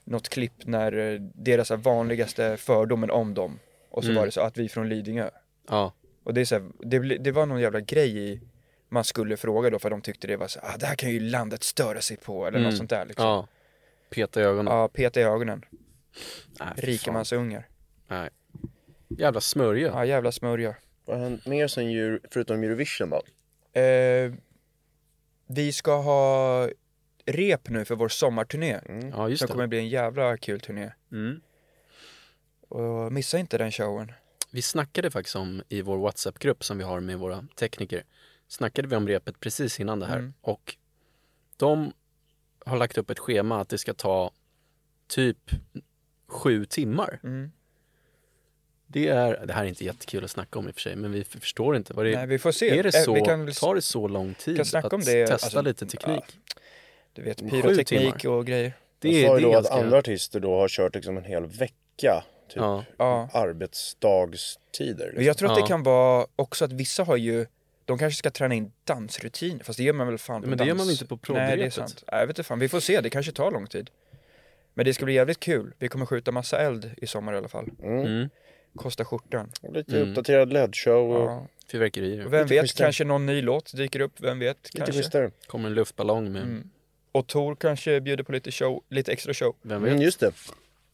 något 0.05 0.29
klipp 0.29 0.53
när 0.67 0.99
eh, 0.99 1.21
deras 1.21 1.71
vanligaste 1.71 2.57
fördomen 2.57 3.11
om 3.11 3.35
dem, 3.35 3.59
och 3.91 4.03
så 4.05 4.11
Mm. 4.11 4.19
var 4.21 4.27
det 4.27 4.33
så 4.33 4.41
att 4.41 4.57
vi 4.59 4.65
är 4.65 4.69
från 4.69 4.89
Lidingö. 4.89 5.31
ja. 5.69 5.93
Och 6.25 6.35
det 6.35 6.41
är 6.41 6.45
så 6.45 6.55
här, 6.55 6.65
det, 6.79 6.99
det 6.99 7.33
var 7.33 7.47
någon 7.47 7.61
jävla 7.61 7.81
grej 7.81 8.19
i, 8.19 8.41
man 8.89 9.05
skulle 9.05 9.37
fråga 9.37 9.71
då 9.71 9.79
för 9.79 9.91
de 9.91 10.01
tyckte 10.01 10.27
det 10.27 10.37
var 10.37 10.49
så 10.49 10.61
ah, 10.63 10.77
det 10.79 10.87
här 10.87 10.95
kan 10.95 11.11
ju 11.11 11.21
landet 11.21 11.63
störa 11.63 12.01
sig 12.01 12.17
på 12.17 12.47
eller 12.47 12.59
något 12.59 12.67
Mm. 12.67 12.77
sånt 12.77 12.91
där 12.91 13.05
liksom. 13.07 13.27
ja. 13.27 13.47
Peta 14.11 14.41
i 14.41 14.45
ögonen. 14.45 14.75
Ja, 14.75 14.89
peta 14.89 15.21
i 15.21 15.23
ögonen. 15.23 15.65
Nej. 16.61 16.69
Rikemansungar. 16.77 17.69
Nej. 18.09 18.31
Jävla 19.09 19.41
smörja. 19.41 19.89
Ja, 19.89 20.05
jävla 20.05 20.33
smörja. 20.33 20.77
Vad 21.05 21.17
har 21.17 21.25
hänt 21.25 21.47
mer 21.47 21.69
sen 21.69 21.87
Euro, 21.89 22.19
förutom 22.31 22.63
Eurovision 22.63 23.11
då? 23.11 23.23
Eh, 23.81 24.33
vi 25.47 25.73
ska 25.73 25.97
ha 26.01 26.69
rep 27.27 27.69
nu 27.69 27.85
för 27.85 27.97
vår 27.97 28.09
sommarturné. 28.09 28.81
Ja, 29.13 29.29
just 29.29 29.39
Som 29.41 29.47
det. 29.47 29.53
kommer 29.53 29.67
bli 29.67 29.79
en 29.79 29.89
jävla 29.89 30.37
kul 30.37 30.61
turné. 30.61 30.93
Mm. 31.13 31.41
Och 32.69 33.13
missa 33.13 33.39
inte 33.39 33.59
den 33.59 33.73
showen. 33.73 34.13
Vi 34.51 34.63
snackade 34.63 35.11
faktiskt 35.11 35.37
om 35.37 35.63
i 35.69 35.83
vår 35.83 35.99
WhatsApp-grupp 35.99 36.65
som 36.65 36.79
vi 36.79 36.85
har 36.85 37.01
med 37.01 37.19
våra 37.19 37.47
tekniker. 37.57 38.05
Snackade 38.49 38.89
vi 38.89 38.97
om 38.97 39.09
repet 39.09 39.41
precis 39.41 39.81
innan 39.81 40.01
det 40.01 40.07
här 40.07 40.19
Mm. 40.19 40.33
och 40.41 40.77
de 41.57 41.93
har 42.67 42.77
lagt 42.77 42.99
upp 42.99 43.11
ett 43.11 43.19
schema 43.19 43.61
att 43.61 43.69
det 43.69 43.79
ska 43.79 43.95
ta 43.95 44.31
typ 45.09 45.51
sju 46.31 46.65
timmar. 46.65 47.21
Mm. 47.25 47.51
Det 48.87 49.09
är, 49.09 49.47
det 49.47 49.53
här 49.53 49.65
är 49.65 49.69
inte 49.69 49.85
jättekul 49.85 50.25
att 50.25 50.31
snacka 50.31 50.59
om 50.59 50.69
i 50.69 50.71
och 50.71 50.75
för 50.75 50.81
sig, 50.81 50.97
men 50.97 51.13
vi 51.13 51.25
förstår 51.25 51.77
inte 51.77 51.93
vad 51.95 52.07
det 52.07 52.17
Nej, 52.17 52.27
vi 52.27 52.39
får 52.39 52.53
se. 52.53 52.79
Är 52.79 52.83
det 52.83 52.95
Eh, 52.95 53.03
så, 53.03 53.15
vi 53.15 53.21
kan 53.21 53.45
väl- 53.45 53.55
tar 53.55 53.75
det 53.75 53.83
så 53.83 54.09
lång 54.09 54.35
tid 54.35 54.57
kan 54.57 54.65
snacka 54.65 54.87
att 54.87 54.93
om 54.93 55.01
det, 55.01 55.27
testa 55.27 55.47
alltså, 55.47 55.63
lite 55.63 55.87
teknik? 55.87 56.25
Du 57.13 57.23
vet, 57.23 57.51
pyroteknik 57.51 58.25
och 58.25 58.47
grejer. 58.47 58.73
Det 58.99 59.09
De 59.09 59.25
är, 59.25 59.27
sa 59.29 59.35
det 59.35 59.41
då 59.41 59.49
att 59.49 59.55
ganska... 59.55 59.75
andra 59.75 59.99
artister 59.99 60.41
då 60.41 60.55
har 60.61 60.69
kört 60.69 60.95
liksom 60.95 61.17
en 61.17 61.25
hel 61.25 61.47
vecka, 61.47 62.25
typ 62.49 62.57
Ja, 62.57 62.85
Ja. 62.99 63.29
arbetsdagstider. 63.33 64.97
Men 64.99 65.07
Liksom. 65.07 65.25
jag 65.25 65.37
tror 65.39 65.51
att 65.53 65.57
Ja. 65.59 65.63
det 65.65 65.69
kan 65.69 65.83
vara 65.83 66.27
också 66.37 66.65
att 66.65 66.73
vissa 66.73 67.05
har 67.05 67.17
ju 67.17 67.47
de 67.85 67.99
kanske 67.99 68.19
ska 68.19 68.31
träna 68.31 68.55
in 68.55 68.73
dansrutiner, 68.85 69.65
fast 69.65 69.77
det 69.77 69.83
gör 69.83 69.93
man 69.93 70.07
väl 70.07 70.19
fan 70.19 70.43
på 70.43 70.49
Men 70.49 70.59
det 70.59 70.65
gör 70.65 70.69
dans. 70.71 70.79
man 70.79 70.87
väl 70.87 70.93
inte 70.93 71.07
på 71.27 71.33
Nej, 71.33 71.57
det 71.57 71.65
är 71.65 71.71
sant. 71.71 72.05
Nej, 72.13 72.21
jag 72.21 72.27
vet 72.27 72.39
inte 72.39 72.43
fan. 72.49 72.59
Vi 72.59 72.69
får 72.69 72.81
se, 72.81 73.01
det 73.01 73.11
kanske 73.11 73.33
tar 73.33 73.51
lång 73.51 73.67
tid. 73.67 73.91
Men 74.81 74.85
det 74.85 74.95
ska 74.95 75.05
bli 75.05 75.15
jävligt 75.15 75.41
kul. 75.41 75.73
Vi 75.79 75.89
kommer 75.89 76.07
skjuta 76.07 76.33
massa 76.33 76.59
eld 76.59 76.91
i 76.97 77.07
sommar 77.07 77.33
i 77.35 77.37
alla 77.37 77.49
fall. 77.49 77.69
Mm. 77.83 78.07
mm. 78.07 78.29
Kosta 78.77 79.05
skjortan. 79.05 79.51
Och 79.63 79.73
Lite 79.73 79.97
Mm. 79.97 80.11
uppdaterad 80.11 80.53
LED-show 80.53 81.11
och 81.17 81.31
Ja. 81.31 81.47
fyrverkerier. 81.73 82.27
Och 82.27 82.33
vem 82.33 82.43
Lite 82.43 82.55
vet, 82.55 82.63
schysstare. 82.63 82.87
kanske 82.87 83.05
någon 83.05 83.27
ny 83.27 83.43
låt 83.43 83.73
dyker 83.77 84.01
upp, 84.01 84.13
vem 84.21 84.39
vet? 84.39 84.57
lite 84.65 84.77
Kanske. 84.79 84.93
schysstare. 85.03 85.31
Kommer 85.47 85.69
en 85.69 85.75
luftballong 85.75 86.33
med, 86.33 86.43
Mm. 86.43 86.71
Och 87.13 87.27
Tor 87.27 87.55
kanske 87.55 88.01
bjuder 88.01 88.25
på 88.25 88.33
lite 88.33 88.51
show, 88.51 88.83
lite 88.89 89.13
extra 89.13 89.35
show. 89.35 89.55
vem 89.63 89.83
vet? 89.83 89.91
Mm, 89.93 90.03
just 90.03 90.21
det. 90.21 90.33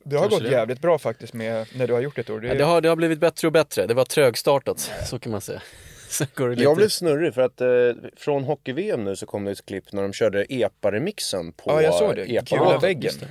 Det 0.05 0.16
har 0.16 0.22
Kanske 0.22 0.40
gått 0.40 0.51
det. 0.51 0.57
jävligt 0.57 0.81
bra 0.81 0.99
faktiskt 0.99 1.33
med, 1.33 1.66
när 1.75 1.87
du 1.87 1.92
har 1.94 2.01
gjort 2.01 2.16
det 2.16 2.22
Tor. 2.22 2.40
Det 2.40 2.49
Ja, 2.49 2.55
det, 2.55 2.64
har, 2.64 2.81
det 2.81 2.88
har 2.88 2.96
blivit 2.96 3.18
bättre 3.18 3.49
och 3.49 3.53
bättre. 3.53 3.87
Det 3.87 3.94
var 3.94 4.05
trögstartat, 4.05 4.92
så 5.07 5.18
kan 5.18 5.33
man 5.33 5.40
säga. 5.40 5.62
Jag 6.57 6.77
blev 6.77 6.88
snurrig 6.88 7.35
för 7.35 7.42
att 7.42 7.61
eh, 7.61 7.69
från 8.16 8.45
hockey-VM 8.45 9.05
nu 9.05 9.16
så 9.16 9.27
kom 9.27 9.45
det 9.45 9.51
ett 9.51 9.66
klipp 9.66 9.92
när 9.92 10.03
de 10.03 10.12
körde 10.12 10.45
EPA-remixen 10.45 11.53
på 11.53 11.71
Ja, 11.71 11.83
jag 11.83 11.95
såg 11.95 12.16
det. 12.16 12.31
EPA. 12.33 12.57
Gula 12.57 12.73
Ja, 12.73 12.79
väggen. 12.79 13.03
just 13.03 13.21
det. 13.21 13.29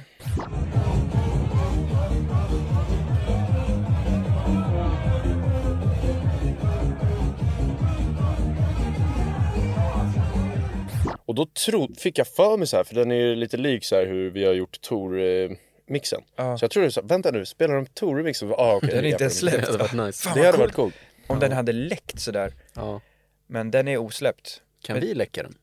Och 11.25 11.35
då 11.35 11.45
tro, 11.45 11.89
fick 11.97 12.17
jag 12.17 12.27
för 12.27 12.57
mig 12.57 12.67
så 12.67 12.77
här, 12.77 12.83
för 12.83 12.95
den 12.95 13.11
är 13.11 13.15
ju 13.15 13.35
lite 13.35 13.57
lik 13.57 13.85
så 13.85 13.95
här 13.95 14.05
hur 14.05 14.29
vi 14.29 14.45
har 14.45 14.53
gjort 14.53 14.81
Tor-mixen. 14.81 16.21
Ja. 16.35 16.57
Så 16.57 16.63
jag 16.63 16.71
trodde 16.71 16.91
så 16.91 17.01
vänta 17.01 17.31
nu, 17.31 17.45
spelar 17.45 17.75
de 17.75 17.85
Tor-remixen? 17.85 18.53
Ah, 18.57 18.75
okay, 18.75 18.89
Den 18.89 19.05
är 19.05 19.09
inte 19.09 19.29
släppt. 19.29 19.57
Det 19.57 19.65
hade 19.65 19.77
varit 19.77 19.93
nice. 20.07 20.23
Fan, 20.29 20.37
Det 20.37 20.45
hade 20.45 20.57
varit 20.57 20.73
coolt. 20.73 20.95
Om 21.27 21.39
den 21.39 21.51
hade 21.51 21.71
läckt 21.71 22.19
sådär. 22.19 22.53
Ja. 22.73 23.01
Men 23.47 23.71
den 23.71 23.87
är 23.87 23.97
osläppt. 23.97 24.61
Kan 24.83 24.93
Men- 24.93 25.05
vi 25.07 25.13
läcka 25.13 25.43
den? 25.43 25.57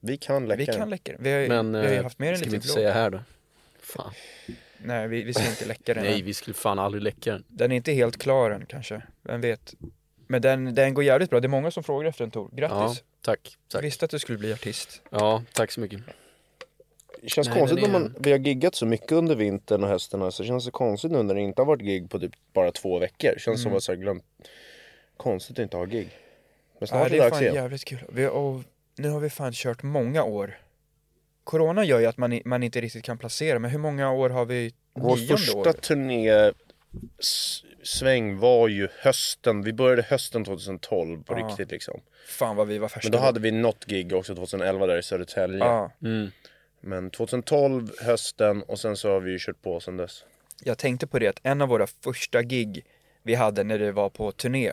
Vi 0.00 0.16
kan 0.16 0.46
läcka 0.48 0.58
Vi 0.58 0.66
kan 0.66 0.78
den. 0.80 0.90
läcka 0.90 1.12
den. 1.12 1.22
Vi 1.24 1.32
har, 1.32 1.40
ju- 1.40 1.48
Men 1.48 1.72
vi 1.72 1.78
har 1.78 1.88
ju 1.88 1.94
eh, 1.96 2.02
haft 2.02 2.18
med 2.18 2.28
en 2.30 2.36
ska 2.36 2.44
vi 2.44 2.50
liten 2.50 2.56
inte 2.62 2.68
säga 2.74 2.92
här 2.92 3.10
då? 3.10 3.20
Fan. 3.80 4.12
Nej, 4.78 5.08
vi, 5.08 5.22
vi 5.22 5.34
ska 5.34 5.48
inte 5.48 5.66
läcka 5.66 5.94
den. 5.94 6.04
Nej, 6.04 6.22
vi 6.22 6.34
skulle 6.34 6.54
fan 6.54 6.78
aldrig 6.78 7.02
läcka 7.02 7.32
den. 7.32 7.44
Den 7.48 7.72
är 7.72 7.76
inte 7.76 7.92
helt 7.92 8.16
klar 8.18 8.50
än 8.50 8.66
kanske. 8.66 9.02
Vem 9.22 9.40
vet. 9.40 9.74
Men 10.26 10.42
den, 10.42 10.74
den 10.74 10.94
går 10.94 11.04
jävligt 11.04 11.30
bra. 11.30 11.40
Det 11.40 11.46
är 11.46 11.48
många 11.48 11.70
som 11.70 11.82
frågar 11.84 12.08
efter 12.08 12.24
den 12.24 12.30
Tor. 12.30 12.48
Ja, 12.52 12.56
Grattis. 12.58 13.02
tack. 13.20 13.40
Jag 13.44 13.70
tack. 13.70 13.84
visste 13.84 14.04
att 14.04 14.10
du 14.10 14.18
skulle 14.18 14.38
bli 14.38 14.52
artist. 14.52 15.02
Ja, 15.10 15.42
tack 15.52 15.70
så 15.70 15.80
mycket. 15.80 16.00
Det 17.22 17.28
känns 17.28 17.48
Nej, 17.48 17.58
konstigt 17.58 17.80
den 17.82 17.90
när 17.92 17.98
är- 17.98 18.02
man, 18.02 18.14
vi 18.20 18.30
har 18.32 18.38
giggat 18.38 18.74
så 18.74 18.86
mycket 18.86 19.12
under 19.12 19.34
vintern 19.36 19.82
och 19.84 19.88
hösten. 19.90 20.32
Så 20.32 20.42
det 20.42 20.46
känns 20.46 20.64
så 20.64 20.70
konstigt 20.70 21.10
nu 21.12 21.22
när 21.22 21.34
det 21.34 21.40
inte 21.40 21.60
har 21.62 21.66
varit 21.66 21.82
gig 21.82 22.10
på 22.10 22.18
typ 22.18 22.32
bara 22.52 22.72
två 22.72 22.98
veckor. 22.98 23.30
Det 23.34 23.40
känns 23.40 23.62
som 23.62 23.68
Mm. 23.68 23.76
att 23.76 23.82
så 23.82 23.92
här, 23.92 23.98
glömt, 23.98 24.24
konstigt 25.16 25.58
att 25.58 25.62
inte 25.62 25.76
ha 25.76 25.84
gig. 25.84 26.08
Men 26.78 26.88
snart 26.88 27.00
Ja, 27.00 27.06
är 27.06 27.10
det 27.10 27.16
är 27.16 27.20
dags 27.20 27.32
fan 27.32 27.42
igen. 27.42 27.54
jävligt 27.54 27.84
kul. 27.84 27.98
Vi, 28.08 28.26
och 28.26 28.62
nu 28.96 29.08
har 29.08 29.20
vi 29.20 29.30
fan 29.30 29.52
kört 29.52 29.82
många 29.82 30.24
år. 30.24 30.58
Corona 31.44 31.84
gör 31.84 32.00
ju 32.00 32.06
att 32.06 32.16
man, 32.16 32.40
man 32.44 32.62
inte 32.62 32.80
riktigt 32.80 33.04
kan 33.04 33.18
placera, 33.18 33.58
men 33.58 33.70
hur 33.70 33.78
många 33.78 34.10
år 34.12 34.30
har 34.30 34.44
vi? 34.44 34.74
Vår 34.94 35.16
Nionde 35.16 35.36
första 35.36 35.58
året? 35.58 35.80
turné 35.82 36.52
sväng 37.82 38.38
var 38.38 38.68
ju 38.68 38.88
hösten, 39.00 39.62
vi 39.62 39.72
började 39.72 40.02
hösten 40.02 40.44
2012 40.44 41.22
på 41.24 41.38
Ja. 41.38 41.46
riktigt 41.48 41.70
liksom. 41.70 42.00
Fan 42.28 42.56
vad 42.56 42.66
vi 42.66 42.78
var 42.78 42.88
första. 42.88 43.10
Men 43.10 43.20
då 43.20 43.24
hade 43.26 43.40
vi 43.40 43.50
något 43.50 43.84
gig 43.84 44.12
också 44.12 44.34
2011 44.34 44.86
där 44.86 44.98
i 44.98 45.02
Södertälje. 45.02 45.58
Ja, 45.58 45.90
Mm. 46.02 46.30
Men 46.80 47.10
2012 47.10 47.90
hösten 48.00 48.62
och 48.62 48.78
sen 48.78 48.96
så 48.96 49.10
har 49.12 49.20
vi 49.20 49.30
ju 49.32 49.38
kört 49.38 49.62
på 49.62 49.80
sen 49.80 49.96
dess. 49.96 50.24
jag 50.64 50.78
tänkte 50.78 51.06
på 51.06 51.18
det 51.18 51.28
att 51.28 51.40
en 51.42 51.62
av 51.62 51.68
våra 51.68 51.86
första 51.86 52.42
gig 52.42 52.84
vi 53.22 53.34
hade 53.34 53.64
när 53.64 53.78
det 53.78 53.92
var 53.92 54.08
på 54.10 54.32
turné. 54.32 54.72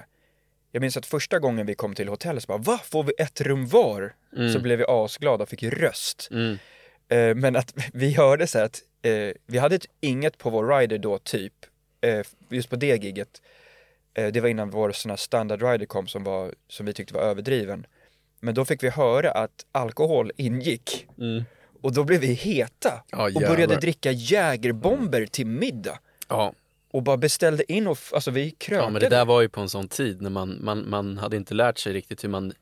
Jag 0.75 0.81
minns 0.81 0.97
att 0.97 1.05
första 1.05 1.39
gången 1.39 1.65
vi 1.65 1.75
kom 1.75 1.95
till 1.95 2.07
hotellet 2.07 2.43
så 2.43 2.47
bara 2.47 2.57
Va? 2.57 2.79
Får 2.83 3.03
vi 3.03 3.13
ett 3.17 3.41
rum 3.41 3.67
var? 3.67 4.13
Så 4.53 4.59
blev 4.59 4.77
vi 4.77 4.85
asglada 4.87 5.43
och 5.43 5.49
fick 5.49 5.63
röst. 5.63 6.29
Mm. 6.31 6.57
Eh, 7.09 7.35
men 7.35 7.55
att 7.55 7.73
vi 7.93 8.13
hörde 8.13 8.47
så 8.47 8.57
här 8.57 8.65
att 8.65 8.81
eh, 9.01 9.33
vi 9.45 9.57
hade 9.57 9.75
ett, 9.75 9.85
inget 10.01 10.37
på 10.37 10.49
vår 10.49 10.67
rider 10.79 10.97
då 10.97 11.17
typ, 11.17 11.53
eh, 12.01 12.25
just 12.49 12.69
på 12.69 12.75
det 12.75 13.03
giget. 13.03 13.41
Det 14.13 14.41
var 14.41 14.49
innan 14.49 14.69
vår 14.69 14.91
sån 14.91 15.09
här 15.09 15.17
standard 15.17 15.63
rider 15.63 15.85
kom 15.85 16.07
som, 16.07 16.23
var, 16.23 16.53
som 16.67 16.85
vi 16.85 16.93
tyckte 16.93 17.13
var 17.13 17.21
överdriven. 17.21 17.85
Men 18.39 18.53
då 18.53 18.65
fick 18.65 18.83
vi 18.83 18.89
höra 18.89 19.31
att 19.31 19.65
alkohol 19.71 20.31
ingick. 20.37 21.07
Mm. 21.17 21.43
Och 21.81 21.93
då 21.93 22.03
blev 22.03 22.19
vi 22.19 22.27
heta 22.27 23.03
Ja, 23.11 23.25
och 23.25 23.41
började 23.41 23.75
dricka 23.75 24.11
jägerbomber 24.11 25.25
till 25.25 25.47
middag. 25.47 25.99
Ja. 26.27 26.53
Och 26.93 27.03
bara 27.03 27.17
beställde 27.17 27.71
in 27.71 27.87
och, 27.87 27.97
alltså 28.13 28.31
vi 28.31 28.51
krökade. 28.51 28.85
ja, 28.85 28.89
men 28.89 29.01
det 29.01 29.09
där 29.09 29.25
var 29.25 29.41
ju 29.41 29.49
på 29.49 29.61
en 29.61 29.69
sån 29.69 29.87
tid 29.87 30.21
när 30.21 30.29
man, 30.29 30.57
man, 30.61 30.89
man 30.89 31.17
hade 31.17 31.37
inte 31.37 31.53
lärt 31.53 31.77
sig 31.77 31.93
riktigt 31.93 32.23
hur 32.23 32.29
man 32.29 32.53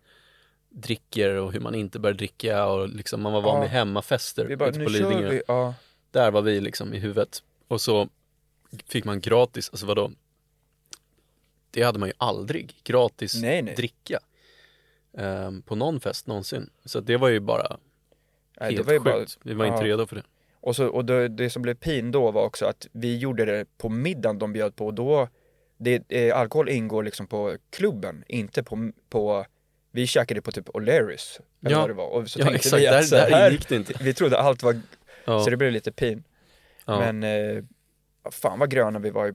dricker 0.69 1.35
och 1.35 1.51
hur 1.53 1.59
man 1.59 1.75
inte 1.75 1.99
bör 1.99 2.13
dricka 2.13 2.65
och 2.65 2.89
liksom 2.89 3.21
man 3.21 3.33
var 3.33 3.41
van 3.41 3.55
Ja. 3.55 3.61
vid 3.61 3.69
hemmafester 3.69 4.45
vi 4.45 4.55
bara, 4.57 4.69
ute 4.69 4.79
nu 4.79 4.85
på 4.85 4.91
Lidingö. 4.91 5.29
vi. 5.29 5.41
Ja. 5.47 5.73
Där 6.11 6.31
var 6.31 6.41
vi 6.41 6.61
liksom 6.61 6.93
i 6.93 6.99
huvudet. 6.99 7.43
Och 7.67 7.81
så 7.81 8.09
fick 8.87 9.05
man 9.05 9.21
gratis, 9.21 9.69
alltså 9.69 9.85
vadå? 9.85 10.11
Det 11.71 11.83
hade 11.83 11.99
man 11.99 12.09
ju 12.09 12.13
aldrig, 12.17 12.75
gratis 12.83 13.41
Nej, 13.41 13.61
nej. 13.61 13.75
dricka. 13.75 14.19
ehm, 15.17 15.61
på 15.61 15.75
någon 15.75 15.99
fest 15.99 16.27
någonsin. 16.27 16.69
Så 16.85 16.99
det 16.99 17.17
var 17.17 17.27
ju 17.29 17.39
bara 17.39 17.77
Nej, 18.59 18.73
helt 18.75 18.77
det 18.77 18.83
var 18.83 18.93
ju 18.93 18.99
sjukt. 18.99 19.39
bara, 19.43 19.49
Vi 19.49 19.53
var 19.53 19.65
inte 19.65 19.77
ja. 19.77 19.87
redo 19.87 20.05
för 20.05 20.15
det. 20.15 20.23
Och, 20.61 20.75
så, 20.75 20.87
och 20.87 21.05
det, 21.05 21.27
det 21.27 21.49
som 21.49 21.61
blev 21.61 21.73
pin 21.75 22.11
då 22.11 22.31
var 22.31 22.43
också 22.45 22.65
att 22.65 22.87
vi 22.91 23.17
gjorde 23.17 23.45
det 23.45 23.65
på 23.77 23.89
middagen 23.89 24.39
de 24.39 24.53
bjöd 24.53 24.75
på 24.75 24.85
och 24.85 24.93
då, 24.93 25.27
det, 25.77 26.03
eh, 26.11 26.37
alkohol 26.37 26.69
ingår 26.69 27.03
liksom 27.03 27.27
på 27.27 27.57
klubben, 27.69 28.23
inte 28.27 28.63
på, 28.63 28.91
på 29.09 29.45
vi 29.91 30.07
käkade 30.07 30.41
på 30.41 30.51
typ 30.51 30.69
O'Learys, 30.69 31.39
eller 31.61 31.71
Ja. 31.71 31.79
vad 31.79 31.89
det 31.89 31.93
var. 31.93 32.07
Och 32.07 32.29
så 32.29 32.39
Ja 32.39 32.43
tänkte 32.45 32.55
exakt, 32.67 32.81
vi 32.81 32.87
att 32.87 33.05
så 33.07 33.15
där 33.15 33.29
här- 33.31 33.49
ingick 33.51 33.69
det 33.69 33.75
inte. 33.75 33.93
Vi 34.03 34.13
trodde 34.13 34.37
allt 34.39 34.63
var, 34.63 34.81
Ja. 35.25 35.43
så 35.43 35.49
det 35.49 35.57
blev 35.57 35.71
lite 35.71 35.91
pin. 35.91 36.23
ja. 36.85 37.11
Men, 37.11 37.23
eh, 37.57 37.63
fan 38.31 38.59
vad 38.59 38.69
gröna 38.69 38.99
vi 38.99 39.09
var. 39.09 39.27
i- 39.29 39.33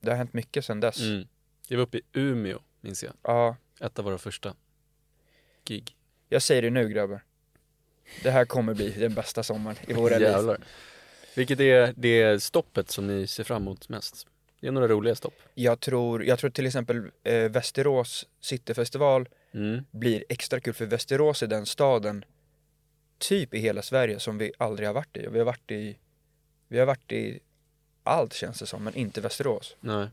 Det 0.00 0.10
har 0.10 0.16
hänt 0.16 0.32
mycket 0.32 0.64
sedan 0.64 0.80
dess. 0.80 1.00
mm. 1.00 1.26
Vi 1.68 1.76
var 1.76 1.82
uppe 1.82 1.98
i 1.98 2.02
Umeå, 2.12 2.58
minns 2.80 3.02
jag. 3.04 3.12
Ja, 3.22 3.56
Ett 3.80 3.98
av 3.98 4.04
våra 4.04 4.18
första 4.18 4.54
gig. 5.64 5.96
jag 6.28 6.42
säger 6.42 6.62
det 6.62 6.70
nu 6.70 6.88
grabbar. 6.88 7.20
Det 8.22 8.30
här 8.30 8.44
kommer 8.44 8.74
bli 8.74 8.90
den 8.90 9.14
bästa 9.14 9.42
sommaren 9.42 9.76
i 9.86 9.92
våra 9.92 10.14
liv. 10.18 10.28
Jävlar. 10.28 10.58
Vilket 11.34 11.60
är 11.60 11.92
det 11.96 12.42
stoppet 12.42 12.90
som 12.90 13.06
ni 13.06 13.26
ser 13.26 13.44
fram 13.44 13.62
emot 13.62 13.88
mest? 13.88 14.26
Det 14.60 14.66
är 14.66 14.72
några 14.72 14.88
roliga 14.88 15.14
stopp. 15.14 15.34
Jag 15.54 15.80
tror, 15.80 16.24
jag 16.24 16.38
tror 16.38 16.50
till 16.50 16.66
exempel 16.66 17.10
eh, 17.24 17.34
Västerås 17.50 18.26
Cityfestival 18.40 19.28
Mm. 19.54 19.84
blir 19.90 20.24
extra 20.28 20.60
kul 20.60 20.74
för 20.74 20.86
Västerås 20.86 21.42
är 21.42 21.46
den 21.46 21.66
staden 21.66 22.24
typ 23.18 23.54
i 23.54 23.58
hela 23.58 23.82
Sverige 23.82 24.20
som 24.20 24.38
vi 24.38 24.52
aldrig 24.58 24.88
har 24.88 24.94
varit 24.94 25.16
i. 25.16 25.26
Vi 25.26 25.38
har 25.38 25.46
varit 25.46 25.70
i, 25.70 25.96
vi 26.68 26.78
har 26.78 26.86
varit 26.86 27.12
i 27.12 27.40
allt 28.02 28.32
känns 28.34 28.58
det 28.58 28.66
som, 28.66 28.84
men 28.84 28.94
inte 28.94 29.20
Västerås. 29.20 29.76
Nej. 29.80 30.08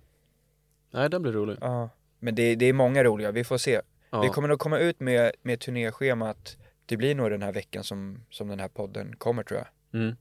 Nej, 0.92 1.10
den 1.10 1.22
blir 1.22 1.32
rolig. 1.32 1.58
Ja. 1.62 1.90
Men 2.20 2.36
det, 2.36 2.56
det 2.56 2.66
är 2.66 2.74
många 2.74 3.04
roliga, 3.04 3.32
vi 3.32 3.44
får 3.44 3.58
se. 3.58 3.82
Ja. 4.10 4.22
Vi 4.22 4.30
kommer 4.30 4.48
nog 4.48 4.60
komma 4.60 4.80
ut 4.80 5.00
med, 5.00 5.32
med 5.42 5.60
turnéschemat, 5.60 6.58
det 6.86 6.98
blir 6.98 7.16
nog 7.16 7.32
den 7.32 7.42
här 7.42 7.52
veckan 7.52 7.84
som, 7.84 8.26
som 8.30 8.48
den 8.48 8.60
här 8.60 8.68
podden 8.68 9.16
kommer 9.16 9.44
tror 9.44 9.60
jag. 9.60 10.02
Mm. 10.02 10.16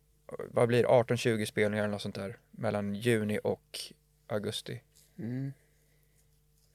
Vad 0.50 0.68
blir 0.68 0.82
det? 0.82 0.88
18-20 0.88 1.44
spelningar 1.44 1.84
eller 1.84 1.92
något 1.92 2.02
sånt 2.02 2.14
där 2.14 2.36
mellan 2.50 2.94
juni 2.94 3.38
och 3.44 3.80
augusti. 4.26 4.80
Mm. 5.18 5.52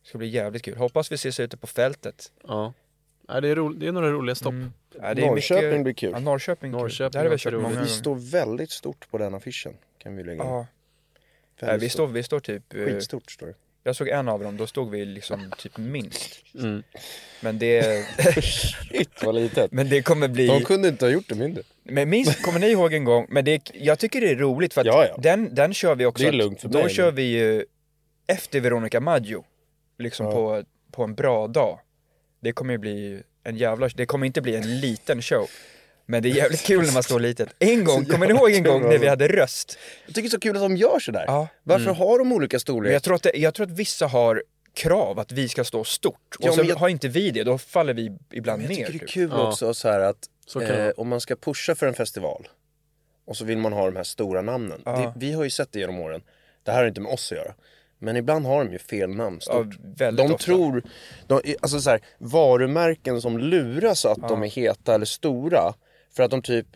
Det 0.02 0.08
ska 0.10 0.18
bli 0.18 0.28
jävligt 0.28 0.64
kul. 0.64 0.78
Hoppas 0.78 1.12
vi 1.12 1.16
ses 1.16 1.40
ute 1.40 1.58
på 1.58 1.68
fältet. 1.68 2.32
Ja. 2.44 2.74
Nej, 3.22 3.42
det, 3.42 3.48
är 3.48 3.56
ro... 3.56 3.70
det 3.70 3.88
är 3.88 3.92
några 3.92 4.12
roliga 4.12 4.36
stopp. 4.36 4.52
Mm. 4.54 4.74
Ja, 5.02 5.14
det 5.14 5.22
är 5.22 5.28
Norrköping 5.28 5.70
mycket... 5.70 5.84
blir 5.84 5.94
kul. 5.94 6.12
Ja, 6.12 6.20
Norrköping, 6.20 6.72
kul. 6.72 6.80
Norrköping 6.82 7.12
Där 7.12 7.24
har 7.24 7.32
vi 7.32 7.38
kört 7.38 7.54
roligt. 7.54 7.62
många 7.64 7.74
Vi 7.74 7.80
gånger. 7.80 7.90
står 7.90 8.16
väldigt 8.16 8.72
stort 8.72 9.10
på 9.12 9.18
den 9.18 9.36
affischen, 9.36 9.74
kan 9.98 10.16
vi 10.16 10.24
lägga 10.24 10.44
in. 10.44 10.50
Ja, 10.50 10.68
Väldigt 11.60 11.68
Nej, 11.68 11.80
vi 11.80 11.90
står, 11.90 12.08
vi 12.08 12.24
står 12.24 12.40
typ, 12.40 12.74
eh, 12.74 12.86
Skitstort 12.86 13.32
står 13.32 13.48
det. 13.48 13.54
Jag 13.84 13.96
såg 13.96 14.08
en 14.08 14.28
av 14.30 14.44
dem, 14.44 14.58
då 14.58 14.68
stod 14.68 14.92
vi 14.92 15.06
liksom 15.06 15.52
typ 15.58 15.78
minst. 15.78 16.44
Mm. 16.56 16.84
Men 17.42 17.60
det, 17.60 18.06
Shit 18.44 19.24
vad 19.24 19.36
litet. 19.36 19.72
men 19.72 19.90
det 19.90 20.02
kommer 20.02 20.28
bli, 20.28 20.48
De 20.48 20.62
kunde 20.64 20.88
inte 20.88 21.06
ha 21.06 21.12
gjort 21.12 21.30
det 21.30 21.36
mindre. 21.36 21.64
men 21.84 22.10
minst, 22.10 22.42
kommer 22.42 22.60
ni 22.60 22.68
ihåg 22.68 22.94
en 22.94 23.04
gång, 23.04 23.26
men 23.30 23.46
det, 23.46 23.72
jag 23.74 24.00
tycker 24.00 24.22
det 24.22 24.30
är 24.30 24.36
roligt 24.36 24.74
för 24.74 24.82
att 24.82 24.88
Ja, 24.88 25.06
ja. 25.06 25.18
Den, 25.18 25.56
den 25.56 25.74
kör 25.74 25.96
vi 25.96 26.06
också, 26.06 26.24
Det 26.24 26.28
är 26.30 26.34
lugnt 26.34 26.62
för 26.62 26.70
då 26.70 26.80
mig. 26.84 26.90
kör 26.90 27.12
vi 27.12 27.24
ju 27.24 27.66
efter 28.28 28.60
Veronica 28.60 29.00
Maggio, 29.00 29.44
liksom 29.98 30.26
Ja. 30.26 30.32
på, 30.32 30.64
på 30.92 31.04
en 31.04 31.16
bra 31.16 31.48
dag. 31.48 31.80
Det 32.42 32.52
kommer 32.52 32.74
ju 32.74 32.78
bli 32.78 33.22
en 33.44 33.58
jävla, 33.58 33.88
det 33.96 34.06
kommer 34.06 34.26
inte 34.28 34.42
bli 34.42 34.56
en 34.56 34.80
liten 34.80 35.22
show. 35.22 35.48
Men 36.10 36.24
det 36.24 36.30
är 36.30 36.34
jävligt 36.36 36.62
kul 36.62 36.86
när 36.86 36.94
man 36.94 37.04
står 37.04 37.20
litet. 37.20 37.50
En 37.60 37.84
gång, 37.84 38.06
kommer 38.10 38.28
ni 38.28 38.34
ihåg 38.34 38.52
en 38.52 38.64
gång 38.64 38.82
när 38.90 38.98
vi 38.98 39.08
hade 39.08 39.28
röst? 39.28 39.78
Jag 40.06 40.16
tycker 40.16 40.22
det 40.22 40.28
är 40.28 40.38
så 40.38 40.40
kul 40.40 40.56
att 40.56 40.62
de 40.62 40.78
gör 40.78 41.00
sådär. 41.00 41.24
Ja. 41.28 41.48
Varför 41.64 41.92
har 41.94 42.20
de 42.20 42.32
olika 42.32 42.60
storlekar? 42.60 42.94
jag 42.94 43.04
tror, 43.04 43.16
att 43.16 43.24
det, 43.24 43.32
jag 43.38 43.54
tror 43.54 43.66
att 43.66 43.72
vissa 43.72 44.08
har 44.08 44.44
krav 44.74 45.20
att 45.20 45.32
vi 45.32 45.50
ska 45.50 45.64
stå 45.64 45.84
stort. 45.84 46.36
Och 46.40 46.46
Ja, 46.46 46.52
så 46.52 46.58
men 46.58 46.68
jag- 46.68 46.76
har 46.76 46.90
inte 46.90 47.08
vi 47.08 47.32
det, 47.32 47.44
då 47.44 47.58
faller 47.58 47.94
vi 47.94 48.12
ibland 48.32 48.62
Jag 48.64 48.70
ner. 48.70 48.76
tycker 48.76 48.92
det 48.92 48.98
är 48.98 49.00
typ. 49.00 49.10
kul 49.10 49.30
Ja. 49.34 49.48
också 49.48 49.74
så 49.74 49.90
här 49.90 50.00
att 50.00 50.18
Så 50.46 50.62
eh, 50.62 50.92
om 50.98 51.08
man 51.08 51.22
ska 51.22 51.36
pusha 51.36 51.76
för 51.76 51.88
en 51.88 51.94
festival 51.94 52.48
och 53.28 53.38
så 53.38 53.46
vill 53.46 53.58
man 53.58 53.74
ha 53.74 53.86
de 53.86 53.96
här 53.96 54.04
stora 54.04 54.42
namnen. 54.42 54.82
Ja. 54.86 54.92
Det, 54.92 55.14
vi 55.26 55.34
har 55.34 55.44
ju 55.44 55.50
sett 55.50 55.72
det 55.72 55.80
genom 55.80 56.00
åren. 56.00 56.22
Det 56.64 56.72
här 56.72 56.80
har 56.80 56.88
inte 56.88 57.02
med 57.02 57.12
oss 57.14 57.32
att 57.32 57.38
göra. 57.38 57.54
Men 58.00 58.16
ibland 58.18 58.46
har 58.46 58.66
de 58.66 58.72
ju 58.72 58.80
fel 58.80 59.10
namn 59.16 59.40
Ja, 59.46 59.54
stort. 59.54 59.76
väldigt 59.98 60.28
de 60.28 60.34
ofta. 60.34 60.46
tror, 60.46 60.84
de, 61.28 61.42
alltså 61.62 61.82
så 61.82 61.90
här, 61.90 62.00
varumärken 62.18 63.22
som 63.22 63.38
luras 63.38 64.06
att 64.06 64.30
de 64.30 64.44
är 64.44 64.48
heta 64.48 64.96
eller 64.96 65.06
stora. 65.06 65.74
För 66.12 66.24
att 66.24 66.32
de 66.32 66.42
typ, 66.42 66.68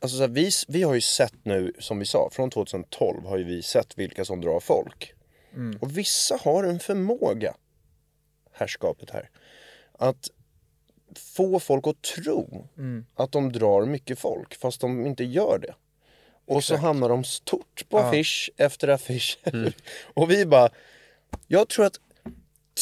alltså 0.00 0.16
så 0.16 0.22
här, 0.22 0.28
vi, 0.28 0.50
vi 0.68 0.82
har 0.82 0.94
ju 0.94 1.00
sett 1.00 1.44
nu, 1.44 1.72
som 1.78 1.98
vi 1.98 2.06
sa, 2.06 2.28
från 2.32 2.50
2012 2.50 3.26
har 3.26 3.38
ju 3.38 3.44
vi 3.44 3.62
sett 3.62 3.98
vilka 3.98 4.24
som 4.24 4.40
drar 4.40 4.60
folk. 4.60 5.14
Mm. 5.54 5.78
Och 5.80 5.98
vissa 5.98 6.36
har 6.36 6.64
en 6.64 6.80
förmåga, 6.80 7.54
herrskapet 8.52 9.10
här, 9.10 9.30
att 9.92 10.28
få 11.16 11.60
folk 11.60 11.86
att 11.86 12.02
tro 12.02 12.68
Mm. 12.76 13.06
att 13.14 13.32
de 13.32 13.52
drar 13.52 13.86
mycket 13.86 14.18
folk 14.18 14.54
fast 14.54 14.80
de 14.80 15.06
inte 15.06 15.24
gör 15.24 15.58
det. 15.62 15.74
Och 16.46 16.64
så 16.64 16.76
hamnar 16.76 17.08
de 17.08 17.24
stort 17.24 17.88
på 17.88 17.96
Ja. 17.96 18.00
Mm. 18.00 18.10
affisch 18.10 18.50
efter 18.56 18.88
affisch. 18.88 19.38
och 20.14 20.30
vi 20.30 20.46
bara, 20.46 20.68
jag 21.46 21.68
tror 21.68 21.84
att 21.86 22.00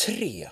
tre 0.07 0.49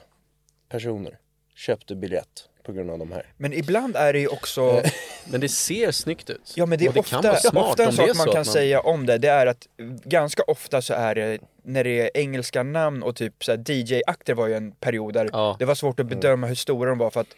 personer 0.68 1.18
köpte 1.54 1.94
biljett 1.96 2.48
på 2.64 2.72
grund 2.72 2.90
av 2.90 2.98
de 2.98 3.12
här. 3.12 3.26
Men 3.36 3.52
ibland 3.52 3.96
är 3.96 4.12
det 4.12 4.18
ju 4.18 4.28
också, 4.28 4.82
Men 5.30 5.40
det 5.40 5.48
ser 5.48 5.90
snyggt 5.90 6.30
ut. 6.30 6.52
ja 6.56 6.66
men 6.66 6.78
det 6.78 6.84
är 6.84 6.92
kan 6.92 7.00
ofta, 7.00 7.36
smart 7.36 7.64
ofta 7.70 7.82
en 7.82 7.90
det 7.90 7.96
sak 7.96 8.16
man 8.16 8.26
kan 8.26 8.34
man- 8.34 8.44
säga 8.44 8.80
om 8.80 9.06
det, 9.06 9.18
det 9.18 9.28
är 9.28 9.46
att 9.46 9.66
ganska 10.04 10.42
ofta 10.42 10.82
så 10.82 10.94
är 10.94 11.14
det, 11.14 11.38
när 11.62 11.84
det 11.84 12.00
är 12.00 12.10
engelska 12.14 12.62
namn 12.62 13.02
och 13.02 13.16
typ 13.16 13.44
så 13.44 13.52
här 13.52 13.58
DJ-akter 13.70 14.34
var 14.34 14.46
ju 14.46 14.54
en 14.54 14.72
period 14.72 15.14
där 15.14 15.28
Ja. 15.32 15.56
det 15.58 15.64
var 15.64 15.74
svårt 15.74 16.00
att 16.00 16.06
bedöma 16.06 16.46
hur 16.46 16.54
stora 16.54 16.88
de 16.90 16.98
var 16.98 17.10
för 17.10 17.20
att 17.20 17.34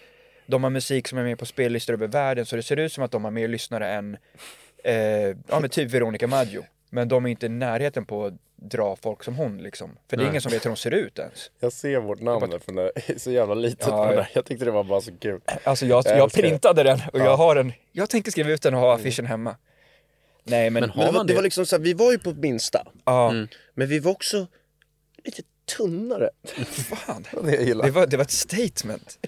de 0.47 0.63
har 0.65 0.71
musik 0.71 1.09
som 1.09 1.19
är 1.19 1.23
med 1.25 1.39
på 1.39 1.47
spellistor 1.47 1.93
över 1.95 2.07
världen 2.07 2.47
så 2.47 2.57
det 2.57 2.63
ser 2.63 2.77
ut 2.77 2.93
som 2.93 3.05
att 3.05 3.11
de 3.11 3.25
har 3.25 3.31
mer 3.31 3.49
lyssnare 3.49 3.89
än, 3.93 4.17
eh, 4.85 4.95
ja 5.49 5.61
men 5.61 5.71
typ 5.71 5.91
Veronica 5.91 6.27
Maggio. 6.27 6.65
Men 6.91 7.09
de 7.09 7.27
är 7.27 7.31
inte 7.31 7.47
i 7.47 7.49
närheten 7.49 8.05
på 8.05 8.37
dra 8.57 8.97
folk 8.97 9.25
som 9.25 9.37
hon 9.37 9.59
liksom. 9.59 9.91
För 10.11 10.17
det 10.17 10.23
är 10.23 10.25
Nej. 10.25 10.29
ingen 10.31 10.43
som 10.43 10.53
vet 10.53 10.65
hur 10.65 10.71
de 10.71 10.77
ser 10.77 10.91
ut 10.95 11.19
ens. 11.19 11.51
Jag 11.61 11.73
ser 11.73 11.99
vårt 12.01 12.21
namn 12.21 12.51
där, 12.51 12.59
för 12.59 12.73
det 12.73 12.93
är 13.15 13.19
så 13.19 13.31
jävla 13.31 13.55
litet 13.55 13.87
Ja, 13.87 14.07
på 14.07 14.13
ja. 14.13 14.17
där. 14.17 14.31
Jag 14.35 14.45
tyckte 14.45 14.65
det 14.65 14.71
var 14.71 14.85
bara 14.85 15.01
så 15.01 15.13
kul. 15.21 15.41
Alltså 15.65 15.87
jag, 15.87 16.05
Jag 16.07 16.19
jag 16.19 16.33
printade 16.33 16.83
den 16.83 17.01
och 17.13 17.21
Ja. 17.21 17.25
jag 17.25 17.37
har 17.37 17.55
den, 17.55 17.73
jag 17.93 18.11
tänker 18.11 18.31
skriva 18.31 18.51
ut 18.51 18.63
den 18.63 18.75
och 18.75 18.81
ha 18.81 18.95
affischen 18.95 19.27
hemma. 19.27 19.57
Nej 20.45 20.71
men, 20.71 20.81
Men 20.81 20.91
har 20.91 20.97
Men 20.97 21.07
det 21.07 21.13
var, 21.13 21.19
man 21.19 21.27
det 21.27 21.33
det? 21.33 21.37
var 21.37 21.43
liksom 21.43 21.67
så 21.67 21.77
här, 21.77 21.83
vi 21.83 21.95
var 21.95 22.13
ju 22.13 22.19
på 22.19 22.31
minsta. 22.33 22.87
ja, 23.05 23.31
Mm. 23.31 23.49
Men 23.75 23.89
vi 23.89 23.99
var 23.99 24.13
också 24.13 24.47
lite 25.25 25.43
tunnare. 25.77 26.31
fan. 26.71 27.25
Det 27.45 27.53
jag 27.55 27.63
gillar. 27.65 27.85
Det 27.85 27.91
var, 27.91 28.07
det 28.07 28.17
var 28.17 28.25
ett 28.25 28.31
statement. 28.31 29.19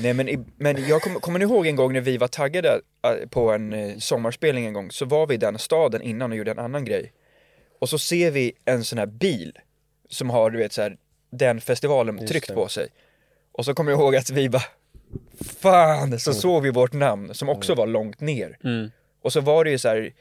Nej 0.00 0.14
men, 0.14 0.28
i- 0.28 0.44
men 0.56 0.88
jag 0.88 1.02
kommer, 1.02 1.20
kommer 1.20 1.38
ni 1.38 1.44
ihåg 1.44 1.66
en 1.66 1.76
gång 1.76 1.92
när 1.92 2.00
vi 2.00 2.16
var 2.16 2.28
taggade 2.28 2.80
äh, 3.04 3.28
på 3.28 3.50
en 3.52 3.72
eh, 3.72 3.96
sommarspelning 3.98 4.66
en 4.66 4.72
gång, 4.72 4.90
så 4.90 5.04
var 5.04 5.26
vi 5.26 5.34
i 5.34 5.38
den 5.38 5.58
staden 5.58 6.02
innan 6.02 6.30
och 6.32 6.38
gjorde 6.38 6.50
en 6.50 6.58
annan 6.58 6.84
grej. 6.84 7.12
Och 7.78 7.88
så 7.88 7.98
ser 7.98 8.30
vi 8.30 8.52
en 8.64 8.84
sån 8.84 8.98
här 8.98 9.06
bil 9.06 9.58
som 10.08 10.30
har, 10.30 10.50
du 10.50 10.58
vet 10.58 10.72
så 10.72 10.82
här, 10.82 10.96
den 11.30 11.60
festivalen 11.60 12.18
Just 12.18 12.32
tryckt 12.32 12.48
det. 12.48 12.54
på 12.54 12.68
sig. 12.68 12.88
Och 13.52 13.64
så 13.64 13.74
kommer 13.74 13.90
jag 13.90 14.00
ihåg 14.00 14.16
att 14.16 14.30
vi 14.30 14.48
bara, 14.48 14.62
fan, 15.60 16.18
så 16.18 16.34
såg 16.34 16.62
vi 16.62 16.70
vårt 16.70 16.92
namn 16.92 17.34
som 17.34 17.48
också 17.48 17.74
var 17.74 17.86
långt 17.86 18.20
ner. 18.20 18.58
Mm. 18.64 18.90
Och 19.22 19.32
så 19.32 19.40
var 19.40 19.64
det 19.64 19.70
ju 19.70 19.78
så 19.78 19.88
här, 19.88 20.12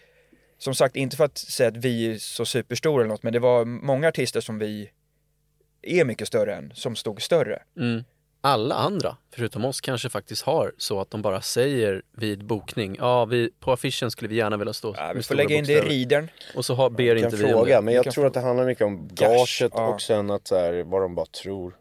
som 0.58 0.76
sagt 0.76 0.96
inte 0.96 1.18
för 1.18 1.26
att 1.26 1.38
säga 1.38 1.70
att 1.70 1.78
vi 1.78 2.12
är 2.12 2.18
så 2.18 2.46
superstora 2.46 3.04
eller 3.04 3.13
något, 3.13 3.24
men 3.24 3.34
det 3.34 3.39
var 3.39 3.65
många 3.65 4.08
artister 4.08 4.41
som 4.41 4.60
vi 4.60 4.89
är 5.82 6.06
mycket 6.06 6.28
större 6.28 6.56
än, 6.56 6.72
som 6.76 6.96
stod 6.96 7.22
större. 7.22 7.63
Mm. 7.78 8.04
Alla 8.45 8.75
andra, 8.75 9.17
förutom 9.36 9.65
oss, 9.65 9.81
kanske 9.81 10.10
faktiskt 10.10 10.41
har 10.43 10.73
så 10.77 10.99
att 11.01 11.12
de 11.12 11.21
bara 11.21 11.41
säger 11.41 12.01
vid 12.12 12.45
bokning, 12.45 12.95
ja, 12.99 13.25
vi, 13.25 13.49
på 13.60 13.71
affischen 13.71 14.12
skulle 14.12 14.27
vi 14.29 14.36
gärna 14.36 14.58
vilja 14.58 14.73
stå 14.73 14.93
Ja, 14.97 15.12
vi 15.15 15.23
får 15.23 15.36
lägga 15.36 15.55
in 15.55 15.63
det 15.63 15.71
i 15.71 15.75
bokstäver." 15.75 15.95
ridern. 15.95 16.27
Och 16.55 16.65
så 16.65 16.73
har, 16.73 16.89
ber 16.89 17.03
Jag 17.03 17.17
kan 17.17 17.25
inte 17.25 17.38
vi 17.38 17.43
om 17.43 17.49
fråga, 17.49 17.75
det. 17.75 17.81
men 17.81 17.93
jag 17.93 18.03
kan 18.03 18.13
tror 18.13 18.25
att 18.27 18.34
det 18.34 18.39
handlar 18.39 18.65
mycket 18.65 18.86
om 18.86 19.10
gaget 19.12 19.71
ja. 19.73 19.88
och 19.88 20.01
sen 20.01 20.31
att 20.31 20.47
så 20.47 20.55
här, 20.55 20.84
vad 20.84 21.01
de 21.01 21.15
bara 21.15 21.25
tror. 21.25 21.75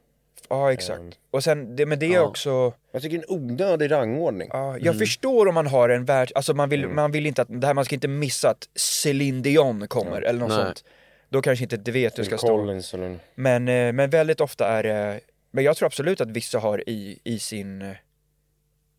Ja, 0.49 0.73
exakt. 0.73 1.01
Ehm, 1.01 1.11
Och 1.31 1.45
sen, 1.45 1.77
det, 1.77 1.87
men 1.87 1.99
det 1.99 2.07
är 2.07 2.15
ja. 2.15 2.21
också, 2.23 2.73
Jag 2.93 3.03
tycker 3.03 3.17
en 3.19 3.25
onödig 3.29 3.91
rangordning. 3.91 4.49
ja, 4.53 4.79
jag 4.79 4.99
förstår 4.99 5.49
om 5.49 5.55
man 5.55 5.67
har 5.67 5.89
en 5.89 6.05
värld, 6.05 6.33
alltså 6.35 6.55
man 6.55 6.69
vill, 6.69 6.85
Mm. 6.85 6.97
man 6.97 7.13
vill 7.13 7.27
inte 7.27 7.43
att, 7.43 7.49
det 7.61 7.67
här, 7.67 7.75
man 7.75 7.85
ska 7.85 7.95
inte 7.95 8.09
missa 8.09 8.51
att 8.51 8.69
Céline 8.77 9.43
Dion 9.43 9.89
kommer 9.89 10.23
eller 10.23 10.41
något 10.41 10.49
Nej. 10.49 10.65
sånt. 10.65 10.85
Då 11.29 11.43
kanske 11.43 11.63
inte 11.65 11.77
det 11.77 11.91
vet 11.93 12.17
du 12.17 12.25
ska 12.25 12.39
stå. 12.39 12.47
Collins 12.49 12.95
eller... 12.95 13.19
Men, 13.35 13.69
eh, 13.69 13.93
men 13.93 14.11
väldigt 14.11 14.41
ofta 14.41 14.69
är 14.69 14.83
det, 14.83 15.21
men 15.55 15.65
jag 15.65 15.77
tror 15.77 15.87
absolut 15.87 16.21
att 16.21 16.31
vissa 16.31 16.59
har 16.59 16.89
i, 16.89 17.19
i 17.25 17.39
sin, 17.39 17.83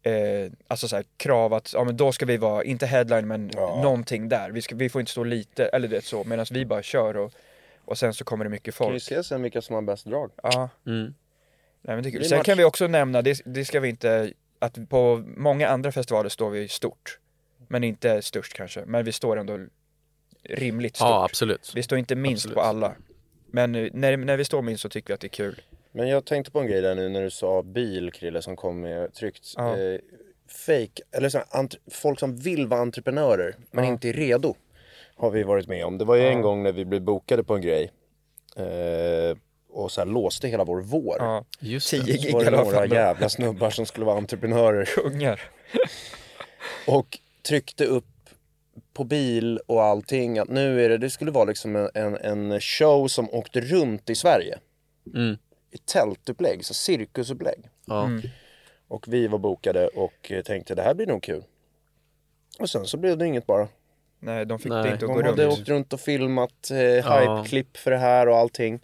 eh, 0.04 0.52
alltså 0.68 0.88
så 0.88 0.96
här, 0.96 1.06
krav 1.18 1.54
att, 1.54 1.74
ja 1.74 1.84
men 1.84 1.98
då 1.98 2.12
ska 2.12 2.26
vi 2.26 2.38
vara, 2.38 2.64
inte 2.64 2.86
headline 2.86 3.28
men 3.28 3.52
Ja. 3.54 3.82
någonting 3.84 4.30
där. 4.30 4.52
Vi, 4.52 4.62
ska, 4.62 4.76
vi 4.76 4.90
får 4.90 5.00
inte 5.02 5.12
stå 5.12 5.24
lite, 5.24 5.66
eller 5.66 5.88
det 5.88 6.06
så, 6.06 6.24
medan 6.24 6.46
vi 6.52 6.66
bara 6.66 6.84
kör 6.84 7.18
och, 7.18 7.34
och 7.86 7.98
sen 7.98 8.14
så 8.14 8.24
kommer 8.24 8.46
det 8.46 8.50
mycket 8.52 8.76
Kan 8.78 8.88
vi 8.88 8.92
folk. 9.00 9.04
se 9.04 9.24
sen 9.24 9.42
vilka 9.42 9.62
som 9.62 9.76
har 9.76 9.82
bäst 9.82 10.06
drag? 10.06 10.32
Ja, 10.44 10.70
Mm. 10.86 11.14
nej 11.82 11.96
men 11.96 12.04
det 12.04 12.10
är 12.10 12.12
kul. 12.12 12.20
Det 12.20 12.26
är 12.26 12.30
Sen 12.30 12.38
match. 12.38 12.46
kan 12.46 12.58
vi 12.58 12.64
också 12.64 12.88
nämna, 12.88 13.22
det, 13.22 13.42
det 13.46 13.66
ska 13.66 13.80
vi 13.80 13.90
inte, 13.90 14.34
att 14.60 14.90
på 14.90 15.24
många 15.38 15.68
andra 15.68 15.92
festivaler 15.92 16.30
står 16.30 16.50
vi 16.50 16.68
stort. 16.68 17.20
Men 17.68 17.84
inte 17.84 18.22
störst 18.22 18.54
kanske, 18.54 18.84
men 18.86 19.06
vi 19.06 19.12
står 19.12 19.38
ändå 19.38 19.60
rimligt 20.44 20.96
stort. 20.96 21.06
Ja, 21.08 21.26
absolut. 21.26 21.72
Vi 21.76 21.84
står 21.84 21.98
inte 21.98 22.16
minst 22.16 22.46
Absolut. 22.46 22.56
på 22.56 22.62
alla. 22.62 22.96
Men 23.48 23.76
eh, 23.76 23.90
när, 23.94 24.18
när 24.18 24.38
vi 24.38 24.46
står 24.46 24.62
minst 24.62 24.82
så 24.82 24.90
tycker 24.90 25.08
vi 25.08 25.14
att 25.14 25.20
det 25.20 25.28
är 25.28 25.30
kul. 25.30 25.62
Men 25.96 26.08
jag 26.08 26.26
tänkte 26.26 26.52
på 26.52 26.60
en 26.60 26.68
grej 26.68 26.82
där 26.82 26.96
nu 26.96 27.10
när 27.10 27.22
du 27.22 27.30
sa 27.30 27.64
bil 27.64 28.12
Krille 28.12 28.42
som 28.42 28.56
kom 28.56 28.82
med 28.82 29.14
tryckt. 29.14 29.54
Ja. 29.58 29.78
Eh, 29.78 30.00
fake, 30.66 31.02
eller 31.12 31.30
så 31.30 31.42
folk 31.92 32.20
som 32.20 32.36
vill 32.36 32.68
vara 32.68 32.82
entreprenörer 32.82 33.56
men 33.72 33.86
inte 33.86 34.10
är 34.10 34.14
redo. 34.14 34.56
Har 35.16 35.32
vi 35.32 35.44
varit 35.44 35.68
med 35.68 35.86
om. 35.86 35.98
Det 35.98 36.06
var 36.06 36.16
ju 36.16 36.28
en 36.28 36.42
gång 36.42 36.64
när 36.64 36.72
vi 36.72 36.86
blev 36.86 37.02
bokade 37.02 37.44
på 37.44 37.56
en 37.56 37.62
grej. 37.62 37.92
Eh, 38.56 39.38
och 39.70 39.92
så 39.92 40.02
här 40.02 40.06
låste 40.06 40.48
hela 40.48 40.64
vår 40.64 40.82
vår. 40.82 41.16
Ja, 41.20 41.46
Just 41.60 41.90
10 41.90 42.04
det. 42.04 42.12
gig 42.12 42.22
Så 42.22 42.28
i 42.28 42.32
var 42.32 42.42
det 42.42 42.48
alla 42.48 42.64
några 42.64 42.86
jävla 42.86 43.30
snubbar 43.30 43.70
som 43.70 43.86
skulle 43.86 44.06
vara 44.06 44.18
entreprenörer. 44.18 44.86
Kungar. 44.86 45.42
Och 46.88 47.20
tryckte 47.48 47.86
upp 47.86 48.06
på 48.94 49.04
bil 49.04 49.60
och 49.68 49.84
allting 49.84 50.40
att 50.40 50.50
nu 50.50 50.86
är 50.86 50.90
det, 50.90 50.98
det 50.98 51.10
skulle 51.10 51.32
vara 51.32 51.46
liksom 51.46 51.76
en, 51.76 51.90
en, 51.94 52.16
en 52.16 52.62
show 52.62 53.08
som 53.08 53.30
åkte 53.30 53.62
runt 53.62 54.10
i 54.10 54.16
Sverige. 54.16 54.60
Mm. 55.14 55.38
I 55.76 55.78
tältupplägg, 55.78 56.66
så 56.66 56.74
cirkusupplägg. 56.74 57.70
Ja. 57.86 58.10
Och 58.88 59.06
vi 59.08 59.28
var 59.28 59.40
bokade 59.40 59.88
och 59.88 60.32
eh, 60.32 60.42
tänkte 60.44 60.76
det 60.76 60.82
här 60.82 60.94
blir 60.94 61.08
nog 61.08 61.24
kul. 61.24 61.44
Och 62.60 62.70
sen 62.70 62.86
så 62.86 62.98
blev 62.98 63.18
det 63.18 63.26
inget 63.28 63.46
bara. 63.46 63.68
Nej, 64.20 64.46
de 64.46 64.60
fick 64.60 64.72
Nej. 64.72 64.84
det 64.84 64.90
inte 64.92 65.06
att 65.06 65.12
De 65.12 65.22
gå 65.22 65.30
hade 65.30 65.46
runt. 65.46 65.60
åkt 65.60 65.70
runt 65.70 65.94
och 65.94 66.00
filmat 66.00 66.72
eh, 66.72 66.78
hype-klipp 66.78 67.78
för 67.78 67.92
det 67.92 67.98
här 67.98 68.28
och 68.28 68.38
allting. 68.38 68.80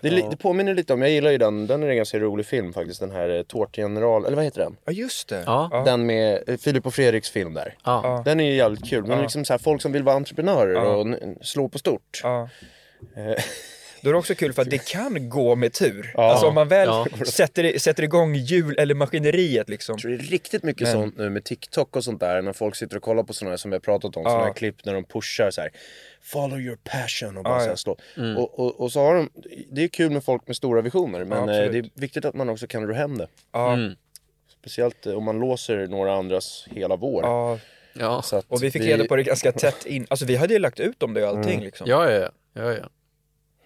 Det, 0.00 0.10
li- 0.10 0.26
det 0.30 0.36
påminner 0.36 0.74
lite 0.74 0.92
om, 0.92 1.02
jag 1.02 1.10
gillar 1.10 1.30
ju 1.30 1.38
den, 1.38 1.66
den 1.66 1.82
är 1.82 1.88
en 1.88 1.96
ganska 1.96 2.18
rolig 2.18 2.46
film 2.46 2.72
faktiskt, 2.72 3.00
den 3.00 3.10
här 3.10 3.28
eh, 3.28 3.42
Tårtgeneral, 3.42 4.24
eller 4.24 4.36
vad 4.36 4.44
heter 4.44 4.60
den? 4.60 4.76
Ja, 4.84 4.92
just 4.92 5.28
det. 5.28 5.42
Ja. 5.46 5.82
Den 5.86 6.06
med 6.06 6.48
eh, 6.48 6.56
Filip 6.56 6.86
och 6.86 6.94
Fredriks 6.94 7.30
film 7.30 7.54
där. 7.54 7.74
Ja. 7.84 8.22
Den 8.24 8.40
är 8.40 8.44
ju 8.44 8.54
jävligt 8.56 8.88
kul, 8.90 9.02
men 9.06 9.16
Ja. 9.16 9.22
liksom 9.22 9.44
så 9.44 9.52
här, 9.52 9.58
folk 9.58 9.82
som 9.82 9.92
vill 9.92 10.02
vara 10.02 10.16
entreprenörer 10.16 10.72
Ja. 10.74 10.80
och 10.96 11.06
slå 11.46 11.68
på 11.68 11.78
stort. 11.78 12.22
Då 14.02 14.08
är 14.08 14.12
det 14.12 14.18
också 14.18 14.34
kul 14.34 14.52
för 14.52 14.62
att 14.62 14.70
det 14.70 14.84
kan 14.86 15.28
gå 15.28 15.56
med 15.56 15.72
tur. 15.72 16.12
Ja. 16.14 16.22
Alltså 16.30 16.46
om 16.46 16.54
man 16.54 16.68
väl 16.68 16.88
Ja. 16.88 17.06
sätter, 17.26 17.78
sätter 17.78 18.02
igång 18.02 18.34
hjul 18.34 18.78
eller 18.78 18.94
maskineriet 18.94 19.68
liksom. 19.68 19.92
Jag 19.92 20.00
tror 20.00 20.10
det 20.10 20.16
är 20.16 20.18
riktigt 20.18 20.62
mycket 20.62 20.82
Men- 20.82 20.92
sånt 20.92 21.16
nu 21.18 21.30
med 21.30 21.44
TikTok 21.44 21.96
och 21.96 22.04
sånt 22.04 22.20
där 22.20 22.42
när 22.42 22.52
folk 22.52 22.76
sitter 22.76 22.96
och 22.96 23.02
kollar 23.02 23.22
på 23.22 23.32
sådana 23.32 23.50
här 23.52 23.56
som 23.56 23.70
vi 23.70 23.74
har 23.74 23.80
pratat 23.80 24.16
om, 24.16 24.22
Ja. 24.22 24.30
sådana 24.30 24.46
här 24.46 24.52
klipp 24.52 24.84
när 24.84 24.94
de 24.94 25.04
pushar 25.04 25.50
så 25.50 25.60
här 25.60 25.70
Follow 26.22 26.60
your 26.60 26.78
passion 26.84 27.36
och 27.36 27.44
bara 27.44 27.58
här 27.58 27.68
ja. 27.68 27.76
slå. 27.76 27.96
Och, 28.36 28.58
och, 28.58 28.80
och 28.80 28.92
så 28.92 29.00
har 29.00 29.14
de, 29.14 29.30
det 29.70 29.84
är 29.84 29.88
kul 29.88 30.10
med 30.10 30.24
folk 30.24 30.46
med 30.46 30.56
stora 30.56 30.80
visioner 30.80 31.24
men 31.24 31.48
Ja, 31.48 31.62
eh, 31.62 31.70
det 31.70 31.78
är 31.78 31.90
viktigt 31.94 32.24
att 32.24 32.34
man 32.34 32.48
också 32.48 32.66
kan 32.66 32.86
ro 32.86 32.94
hem 32.94 33.18
det. 33.18 33.26
Mm. 33.54 33.94
Speciellt 34.60 35.06
eh, 35.06 35.12
om 35.14 35.24
man 35.24 35.38
låser 35.38 35.86
några 35.86 36.14
andras 36.14 36.66
hela 36.70 36.96
vår. 36.96 37.22
ja. 37.24 37.58
Ja. 37.94 38.22
Så 38.22 38.36
att 38.36 38.44
Och 38.48 38.62
vi 38.62 38.70
fick 38.70 38.82
reda 38.82 39.04
på 39.04 39.16
det 39.16 39.22
ganska 39.22 39.52
tätt 39.52 39.86
in. 39.86 40.06
Alltså 40.10 40.24
vi 40.26 40.36
hade 40.36 40.52
ju 40.52 40.58
lagt 40.58 40.80
ut 40.80 41.02
om 41.02 41.14
det 41.14 41.22
och 41.22 41.28
allting 41.38 41.60
liksom. 41.60 41.86
Ja, 41.90 42.10
ja, 42.10 42.18
ja. 42.18 42.30
ja, 42.62 42.72
ja. 42.72 42.88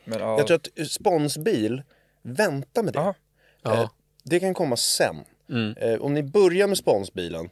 Men, 0.04 0.18
ja. 0.20 0.38
Jag 0.38 0.46
tror 0.46 0.54
att 0.56 0.78
eh, 0.78 0.84
sponsbil, 0.84 1.82
vänta 2.22 2.82
med 2.82 2.92
det. 2.92 2.98
Ja. 2.98 3.14
ja. 3.62 3.82
Eh, 3.82 3.90
Det 4.24 4.40
kan 4.40 4.54
komma 4.54 4.76
sen. 4.76 5.16
Mm. 5.50 5.74
Eh, 5.76 6.00
om 6.00 6.14
ni 6.14 6.22
börjar 6.22 6.66
med 6.66 6.78
sponsbilen, 6.78 7.50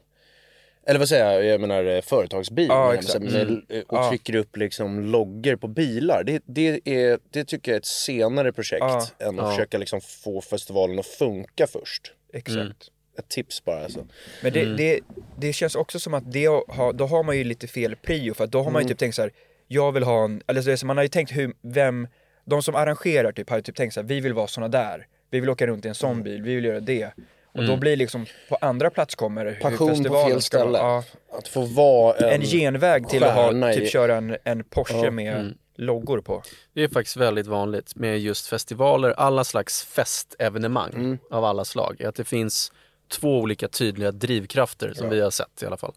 eller 0.86 0.98
vad 0.98 1.08
säger 1.08 1.32
jag, 1.32 1.44
jag 1.44 1.60
menar 1.60 1.84
eh, 1.84 2.00
företagsbil, 2.00 2.66
Ja, 2.68 2.94
med- 3.20 3.32
Mm. 3.34 3.62
eh, 3.68 3.80
och 3.82 3.98
Ja. 3.98 4.08
trycker 4.08 4.34
upp 4.34 4.56
liksom 4.56 5.00
loggor 5.00 5.56
på 5.56 5.68
bilar. 5.68 6.24
Det, 6.24 6.42
det, 6.46 6.80
är, 6.84 7.18
det 7.30 7.44
tycker 7.44 7.70
jag 7.72 7.76
är 7.76 7.80
ett 7.80 7.86
senare 7.86 8.52
projekt 8.52 8.80
Ja. 8.80 9.06
än 9.18 9.38
att 9.38 9.44
Ja. 9.46 9.50
försöka 9.50 9.78
liksom 9.78 10.00
få 10.00 10.40
festivalen 10.40 10.98
att 10.98 11.06
funka 11.06 11.66
först. 11.66 12.12
Exakt. 12.32 12.56
Mm. 12.56 12.72
Ett 13.18 13.28
tips 13.28 13.64
bara 13.64 13.84
alltså. 13.84 14.06
Men 14.42 14.52
det, 14.52 14.64
det, 14.64 15.00
det 15.38 15.52
känns 15.52 15.74
också 15.74 16.00
som 16.00 16.14
att 16.14 16.32
det 16.32 16.46
har, 16.46 16.92
då 16.92 17.06
har 17.06 17.22
man 17.22 17.36
ju 17.38 17.44
lite 17.44 17.66
fel 17.66 17.96
prio 17.96 18.34
för 18.34 18.44
att 18.44 18.52
då 18.52 18.62
har 18.62 18.70
man 18.70 18.82
ju 18.82 18.88
typ 18.88 18.98
tänkt 18.98 19.14
så 19.14 19.22
här. 19.22 19.32
jag 19.68 19.92
vill 19.92 20.02
ha 20.02 20.24
en, 20.24 20.42
eller 20.46 20.62
så 20.62 20.68
är 20.68 20.70
det 20.70 20.76
så 20.78 20.86
man 20.86 20.96
har 20.96 21.04
ju 21.04 21.08
tänkt 21.08 21.32
hur, 21.32 21.52
vem, 21.62 22.08
de 22.44 22.62
som 22.62 22.74
arrangerar 22.74 23.32
typ 23.32 23.50
har 23.50 23.56
ju 23.56 23.62
typ 23.62 23.76
tänkt 23.76 23.94
så 23.94 24.00
här, 24.00 24.06
vi 24.08 24.20
vill 24.20 24.32
vara 24.32 24.46
såna 24.46 24.68
där, 24.68 25.06
vi 25.30 25.40
vill 25.40 25.50
åka 25.50 25.66
runt 25.66 25.84
i 25.84 25.88
en 25.88 25.94
sån 25.94 26.22
bil, 26.22 26.42
vi 26.42 26.54
vill 26.54 26.64
göra 26.64 26.80
det. 26.80 27.10
Och 27.54 27.64
då 27.64 27.76
blir 27.76 27.96
liksom 27.96 28.26
på 28.48 28.56
andra 28.60 28.90
plats 28.90 29.14
kommer 29.14 29.44
hur 29.46 29.54
Passion 29.60 29.78
på 29.78 29.88
festivalen 29.94 30.30
fel 30.30 30.42
ska 30.42 30.58
vara. 30.58 30.66
ställe. 30.68 30.78
Ja, 30.78 31.04
Att 31.38 31.48
få 31.48 31.60
vara 31.60 32.16
en... 32.16 32.40
en 32.40 32.46
genväg 32.46 33.08
till 33.08 33.24
att 33.24 33.34
ha, 33.34 33.70
i- 33.70 33.74
typ 33.74 33.90
köra 33.90 34.16
en, 34.16 34.36
en 34.44 34.64
Porsche 34.64 35.04
Ja. 35.04 35.10
med 35.10 35.54
loggor 35.76 36.20
på. 36.20 36.42
Det 36.74 36.82
är 36.82 36.88
faktiskt 36.88 37.16
väldigt 37.16 37.46
vanligt 37.46 37.96
med 37.96 38.18
just 38.20 38.46
festivaler, 38.46 39.10
alla 39.10 39.44
slags 39.44 39.84
festevenemang 39.84 40.92
Mm. 40.94 41.18
av 41.30 41.44
alla 41.44 41.64
slag. 41.64 42.02
Att 42.02 42.14
det 42.14 42.24
finns 42.24 42.72
två 43.10 43.38
olika 43.40 43.68
tydliga 43.68 44.12
drivkrafter 44.12 44.92
som 44.94 45.08
vi 45.08 45.20
har 45.20 45.30
sett 45.30 45.62
i 45.62 45.66
alla 45.66 45.76
fall. 45.76 45.92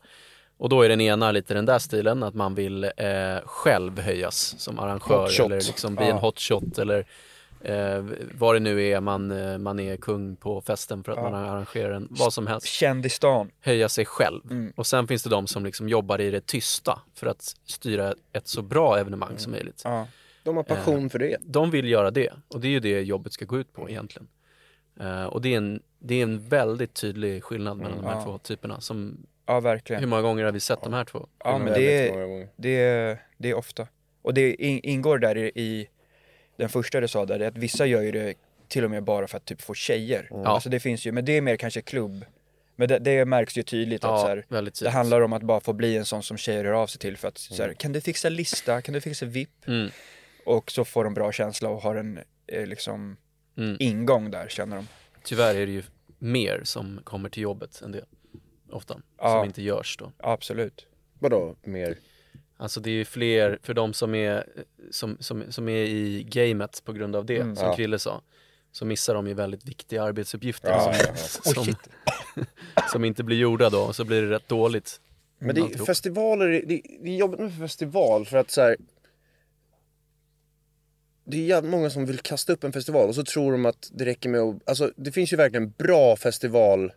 Och 0.58 0.70
då 0.70 0.82
är 0.82 0.89
den 0.89 1.02
ena 1.02 1.32
lite 1.32 1.54
den 1.54 1.65
där 1.65 1.80
stilen, 1.80 2.24
att 2.24 2.34
man 2.36 2.56
vill 2.56 2.84
eh, 2.84 2.91
själv 3.46 4.00
höjas 4.00 4.56
som 4.58 4.80
arrangör 4.80 5.41
eller 5.46 5.56
liksom 5.56 5.96
bli 5.96 6.06
Ja. 6.06 6.12
en 6.12 6.18
hotshot 6.18 6.78
eller 6.78 7.06
eh, 7.62 8.06
vad 8.38 8.56
det 8.56 8.60
nu 8.60 8.84
är, 8.88 9.02
man, 9.02 9.32
eh, 9.32 9.58
man 9.58 9.80
är 9.80 9.98
kung 9.98 10.36
på 10.36 10.62
festen 10.62 11.04
för 11.04 11.12
att 11.12 11.18
man 11.32 11.34
arrangerar 11.34 11.91
en, 11.91 12.08
vad 12.12 12.34
som 12.34 12.48
helst. 12.48 12.68
Känd 12.68 13.06
i 13.06 13.10
stan. 13.10 13.50
höja 13.62 13.89
sig 13.89 14.06
själv. 14.06 14.41
Mm. 14.52 14.74
Och 14.76 14.88
sen 14.88 15.08
finns 15.08 15.24
det 15.24 15.30
de 15.30 15.48
som 15.48 15.65
liksom 15.65 15.89
jobbar 15.89 16.22
i 16.22 16.32
det 16.32 16.46
tysta 16.46 17.00
för 17.15 17.28
att 17.28 17.56
styra 17.65 18.13
ett 18.34 18.48
så 18.48 18.62
bra 18.62 18.98
evenemang 19.00 19.38
som 19.38 19.52
möjligt. 19.52 19.82
Ja. 19.84 20.08
De 20.44 20.56
har 20.58 20.63
passion 20.63 21.10
för 21.10 21.20
det. 21.20 21.38
De 21.41 21.72
vill 21.72 21.88
göra 21.89 22.12
det 22.12 22.30
och 22.48 22.60
det 22.60 22.68
är 22.68 22.72
ju 22.72 22.80
det 22.80 23.02
jobbet 23.02 23.34
ska 23.34 23.46
gå 23.46 23.58
ut 23.60 23.74
på 23.74 23.89
egentligen. 23.89 24.28
Eh, 25.00 25.24
och 25.24 25.41
det 25.41 25.54
är, 25.54 25.58
en, 25.58 25.82
det 26.00 26.15
är 26.15 26.24
en 26.24 26.48
väldigt 26.50 26.94
tydlig 26.94 27.44
skillnad 27.44 27.78
mellan 27.78 27.98
de 28.02 28.06
här 28.08 28.15
Ja. 28.15 28.24
två 28.24 28.38
typerna. 28.38 28.82
Som, 28.82 29.18
ja, 29.45 29.53
hur 29.53 29.62
verkligen. 29.62 30.10
många 30.10 30.21
gånger 30.21 30.43
har 30.43 30.51
vi 30.51 30.60
sett 30.60 30.81
de 30.84 30.93
här 30.93 31.03
två? 31.05 31.27
Ja, 31.43 31.58
men 31.58 31.73
det 31.73 32.08
är, 32.08 32.47
det, 32.55 32.69
är, 32.69 33.17
det 33.38 33.49
är 33.49 33.53
ofta. 33.53 33.88
Och 34.21 34.34
det 34.34 34.53
in- 34.55 34.79
ingår 34.84 35.17
där 35.17 35.38
i, 35.38 35.51
i 35.55 35.88
den 36.58 36.69
första 36.69 36.99
du 37.01 37.08
sa 37.08 37.25
där, 37.25 37.39
att 37.39 37.58
vissa 37.58 37.86
gör 37.86 38.01
ju 38.01 38.12
det 38.12 38.34
till 38.67 38.84
och 38.86 38.91
med 38.91 39.03
bara 39.03 39.27
för 39.27 39.38
att 39.38 39.45
typ 39.45 39.62
få 39.62 39.73
tjejer. 39.73 40.27
Ja. 40.31 40.45
Alltså 40.45 40.69
det 40.69 40.79
finns 40.79 41.05
ju, 41.05 41.12
men 41.12 41.25
det 41.25 41.31
är 41.38 41.41
mer 41.41 41.55
kanske 41.58 41.81
klubb. 41.81 42.25
Men 42.75 42.88
det, 42.88 42.99
det 42.99 43.25
märks 43.25 43.58
ju 43.58 43.63
tydligt 43.63 44.03
att 44.03 44.19
så 44.19 44.25
Ja, 44.25 44.29
här, 44.29 44.45
väldigt 44.47 44.73
det 44.73 44.79
tydligt. 44.79 44.93
handlar 44.93 45.21
om 45.21 45.34
att 45.34 45.41
bara 45.43 45.60
få 45.60 45.73
bli 45.73 45.97
en 45.97 46.05
sån 46.05 46.23
som 46.23 46.38
tjejer 46.38 46.65
hör 46.65 46.71
av 46.71 46.88
sig 46.88 46.99
till 46.99 47.17
för 47.17 47.27
att 47.27 47.38
så 47.38 47.63
här, 47.63 47.73
kan 47.73 47.91
du 47.91 48.01
fixa 48.01 48.29
lista, 48.29 48.81
kan 48.81 48.93
du 48.93 49.01
fixa 49.01 49.25
VIP? 49.25 49.67
Mm. 49.67 49.89
Och 50.45 50.71
så 50.71 50.86
får 50.86 51.03
de 51.03 51.13
bra 51.13 51.31
känsla 51.31 51.69
och 51.69 51.81
har 51.81 51.95
en 51.95 52.19
eh, 52.47 52.65
liksom 52.65 53.17
Mm. 53.58 53.77
ingång 53.79 54.31
där 54.31 54.47
känner 54.47 54.75
de. 54.75 54.88
Tyvärr 55.23 55.55
är 55.55 55.65
det 55.65 55.71
ju 55.71 55.84
mer 56.19 56.62
som 56.63 56.99
kommer 57.03 57.29
till 57.29 57.43
jobbet 57.43 57.81
än 57.81 57.91
det. 57.91 58.05
Ofta. 58.71 58.97
Ja. 59.17 59.30
Som 59.32 59.45
inte 59.45 59.62
görs 59.62 59.97
då. 59.97 60.12
Absolut. 60.17 60.86
Vadå 61.19 61.56
mer? 61.63 61.97
Alltså 62.58 62.80
det 62.80 62.89
är 62.89 62.93
ju 62.93 63.06
fler, 63.06 63.60
för 63.63 63.73
de 63.73 63.93
som 63.93 64.15
är, 64.15 64.45
som, 64.91 65.17
som, 65.19 65.43
som 65.51 65.69
är 65.69 65.84
i 65.84 66.23
gamet 66.23 66.82
på 66.86 66.93
grund 66.93 67.15
av 67.15 67.25
det, 67.25 67.38
Mm. 67.39 67.56
som 67.56 67.65
Ja. 67.67 67.75
Krille 67.75 67.99
sa, 67.99 68.21
så 68.71 68.86
missar 68.86 69.13
de 69.15 69.28
ju 69.28 69.34
väldigt 69.34 69.65
viktiga 69.65 70.04
arbetsuppgifter 70.04 70.69
Ja, 70.69 70.93
som, 70.93 71.63
ja, 71.65 71.73
som, 72.36 72.45
som 72.91 73.06
inte 73.06 73.23
blir 73.23 73.38
gjorda 73.38 73.69
då, 73.69 73.80
och 73.82 73.95
så 73.95 74.06
blir 74.06 74.21
det 74.21 74.30
rätt 74.30 74.47
dåligt. 74.47 75.01
Men 75.39 75.56
det, 75.56 75.62
Alltihop. 75.62 75.88
festivaler, 75.88 76.47
det, 76.47 76.82
det 77.04 77.10
är 77.10 77.15
jobbigt 77.15 77.39
med 77.39 77.58
festival 77.58 78.25
för 78.25 78.38
att 78.38 78.51
så 78.51 78.62
här. 78.62 78.78
Det 81.28 81.38
är 81.38 81.41
jävligt 81.45 81.71
många 81.71 81.89
som 81.89 82.06
vill 82.06 82.19
kasta 82.19 82.54
upp 82.54 82.63
en 82.63 82.73
festival 82.73 83.10
och 83.10 83.15
så 83.15 83.23
tror 83.23 83.51
de 83.51 83.65
att 83.65 83.89
det 83.93 84.06
räcker 84.06 84.30
med 84.30 84.41
att, 84.41 84.69
alltså 84.69 84.91
det 84.95 85.12
finns 85.12 85.34
ju 85.34 85.38
verkligen 85.38 85.69
bra 85.78 86.15
festival 86.15 86.91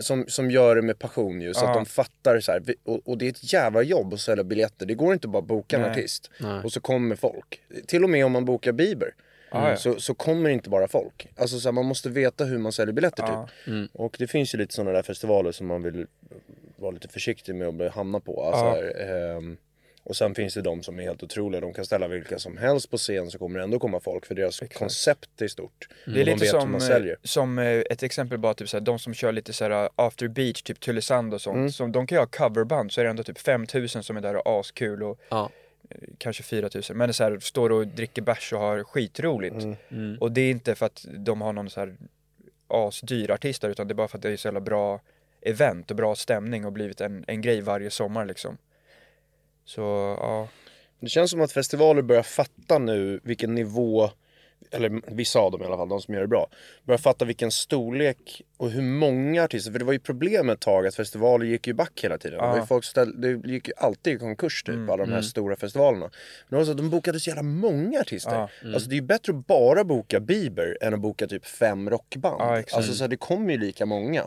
som, 0.00 0.24
som 0.28 0.50
gör 0.50 0.76
det 0.76 0.82
med 0.82 0.98
passion 0.98 1.40
ju, 1.40 1.54
så 1.54 1.64
Ja. 1.64 1.68
att 1.68 1.74
de 1.74 1.86
fattar 1.86 2.40
så 2.40 2.52
här, 2.52 2.62
och, 2.84 3.08
och 3.08 3.18
det 3.18 3.24
är 3.26 3.30
ett 3.30 3.52
jävla 3.52 3.82
jobb 3.82 4.14
att 4.14 4.20
sälja 4.20 4.44
biljetter. 4.44 4.86
Det 4.86 4.94
går 4.94 5.12
inte 5.12 5.28
bara 5.28 5.38
att 5.38 5.44
boka 5.48 5.76
en 5.76 5.82
Nej. 5.82 5.90
artist 5.90 6.30
Nej. 6.40 6.60
och 6.64 6.72
så 6.72 6.80
kommer 6.80 7.16
folk. 7.16 7.60
Till 7.86 8.04
och 8.04 8.10
med 8.10 8.24
om 8.26 8.32
man 8.32 8.44
bokar 8.44 8.72
Bieber. 8.72 9.14
Ja. 9.50 9.76
Så, 9.76 10.00
så 10.00 10.14
kommer 10.14 10.50
inte 10.50 10.70
bara 10.70 10.88
folk. 10.88 11.28
Alltså 11.36 11.60
så 11.60 11.68
här, 11.68 11.72
man 11.72 11.84
måste 11.86 12.08
veta 12.08 12.44
hur 12.44 12.58
man 12.58 12.72
säljer 12.72 12.92
biljetter 12.92 13.22
Ja. 13.22 13.48
typ. 13.64 13.68
Mm. 13.74 13.88
Och 13.92 14.16
det 14.18 14.26
finns 14.26 14.54
ju 14.54 14.58
lite 14.58 14.74
sådana 14.74 14.92
där 14.92 15.02
festivaler 15.02 15.52
som 15.52 15.66
man 15.66 15.82
vill 15.82 16.06
vara 16.76 16.90
lite 16.90 17.08
försiktig 17.08 17.54
med 17.54 17.68
att 17.68 17.74
bli- 17.74 17.88
hamna 17.88 18.20
på. 18.20 18.42
Alltså 18.44 18.64
Ja. 18.64 18.74
här, 18.74 19.36
ehm, 19.36 19.56
och 20.08 20.16
sen 20.16 20.34
finns 20.34 20.54
det 20.54 20.62
de 20.62 20.82
som 20.82 20.98
är 20.98 21.02
helt 21.02 21.22
otroliga. 21.22 21.60
De 21.60 21.72
kan 21.72 21.84
ställa 21.84 22.08
vilka 22.08 22.38
som 22.38 22.56
helst 22.56 22.90
på 22.90 22.96
scen 22.96 23.30
så 23.30 23.38
kommer 23.38 23.58
det 23.58 23.64
ändå 23.64 23.78
komma 23.78 24.00
folk 24.00 24.26
för 24.26 24.34
deras 24.34 24.60
koncept 24.74 25.42
är 25.42 25.48
stort. 25.48 25.88
Det 26.04 26.20
är 26.20 26.24
de 26.24 26.32
lite 26.32 26.46
som, 26.46 26.74
eh, 26.74 27.12
som 27.22 27.58
eh, 27.58 27.64
ett 27.66 28.02
exempel 28.02 28.38
bara 28.38 28.54
typ 28.54 28.68
såhär, 28.68 28.84
de 28.84 28.98
som 28.98 29.14
kör 29.14 29.32
lite 29.32 29.52
såhär 29.52 29.88
after 29.96 30.28
beach, 30.28 30.62
typ 30.62 30.80
Tylösand 30.80 31.34
och 31.34 31.40
sånt. 31.40 31.56
Mm. 31.56 31.70
Som, 31.72 31.92
de 31.92 32.06
kan 32.06 32.16
ju 32.16 32.20
ha 32.20 32.26
coverband 32.26 32.92
så 32.92 33.00
är 33.00 33.04
det 33.04 33.10
ändå 33.10 33.22
typ 33.22 33.38
5000 33.38 34.02
som 34.02 34.16
är 34.16 34.20
där 34.20 34.36
och 34.36 34.60
askul 34.60 35.02
och 35.02 35.20
Ja. 35.28 35.50
kanske 36.18 36.42
4000. 36.42 36.96
Men 36.96 37.08
det 37.08 37.10
är 37.10 37.12
så 37.12 37.24
här, 37.24 37.38
står 37.40 37.72
och 37.72 37.86
dricker 37.86 38.22
bärs 38.22 38.52
och 38.52 38.60
har 38.60 38.84
skitroligt. 38.84 39.64
Mm. 39.90 40.18
Och 40.20 40.32
det 40.32 40.40
är 40.40 40.50
inte 40.50 40.74
för 40.74 40.86
att 40.86 41.06
de 41.16 41.40
har 41.40 41.52
någon 41.52 41.70
så 41.70 41.80
här 41.80 41.96
asdyr 42.68 43.30
artist 43.30 43.62
där, 43.62 43.68
utan 43.70 43.88
det 43.88 43.92
är 43.92 43.94
bara 43.96 44.08
för 44.08 44.18
att 44.18 44.22
det 44.22 44.30
är 44.30 44.36
så 44.36 44.48
jävla 44.48 44.60
bra 44.60 45.00
event 45.42 45.90
och 45.90 45.96
bra 45.96 46.14
stämning 46.14 46.64
och 46.64 46.72
blivit 46.72 47.00
en, 47.00 47.24
en 47.26 47.40
grej 47.40 47.60
varje 47.60 47.90
sommar 47.90 48.24
liksom. 48.24 48.58
Så 49.68 49.80
ja, 50.20 50.48
Det 51.00 51.08
känns 51.08 51.30
som 51.30 51.40
att 51.40 51.52
festivaler 51.52 52.02
börjar 52.02 52.22
fatta 52.22 52.78
nu 52.78 53.20
vilken 53.24 53.54
nivå 53.54 54.10
eller 54.70 55.00
vissa 55.16 55.38
av 55.38 55.52
dem 55.52 55.62
i 55.62 55.64
alla 55.64 55.76
fall, 55.76 55.88
de 55.88 56.00
som 56.00 56.14
gör 56.14 56.20
det 56.20 56.28
bra, 56.28 56.46
börjar 56.84 56.98
fatta 56.98 57.24
vilken 57.24 57.50
storlek 57.50 58.42
och 58.56 58.70
hur 58.70 58.82
många 58.82 59.44
artister, 59.44 59.72
för 59.72 59.78
det 59.78 59.84
var 59.84 59.92
ju 59.92 59.98
problemet 59.98 60.54
ett 60.54 60.60
tag 60.60 60.86
att 60.86 60.94
festivaler 60.94 61.46
gick 61.46 61.66
ju 61.66 61.72
back 61.72 62.00
hela 62.02 62.18
tiden. 62.18 62.38
Det, 62.38 62.46
var 62.46 62.56
ju 62.56 62.66
folk 62.66 62.84
ställ, 62.84 63.20
det 63.20 63.50
gick 63.50 63.68
ju 63.68 63.74
alltid 63.76 64.14
i 64.14 64.18
konkurs 64.18 64.62
typ, 64.62 64.74
Mm, 64.74 64.90
alla 64.90 65.04
de 65.06 65.12
här 65.12 65.22
stora 65.22 65.56
festivalerna. 65.56 66.04
Men 66.04 66.10
det 66.48 66.56
var 66.56 66.64
så 66.64 66.70
att 66.70 66.76
de 66.76 66.90
bokade 66.90 67.20
så 67.20 67.30
jävla 67.30 67.42
många 67.42 68.00
artister. 68.00 68.48
Alltså 68.74 68.88
det 68.88 68.94
är 68.94 69.00
ju 69.00 69.02
bättre 69.02 69.32
att 69.32 69.46
bara 69.46 69.84
boka 69.84 70.20
Bieber 70.20 70.78
än 70.80 70.94
att 70.94 71.00
boka 71.00 71.26
typ 71.26 71.46
fem 71.46 71.90
rockband. 71.90 72.58
Exakt. 72.58 72.76
alltså 72.76 72.94
så 72.94 73.04
här, 73.04 73.08
det 73.08 73.16
kommer 73.16 73.52
ju 73.52 73.58
lika 73.58 73.86
många. 73.86 74.26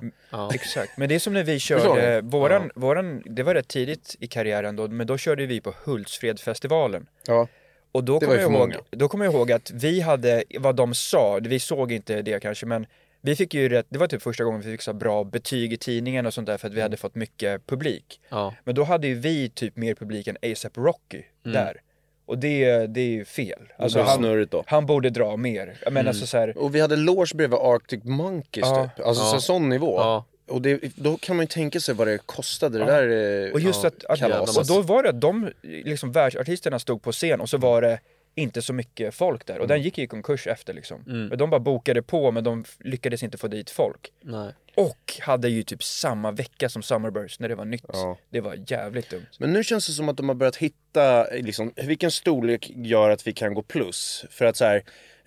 Exakt, 0.53 0.97
men 0.97 1.09
det 1.09 1.15
är 1.15 1.19
som 1.19 1.33
när 1.33 1.43
vi 1.43 1.59
körde, 1.59 2.21
våran, 2.21 2.71
våran, 2.75 3.23
det 3.25 3.43
var 3.43 3.53
rätt 3.53 3.67
tidigt 3.67 4.15
i 4.19 4.27
karriären 4.27 4.75
då, 4.75 4.87
men 4.87 5.07
då 5.07 5.17
körde 5.17 5.45
vi 5.45 5.61
på 5.61 5.73
Hultsfredsfestivalen. 5.85 7.07
Ja. 7.27 7.47
Och 7.91 8.03
då 8.03 8.19
kommer 8.19 8.33
jag, 8.33 8.41
ihåg, 8.43 8.51
många. 8.51 8.75
då 8.89 9.07
kommer 9.07 9.25
jag 9.25 9.33
ihåg 9.33 9.51
att 9.51 9.71
vi 9.71 10.01
hade, 10.01 10.43
vad 10.59 10.75
de 10.75 10.93
sa, 10.93 11.39
vi 11.43 11.59
såg 11.59 11.91
inte 11.91 12.21
det 12.21 12.39
kanske 12.39 12.65
men 12.65 12.85
vi 13.21 13.35
fick 13.35 13.53
ju 13.53 13.69
rätt, 13.69 13.85
det 13.89 13.97
var 13.99 14.07
typ 14.07 14.21
första 14.21 14.43
gången 14.43 14.61
vi 14.61 14.71
fick 14.71 14.81
så 14.81 14.93
bra 14.93 15.23
betyg 15.23 15.73
i 15.73 15.77
tidningen 15.77 16.25
och 16.25 16.33
sånt 16.33 16.47
där 16.47 16.57
för 16.57 16.67
att 16.67 16.73
vi 16.73 16.81
hade 16.81 16.97
fått 16.97 17.15
mycket 17.15 17.67
publik. 17.67 18.19
Ja. 18.29 18.53
Men 18.63 18.75
då 18.75 18.83
hade 18.83 19.07
ju 19.07 19.15
vi 19.15 19.49
typ 19.49 19.75
mer 19.75 19.95
publik 19.95 20.27
än 20.27 20.37
ASAP 20.51 20.77
Rocky 20.77 21.21
Mm. 21.45 21.53
där. 21.55 21.81
Och 22.25 22.37
det, 22.37 22.87
det 22.87 23.01
är 23.01 23.05
ju 23.09 23.25
fel. 23.25 23.61
Alltså, 23.77 24.01
han, 24.01 24.47
han 24.65 24.85
borde 24.85 25.09
dra 25.09 25.37
mer. 25.37 25.77
Jag 25.83 25.93
menar 25.93 26.09
alltså 26.09 26.27
så 26.27 26.37
här, 26.37 26.57
Och 26.57 26.75
vi 26.75 26.79
hade 26.81 26.95
loge 26.95 27.35
bredvid 27.35 27.59
Arctic 27.59 28.03
Monkeys 28.03 28.65
Ja. 28.67 28.89
typ. 28.97 29.05
Alltså 29.05 29.23
så 29.23 29.41
sån 29.41 29.69
nivå. 29.69 29.95
Ja. 29.99 30.25
Och 30.51 30.61
det, 30.61 30.79
då 30.95 31.17
kan 31.17 31.35
man 31.35 31.43
ju 31.43 31.47
tänka 31.47 31.79
sig 31.79 31.95
vad 31.95 32.07
det 32.07 32.17
kostade 32.17 32.79
det 32.79 32.85
där 32.85 33.45
eh, 33.47 33.51
Och 33.51 33.59
just 33.59 33.83
ja, 33.83 33.87
att, 33.87 34.05
att 34.05 34.19
kalaset. 34.19 34.57
och 34.57 34.67
då 34.67 34.81
var 34.81 35.03
det 35.03 35.09
att 35.09 35.21
de, 35.21 35.51
liksom 35.61 36.11
världsartisterna 36.11 36.79
stod 36.79 37.01
på 37.01 37.11
scen 37.11 37.41
och 37.41 37.49
så 37.49 37.57
var 37.57 37.81
det 37.81 37.99
inte 38.35 38.61
så 38.61 38.73
mycket 38.73 39.15
folk 39.15 39.45
där 39.45 39.59
och 39.59 39.67
den 39.67 39.81
gick 39.81 39.97
ju 39.97 40.03
i 40.03 40.07
konkurs 40.07 40.47
efter 40.47 40.73
liksom. 40.73 41.03
Men 41.05 41.37
de 41.37 41.49
bara 41.49 41.59
bokade 41.59 42.01
på 42.01 42.31
men 42.31 42.43
de 42.43 42.63
lyckades 42.79 43.23
inte 43.23 43.37
få 43.37 43.47
dit 43.47 43.69
folk. 43.69 44.11
Nej. 44.21 44.53
Och 44.75 45.19
hade 45.19 45.49
ju 45.49 45.63
typ 45.63 45.83
samma 45.83 46.31
vecka 46.31 46.69
som 46.69 46.83
Summerburst 46.83 47.39
när 47.39 47.49
det 47.49 47.55
var 47.55 47.65
nytt. 47.65 47.85
Ja. 47.93 48.17
Det 48.29 48.41
var 48.41 48.57
jävligt 48.67 49.09
dumt. 49.09 49.25
Men 49.39 49.53
nu 49.53 49.63
känns 49.63 49.87
det 49.87 49.93
som 49.93 50.09
att 50.09 50.17
de 50.17 50.29
har 50.29 50.35
börjat 50.35 50.55
hitta, 50.55 51.27
liksom, 51.31 51.73
vilken 51.75 52.11
storlek 52.11 52.71
gör 52.75 53.09
att 53.09 53.27
vi 53.27 53.33
kan 53.33 53.53
gå 53.53 53.61
plus? 53.61 54.25
För 54.29 54.45
att 54.45 54.57
så 54.57 54.65
här, 54.65 54.83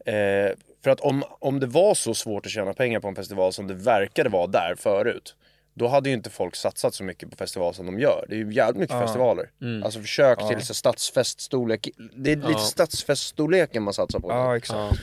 eh, 0.06 0.52
för 0.84 0.90
att 0.90 1.00
om, 1.00 1.24
om 1.38 1.60
det 1.60 1.66
var 1.66 1.94
så 1.94 2.14
svårt 2.14 2.46
att 2.46 2.52
tjäna 2.52 2.72
pengar 2.72 3.00
på 3.00 3.08
en 3.08 3.14
festival 3.14 3.52
som 3.52 3.66
det 3.66 3.74
verkade 3.74 4.28
vara 4.28 4.46
där 4.46 4.74
förut. 4.78 5.36
Då 5.74 5.88
hade 5.88 6.08
ju 6.08 6.14
inte 6.14 6.30
folk 6.30 6.56
satsat 6.56 6.94
så 6.94 7.04
mycket 7.04 7.30
på 7.30 7.36
festival 7.36 7.74
som 7.74 7.86
de 7.86 7.98
gör. 7.98 8.24
Det 8.28 8.34
är 8.34 8.38
ju 8.38 8.52
jävligt 8.52 8.80
mycket 8.80 9.00
festivaler. 9.00 9.50
Alltså 9.84 10.00
försök 10.00 10.48
till 10.48 10.66
så 10.66 10.74
stadsfeststorlek. 10.74 11.88
Det 12.16 12.32
är 12.32 12.36
lite 12.36 12.60
stadsfeststorleken 12.60 13.82
man 13.82 13.94
satsar 13.94 14.20
på. 14.20 14.30
Ja 14.30 14.56
exakt. 14.56 15.00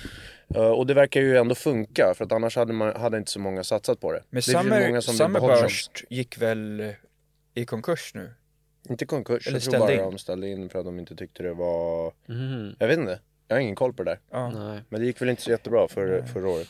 Eh, 0.55 0.61
och 0.61 0.87
det 0.87 0.93
verkar 0.93 1.21
ju 1.21 1.37
ändå 1.37 1.55
funka 1.55 2.13
för 2.17 2.25
att 2.25 2.31
annars 2.31 2.55
hade, 2.55 2.73
man, 2.73 2.95
hade 2.95 3.17
inte 3.17 3.31
så 3.31 3.39
många 3.39 3.63
satsat 3.63 3.99
på 3.99 4.11
det. 4.11 4.23
Men 4.29 4.35
det 4.35 4.41
Summer. 4.41 5.01
Summerburst 5.01 6.03
gick 6.09 6.37
väl 6.37 6.79
eh, 6.79 6.89
i 7.53 7.65
konkurs 7.65 8.11
nu? 8.13 8.33
Inte 8.89 9.05
konkurs, 9.05 9.47
Eller 9.47 9.57
jag 9.57 9.63
tror 9.63 9.79
bara 9.79 9.93
in. 9.93 9.99
de 9.99 10.17
ställde 10.17 10.47
in 10.47 10.69
för 10.69 10.79
att 10.79 10.85
de 10.85 10.99
inte 10.99 11.15
tyckte 11.15 11.43
det 11.43 11.53
var... 11.53 12.13
Mhm. 12.25 12.75
Jag 12.79 12.87
vet 12.87 12.99
inte, 12.99 13.19
jag 13.51 13.55
har 13.57 13.61
ingen 13.61 13.75
koll 13.75 13.93
på 13.93 14.03
det 14.03 14.11
där. 14.11 14.19
Ja. 14.31 14.49
Nej. 14.49 14.79
Men 14.89 14.99
det 15.01 15.05
gick 15.07 15.21
väl 15.21 15.29
inte 15.29 15.41
så 15.41 15.49
jättebra 15.51 15.87
för, 15.87 16.21
förra 16.33 16.49
året. 16.49 16.67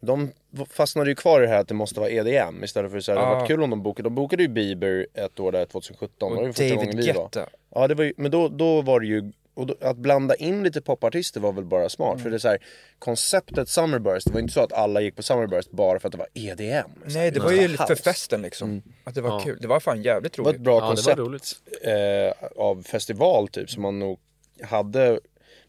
De 0.00 0.30
fastnade 0.70 1.10
ju 1.10 1.14
kvar 1.16 1.40
i 1.40 1.42
det 1.46 1.48
här 1.48 1.60
att 1.60 1.68
det 1.68 1.74
måste 1.74 2.00
vara 2.00 2.10
EDM 2.10 2.64
istället 2.64 2.92
för 2.92 3.00
så 3.00 3.12
här, 3.12 3.18
det 3.18 3.24
hade 3.24 3.36
varit 3.36 3.48
kul 3.48 3.62
om 3.62 3.70
de 3.70 3.82
bokade. 3.82 4.06
De 4.08 4.14
bokade 4.14 4.42
ju 4.42 4.48
Bieber 4.48 5.06
ett 5.14 5.40
år 5.40 5.52
där 5.52 5.64
2017. 5.66 6.30
det 6.30 6.36
var 6.36 6.42
ju 6.42 6.48
Och 6.48 6.54
första 6.56 6.74
David 6.74 6.78
gången 6.90 6.96
vi 7.06 7.12
var. 7.12 7.22
Guetta. 7.22 7.46
Ja, 7.74 7.88
det 7.88 7.94
var 7.94 8.04
ju, 8.04 8.12
men 8.16 8.30
då, 8.30 8.48
då 8.48 8.82
var 8.82 9.00
det 9.00 9.06
ju, 9.06 9.32
och 9.54 9.66
då, 9.66 9.74
att 9.80 9.96
blanda 9.96 10.34
in 10.34 10.62
lite 10.62 10.80
popartister 10.80 11.40
var 11.40 11.52
väl 11.52 11.64
bara 11.64 11.88
smart. 11.88 12.12
Mm. 12.12 12.22
För 12.22 12.30
det 12.30 12.36
är 12.36 12.38
så 12.38 12.48
här, 12.48 12.58
konceptet 12.98 13.68
Summerburst, 13.68 14.26
det 14.26 14.32
var 14.32 14.40
inte 14.40 14.52
så 14.54 14.60
att 14.60 14.72
alla 14.72 15.00
gick 15.00 15.16
på 15.16 15.22
Summerburst 15.22 15.70
bara 15.70 15.98
för 16.00 16.08
att 16.08 16.12
det 16.12 16.18
var 16.18 16.28
EDM. 16.34 16.90
Nej 17.04 17.14
här, 17.14 17.30
det 17.30 17.40
var 17.40 17.52
ju 17.52 17.68
house. 17.68 17.86
för 17.86 17.94
festen 17.94 18.42
liksom. 18.42 18.82
Att 19.04 19.14
det 19.14 19.20
var 19.20 19.30
Ja. 19.30 19.40
kul. 19.44 19.58
Det 19.60 19.68
var 19.68 19.80
fan 19.80 20.02
jävligt 20.02 20.32
Det 20.32 20.42
var 20.42 20.50
ett 20.50 20.54
roligt. 20.54 20.64
bra 20.64 20.80
Ja, 20.80 20.88
koncept 20.88 21.18
roligt. 21.18 21.52
eh, 21.82 22.48
av 22.56 22.82
festival 22.82 23.48
typ 23.48 23.70
som 23.70 23.82
man 23.82 23.98
nog 23.98 24.18
hade. 24.62 25.20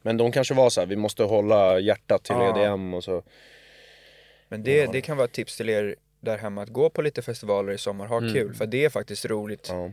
Men 0.01 0.17
de 0.17 0.31
kanske 0.31 0.53
var 0.53 0.69
så 0.69 0.81
här, 0.81 0.87
vi 0.87 0.95
måste 0.95 1.23
hålla 1.23 1.79
hjärtat 1.79 2.23
till 2.23 2.35
Ja. 2.35 2.69
EDM 2.69 2.93
och 2.93 3.03
så. 3.03 3.23
Men 4.47 4.63
det, 4.63 4.85
det 4.91 5.01
kan 5.01 5.17
vara 5.17 5.25
ett 5.25 5.31
tips 5.33 5.57
till 5.57 5.69
er 5.69 5.95
där 6.19 6.37
hemma 6.37 6.61
att 6.63 6.69
gå 6.69 6.89
på 6.89 7.01
lite 7.01 7.21
festivaler 7.21 7.73
i 7.73 7.77
sommar, 7.77 8.07
ha 8.07 8.19
kul. 8.19 8.53
För 8.53 8.65
det 8.65 8.85
är 8.85 8.89
faktiskt 8.89 9.25
roligt. 9.25 9.67
Ja. 9.69 9.91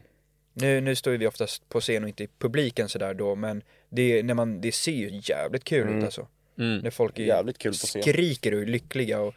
Nu, 0.53 0.81
nu 0.81 0.95
står 0.95 1.13
ju 1.13 1.19
vi 1.19 1.27
oftast 1.27 1.69
på 1.69 1.81
scen 1.81 2.03
och 2.03 2.09
inte 2.09 2.25
i 2.25 2.29
publiken 2.39 2.89
sådär 2.89 3.15
då 3.15 3.35
men 3.35 3.63
det, 3.89 4.23
när 4.23 4.35
man, 4.35 4.61
det 4.61 4.73
ser 4.73 4.93
ju 4.93 5.21
jävligt 5.23 5.65
kul 5.65 5.89
ut 5.99 6.05
alltså. 6.05 6.27
Mm. 6.59 6.79
När 6.79 6.91
folk 6.91 7.19
är, 7.19 7.23
Jävligt 7.25 7.59
kul 7.59 7.73
på 7.73 7.77
scen. 7.77 8.03
skriker 8.03 8.55
och 8.55 8.61
är 8.63 8.67
lyckliga 8.67 9.21
och, 9.21 9.35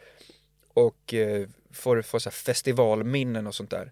och 0.74 1.14
eh, 1.14 1.48
får, 1.72 2.02
får 2.02 2.20
så 2.20 2.30
här 2.30 2.32
festivalminnen 2.32 3.48
och 3.48 3.56
sånt 3.56 3.70
där. 3.70 3.92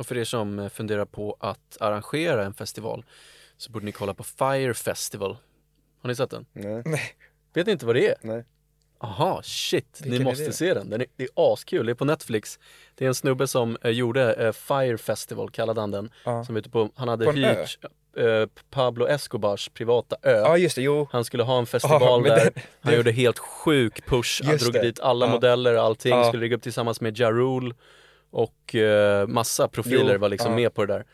Och 0.00 0.06
för 0.06 0.16
er 0.18 0.24
som 0.24 0.58
eh, 0.58 0.68
funderar 0.68 1.04
på 1.04 1.36
att 1.40 1.76
arrangera 1.80 2.44
en 2.44 2.54
festival 2.54 3.04
så 3.56 3.70
borde 3.70 3.84
ni 3.84 3.92
kolla 3.92 4.14
på 4.14 4.24
Fire 4.24 4.74
Festival. 4.74 5.36
Har 6.02 6.08
ni 6.08 6.14
sett 6.14 6.30
den? 6.30 6.46
Nej. 6.52 6.82
Vet 7.54 7.66
ni 7.66 7.72
inte 7.72 7.86
vad 7.86 7.94
det 7.94 8.08
är? 8.08 8.14
Nej. 8.20 8.44
Aha, 9.02 9.40
shit, 9.44 10.00
Vilken 10.02 10.18
ni 10.18 10.24
måste 10.24 10.52
se 10.52 10.74
den. 10.74 10.90
den 10.90 11.00
är, 11.00 11.06
det 11.16 11.22
är 11.24 11.28
askul, 11.52 11.86
det 11.86 11.92
är 11.92 11.94
på 11.94 12.04
Netflix. 12.04 12.58
Det 12.94 13.04
är 13.04 13.08
en 13.08 13.14
snubbe 13.14 13.46
som 13.46 13.76
eh, 13.82 13.90
gjorde 13.90 14.32
eh, 14.34 14.52
Fire 14.52 14.98
Festival, 14.98 15.50
kallade 15.50 15.80
han 15.80 15.90
den. 15.90 16.10
Ja. 16.24 16.44
Som 16.44 16.56
ute 16.56 16.70
på, 16.70 16.90
han 16.94 17.08
hade 17.08 17.24
På 17.24 17.32
hyrt 17.32 17.78
eh, 18.16 18.46
Pablo 18.70 19.06
Escobars 19.08 19.68
privata 19.68 20.16
ö. 20.22 20.30
Ja 20.40 20.56
just 20.56 20.76
det, 20.76 20.82
jo. 20.82 21.08
Han 21.12 21.24
skulle 21.24 21.42
ha 21.42 21.58
en 21.58 21.66
festival 21.66 22.22
Ja, 22.28 22.34
där, 22.36 22.50
det- 22.54 22.62
han 22.80 22.90
det- 22.92 22.96
gjorde 22.96 23.12
helt 23.12 23.38
sjuk 23.38 24.06
push, 24.06 24.42
han 24.44 24.56
drog 24.56 24.72
det. 24.72 24.82
dit 24.82 25.00
alla 25.00 25.26
modeller 25.26 25.74
och 25.74 25.82
allting, 25.82 26.24
skulle 26.24 26.40
ligga 26.40 26.56
upp 26.56 26.62
tillsammans 26.62 27.00
med 27.00 27.18
Ja 27.18 27.30
Rule 27.30 27.74
och 28.30 28.74
eh, 28.74 29.26
massa 29.26 29.68
profiler 29.68 30.14
Jo, 30.14 30.18
var 30.18 30.28
liksom 30.28 30.50
ja. 30.50 30.56
med 30.56 30.74
på 30.74 30.86
det 30.86 30.92
där. 30.92 31.04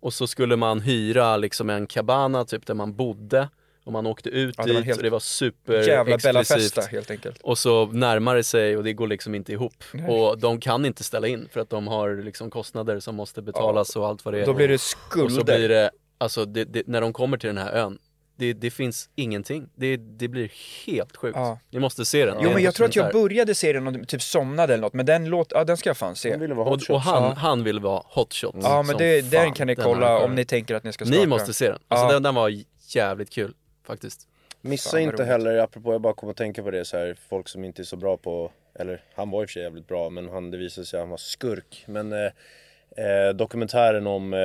Och 0.00 0.14
så 0.14 0.26
skulle 0.26 0.56
man 0.56 0.80
hyra 0.80 1.36
liksom 1.36 1.70
en 1.70 1.86
cabana 1.86 2.44
typ 2.44 2.66
där 2.66 2.74
man 2.74 2.94
bodde 2.96 3.48
och 3.84 3.92
man 3.92 4.06
åkte 4.06 4.28
ut 4.28 4.54
Ja, 4.58 4.64
det 4.64 4.72
var 4.72 4.80
dit 4.80 4.86
helt 4.86 4.98
och 4.98 5.02
det 5.04 5.10
var 5.10 5.20
super 5.20 5.88
Jävla 5.88 6.18
Bella. 6.18 6.44
Festa 6.44 6.80
helt 6.80 7.10
enkelt. 7.10 7.40
Och 7.42 7.58
så 7.58 7.86
närmar 7.86 8.36
det 8.36 8.44
sig 8.44 8.76
och 8.76 8.84
det 8.84 8.92
går 8.92 9.06
liksom 9.06 9.34
inte 9.34 9.52
ihop. 9.52 9.84
Och 10.08 10.38
de 10.38 10.60
kan 10.60 10.84
inte 10.84 11.04
ställa 11.04 11.28
in 11.28 11.48
för 11.52 11.60
att 11.60 11.70
de 11.70 11.86
har 11.86 12.22
liksom 12.22 12.50
kostnader 12.50 13.00
som 13.00 13.14
måste 13.14 13.42
betalas 13.42 13.96
och 13.96 14.06
allt 14.06 14.24
vad 14.24 14.34
det 14.34 14.40
är. 14.40 14.46
Då 14.46 14.54
blir 14.54 14.68
det 14.68 14.74
och 14.74 14.80
så 14.80 14.96
skulder. 15.08 15.44
blir 15.44 15.68
det, 15.68 15.90
alltså 16.18 16.44
det, 16.44 16.64
det, 16.64 16.86
när 16.86 17.00
de 17.00 17.12
kommer 17.12 17.36
till 17.38 17.48
den 17.48 17.58
här 17.58 17.72
ön, 17.72 17.98
det, 18.36 18.52
det 18.52 18.70
finns 18.70 19.08
ingenting. 19.14 19.68
Det, 19.74 19.96
det 19.96 20.28
blir 20.28 20.52
helt 20.86 21.16
sjukt. 21.16 21.36
Ja. 21.36 21.58
Ni 21.70 21.78
måste 21.78 22.04
se 22.04 22.26
den. 22.26 22.36
Jo 22.40 22.48
en 22.48 22.54
men 22.54 22.62
jag 22.62 22.74
tror 22.74 22.86
att 22.86 22.96
jag 22.96 23.12
började 23.12 23.54
se 23.54 23.72
den 23.72 23.86
och 23.86 24.08
typ 24.08 24.22
somnade 24.22 24.74
eller 24.74 24.82
något, 24.82 24.92
men 24.92 25.06
den 25.06 25.24
låt, 25.24 25.52
ja 25.54 25.64
den 25.64 25.76
ska 25.76 25.88
jag 25.88 25.96
fan 25.96 26.16
se. 26.16 26.36
Ville 26.36 26.54
och, 26.54 26.80
och 26.90 27.00
han, 27.00 27.22
Ja. 27.22 27.34
han 27.36 27.64
vill 27.64 27.80
vara 27.80 28.02
hot 28.06 28.34
shots 28.34 28.58
Ja 28.62 28.82
men 28.82 28.96
det, 28.96 29.22
fan, 29.22 29.30
den 29.30 29.52
kan 29.52 29.66
ni 29.66 29.76
kolla 29.76 30.18
om 30.18 30.34
ni 30.34 30.44
tänker 30.44 30.74
att 30.74 30.84
ni 30.84 30.92
ska 30.92 31.04
starta 31.04 31.20
Ni 31.20 31.26
måste 31.26 31.54
se 31.54 31.68
den. 31.68 31.78
Alltså 31.88 32.06
Ja. 32.06 32.12
den, 32.12 32.22
den 32.22 32.34
var 32.34 32.52
jävligt 32.88 33.30
kul 33.30 33.54
faktiskt. 33.86 34.28
Missa 34.60 34.90
Fan, 34.90 35.00
inte 35.00 35.16
roligt. 35.16 35.26
heller, 35.26 35.58
apropå 35.58 35.92
jag 35.92 36.00
bara 36.00 36.14
kommer 36.14 36.30
att 36.30 36.36
tänka 36.36 36.62
på 36.62 36.70
det 36.70 36.84
så 36.84 36.96
här, 36.96 37.16
folk 37.28 37.48
som 37.48 37.64
inte 37.64 37.82
är 37.82 37.84
så 37.84 37.96
bra 37.96 38.16
på, 38.16 38.52
eller 38.78 39.02
han 39.14 39.30
var 39.30 39.42
i 39.42 39.44
och 39.44 39.48
för 39.48 39.52
sig 39.52 39.62
jävligt 39.62 39.86
bra 39.88 40.10
men 40.10 40.28
han, 40.28 40.50
det 40.50 40.58
visade 40.58 40.86
sig 40.86 40.98
att 40.98 41.02
han 41.02 41.10
var 41.10 41.16
skurk. 41.16 41.84
Men 41.86 42.12
eh, 42.12 42.18
eh, 43.04 43.34
dokumentären 43.34 44.06
om 44.06 44.34
eh, 44.34 44.40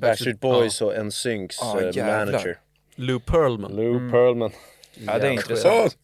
Backstreet 0.00 0.40
Boys 0.40 0.82
och 0.82 1.06
NSYNCs 1.06 1.58
Ja, 1.60 1.80
eh, 1.80 1.84
jävlar. 1.96 2.26
manager. 2.26 2.58
Lou 2.96 3.20
Pearlman. 3.20 3.76
Lou 3.76 4.10
Pearlman. 4.10 4.50
Ja, 4.94 5.18
det 5.18 5.26
är 5.28 5.32
intressant. 5.32 5.96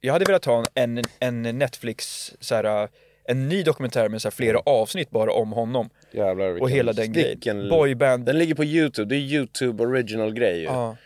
Jag 0.00 0.12
hade 0.12 0.24
velat 0.24 0.44
ha 0.44 0.64
en, 0.74 1.02
en 1.18 1.42
Netflix, 1.42 2.32
så 2.40 2.54
här, 2.54 2.88
en 3.24 3.48
ny 3.48 3.62
dokumentär 3.62 4.08
med 4.08 4.22
så 4.22 4.28
här, 4.28 4.32
flera 4.32 4.58
avsnitt 4.58 5.10
bara 5.10 5.32
om 5.32 5.52
honom. 5.52 5.90
Jävlar 6.12 6.62
Och 6.62 6.70
hela 6.70 6.92
den 6.92 7.12
grejen. 7.12 7.68
Boyband. 7.68 8.24
Den 8.24 8.38
ligger 8.38 8.54
på 8.54 8.64
Youtube, 8.64 9.08
det 9.08 9.16
är 9.16 9.20
Youtube 9.34 9.82
original 9.84 10.34
grej 10.34 10.58
ju. 10.58 10.64
Ja. 10.64 10.96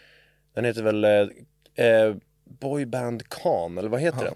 Den 0.54 0.64
heter 0.64 0.82
väl 0.82 1.04
eh, 1.04 1.10
eh, 1.86 2.14
Boyband 2.60 3.28
Khan, 3.28 3.78
eller 3.78 3.88
vad 3.88 4.00
heter 4.00 4.24
den? 4.24 4.34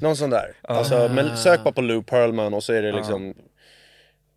Någon 0.00 0.16
sån 0.16 0.30
där. 0.30 0.54
Alltså, 0.62 1.08
men 1.14 1.36
sök 1.36 1.64
bara 1.64 1.72
på 1.74 1.80
Lou 1.80 2.02
Pearlman 2.02 2.54
och 2.54 2.64
så 2.64 2.72
är 2.72 2.82
det 2.82 2.92
liksom 2.92 3.34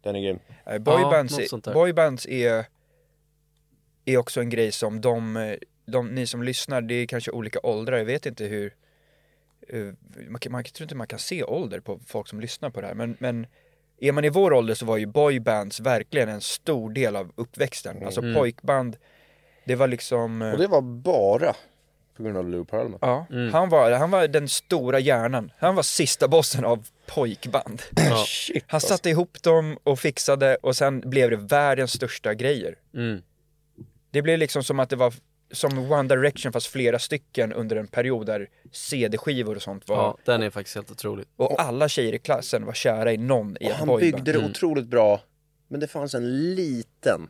Den 0.04 0.16
är 0.16 0.22
grym. 0.22 0.40
Nej, 0.66 0.80
Boybands, 0.80 1.40
är- 1.40 1.62
där. 1.62 1.74
boybands 1.74 2.26
är, 2.26 2.66
är 4.06 4.18
också 4.18 4.40
en 4.40 4.50
grej 4.50 4.72
som 4.72 5.02
de, 5.02 5.38
eh, 5.38 5.56
de, 5.86 6.08
ni 6.08 6.28
som 6.28 6.44
lyssnar, 6.44 6.82
det 6.82 6.96
är 6.96 7.06
kanske 7.06 7.32
olika 7.32 7.60
åldrar, 7.64 7.98
jag 7.98 8.06
vet 8.06 8.26
inte 8.26 8.46
hur 8.46 8.74
eh, 9.70 9.84
man, 10.30 10.40
man, 10.50 10.62
jag 10.66 10.74
tror 10.74 10.86
inte 10.86 10.96
man 10.96 11.08
kan 11.08 11.20
se 11.20 11.44
ålder 11.44 11.80
på 11.80 12.00
folk 12.08 12.28
som 12.28 12.40
lyssnar 12.40 12.70
på 12.70 12.82
det 12.82 12.88
här 12.88 12.94
men, 12.94 13.18
men 13.20 13.48
är 14.00 14.12
man 14.12 14.26
i 14.26 14.30
vår 14.30 14.54
ålder 14.54 14.76
så 14.76 14.86
var 14.86 14.98
ju 14.98 15.06
boybands 15.06 15.80
verkligen 15.80 16.30
en 16.30 16.42
stor 16.42 16.90
del 16.90 17.16
av 17.16 17.32
uppväxten. 17.36 18.06
Alltså 18.06 18.22
pojkband, 18.22 18.98
det 19.66 19.76
var 19.76 19.88
liksom 19.88 20.42
eh, 20.42 20.52
Och 20.52 20.58
det 20.58 20.68
var 20.68 20.82
bara 20.82 21.56
på 22.18 22.24
grund 22.24 22.38
av 22.38 22.50
Lou 22.50 22.66
Pearlman. 22.66 23.00
Ja, 23.02 23.26
han, 23.52 23.70
var, 23.70 23.92
han 23.92 24.12
var 24.12 24.28
den 24.28 24.50
stora 24.50 25.00
hjärnan. 25.00 25.52
Han 25.58 25.76
var 25.76 25.84
sista 25.84 26.28
bossen 26.28 26.66
av 26.66 26.88
pojkband. 27.06 27.82
Shit, 28.28 28.64
Han 28.68 28.76
alltså. 28.76 28.88
satte 28.88 29.10
ihop 29.10 29.44
dem 29.44 29.78
och 29.84 30.00
fixade 30.00 30.56
och 30.56 30.76
sen 30.76 31.10
blev 31.10 31.30
det 31.30 31.36
världens 31.36 31.92
största 31.94 32.34
grejer. 32.34 32.76
Mm. 32.94 33.22
Det 34.12 34.22
blev 34.22 34.40
liksom 34.40 34.64
som 34.64 34.80
att 34.80 34.90
det 34.90 34.96
var 34.96 35.14
som 35.54 35.92
One 35.92 36.10
Direction 36.16 36.52
fast 36.54 36.68
flera 36.68 37.00
stycken 37.00 37.54
under 37.54 37.76
en 37.76 37.88
period 37.88 38.26
där 38.26 38.50
CD-skivor 38.72 39.56
och 39.56 39.62
sånt 39.62 39.88
var. 39.90 39.98
Ja, 39.98 40.18
den 40.26 40.44
är 40.44 40.50
faktiskt 40.50 40.76
helt 40.76 40.92
otrolig. 40.92 41.26
Och 41.36 41.62
alla 41.62 41.90
tjejer 41.90 42.14
i 42.14 42.20
klassen 42.20 42.66
var 42.66 42.74
kära 42.74 43.14
i 43.14 43.18
någon 43.18 43.58
i 43.60 43.66
ett 43.68 43.76
han 43.76 43.88
boyband. 43.88 44.16
byggde 44.24 44.40
det 44.40 44.46
otroligt 44.50 44.86
bra. 44.88 45.22
Men 45.68 45.80
det 45.80 45.88
fanns 45.88 46.14
en 46.14 46.56
liten 46.56 47.30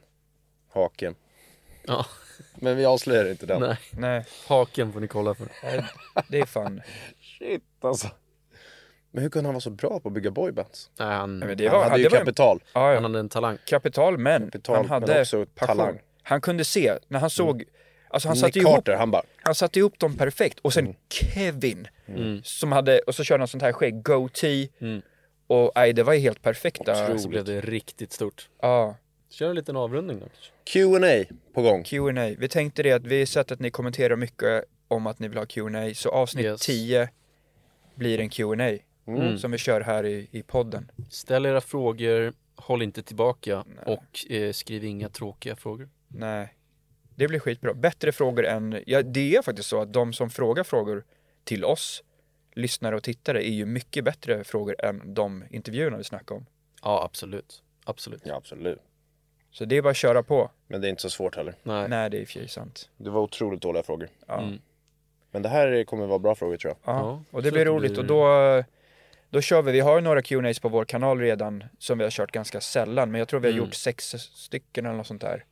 hake. 0.74 1.14
Ja, 1.88 2.06
Men 2.56 2.78
vi 2.78 2.86
avslöjar 2.86 3.30
inte 3.32 3.46
den. 3.46 3.62
nej. 3.62 3.78
Nej, 3.92 4.26
Haken 4.48 4.94
får 4.94 5.00
ni 5.00 5.08
kolla 5.08 5.36
för. 5.36 5.48
det 6.30 6.40
är 6.40 6.46
fan. 6.46 6.82
Shit 7.40 7.64
alltså. 7.82 8.08
Men 9.12 9.24
hur 9.24 9.30
kunde 9.30 9.48
han 9.48 9.54
vara 9.54 9.62
så 9.62 9.70
bra 9.70 10.00
på 10.00 10.08
att 10.10 10.14
bygga 10.14 10.32
boybands? 10.32 10.90
Nej, 11.00 11.08
han, 11.16 11.40
Nej, 11.40 11.48
men 11.48 11.58
det 11.58 11.68
Han 11.68 11.78
var, 11.78 11.84
hade 11.90 11.98
ju 11.98 12.04
det 12.04 12.10
var 12.10 12.18
en, 12.18 12.26
kapital. 12.26 12.64
ja, 12.74 12.80
han 12.86 12.94
ja, 12.94 13.02
hade 13.02 13.20
en 13.20 13.30
talang. 13.30 13.58
kapital 13.66 14.18
men 14.18 14.46
Kapital, 14.46 14.76
han 14.76 14.84
men 14.86 15.10
hade 15.10 15.22
också 15.22 15.46
passion. 15.46 15.78
talang. 15.78 16.00
Han 16.24 16.42
kunde 16.42 16.66
se, 16.66 16.94
när 17.08 17.20
han 17.20 17.30
såg, 17.30 17.64
alltså 18.14 18.28
han 18.30 18.36
satte 18.38 18.60
ihop 18.60 18.76
Carter, 18.76 18.96
han 18.96 19.12
bara 19.12 19.24
Han 19.44 19.56
satte 19.56 19.80
ihop 19.80 20.00
dem 20.00 20.18
perfekt 20.18 20.60
och 20.60 20.74
sen 20.74 20.96
Kevin 21.10 21.88
som 22.44 22.72
hade, 22.72 23.00
och 23.00 23.16
så 23.16 23.24
körde 23.24 23.42
han 23.42 23.48
sånt 23.48 23.64
här 23.64 23.74
skägg, 23.74 24.04
goatee 24.04 24.70
och 25.48 25.72
nej 25.76 25.94
det 25.94 26.04
var 26.04 26.14
ju 26.14 26.20
helt 26.20 26.42
perfekta. 26.42 27.18
Så 27.18 27.30
blev 27.30 27.46
det 27.46 27.62
riktigt 27.62 28.12
stort. 28.12 28.50
Ja, 28.62 28.96
Kör 29.30 29.50
en 29.50 29.56
liten 29.56 29.76
avrundning 29.76 30.20
då. 30.20 30.26
Q&A 30.64 31.36
på 31.54 31.62
gång. 31.62 31.84
Q&A. 31.84 32.36
Vi 32.38 32.48
tänkte 32.48 32.84
det 32.84 32.92
att 32.92 33.06
vi 33.06 33.20
har 33.20 33.26
sett 33.26 33.52
att 33.52 33.60
ni 33.60 33.72
kommenterar 33.72 34.16
mycket 34.16 34.64
om 34.88 35.08
att 35.08 35.20
ni 35.20 35.28
vill 35.28 35.38
ha 35.38 35.46
Q&A 35.46 35.94
så 35.96 36.10
avsnitt 36.10 36.46
Yes. 36.46 36.62
10 36.62 37.10
blir 37.96 38.20
en 38.20 38.30
Q&A 38.30 38.78
som 39.38 39.52
vi 39.52 39.58
kör 39.58 39.82
här 39.82 40.06
i, 40.06 40.28
i 40.32 40.44
podden. 40.44 40.92
Ställ 41.10 41.46
era 41.46 41.62
frågor, 41.62 42.34
håll 42.56 42.82
inte 42.82 43.04
tillbaka 43.04 43.64
och 43.86 44.32
eh, 44.32 44.52
skriv 44.52 44.84
inga 44.84 45.10
tråkiga 45.10 45.56
frågor. 45.56 45.90
Nej, 46.08 46.54
det 47.16 47.28
blir 47.28 47.40
skitbra. 47.40 47.74
Bättre 47.74 48.12
frågor 48.12 48.46
än, 48.46 48.84
ja 48.88 49.02
det 49.02 49.36
är 49.36 49.42
faktiskt 49.42 49.70
så 49.70 49.82
att 49.82 49.94
de 49.94 50.14
som 50.14 50.30
frågar 50.30 50.64
frågor 50.64 51.04
till 51.44 51.66
oss, 51.66 52.04
lyssnare 52.54 52.96
och 52.96 53.04
tittare, 53.04 53.48
är 53.48 53.52
ju 53.52 53.66
mycket 53.66 54.04
bättre 54.04 54.44
frågor 54.44 54.76
än 54.86 55.14
de 55.14 55.44
intervjuerna 55.50 55.98
vi 55.98 56.04
snackar 56.04 56.36
om. 56.36 56.46
Ja, 56.84 57.04
absolut. 57.04 57.64
Absolut. 57.86 58.22
Ja 58.26 58.36
absolut. 58.36 58.80
Så 59.52 59.66
det 59.66 59.78
är 59.78 59.82
bara 59.82 59.90
att 59.90 59.98
köra 59.98 60.24
på. 60.24 60.52
Men 60.68 60.82
det 60.82 60.88
är 60.88 60.90
inte 60.90 61.02
så 61.02 61.10
svårt 61.10 61.36
heller. 61.36 61.56
Nej. 61.64 61.90
Nej, 61.90 62.10
det 62.10 62.18
är 62.18 62.22
i 62.22 62.24
och 62.24 62.28
för 62.28 62.34
sig 62.40 62.48
sant. 62.48 62.90
Det 62.98 63.10
var 63.10 63.22
otroligt 63.22 63.62
dåliga 63.62 63.84
frågor. 63.84 64.10
Ja. 64.28 64.42
Mm. 64.42 64.60
Men 65.32 65.42
det 65.42 65.50
här 65.50 65.84
kommer 65.84 66.06
vara 66.08 66.20
bra 66.20 66.36
frågor 66.36 66.58
tror 66.58 66.74
jag. 66.84 66.96
Ja, 66.96 67.00
Ja, 67.00 67.24
och 67.32 67.44
det 67.44 67.52
blir 67.52 67.66
roligt 67.66 67.92
blir- 67.92 68.00
och 68.02 68.06
då, 68.06 68.64
då 69.30 69.42
kör 69.42 69.62
vi, 69.62 69.72
vi 69.72 69.80
har 69.80 69.96
ju 69.96 70.02
några 70.02 70.22
Q&As 70.22 70.60
på 70.60 70.70
vår 70.70 70.86
kanal 70.86 71.20
redan 71.20 71.64
som 71.80 71.98
vi 71.98 72.04
har 72.04 72.12
kört 72.12 72.32
ganska 72.32 72.62
sällan 72.62 73.12
men 73.12 73.20
jag 73.20 73.28
tror 73.28 73.40
vi 73.40 73.48
har 73.48 73.54
Mm. 73.54 73.66
gjort 73.66 73.74
sex 73.74 74.10
stycken 74.20 74.86
eller 74.86 74.96
något 74.98 75.08
sånt 75.08 75.22
där. 75.22 75.46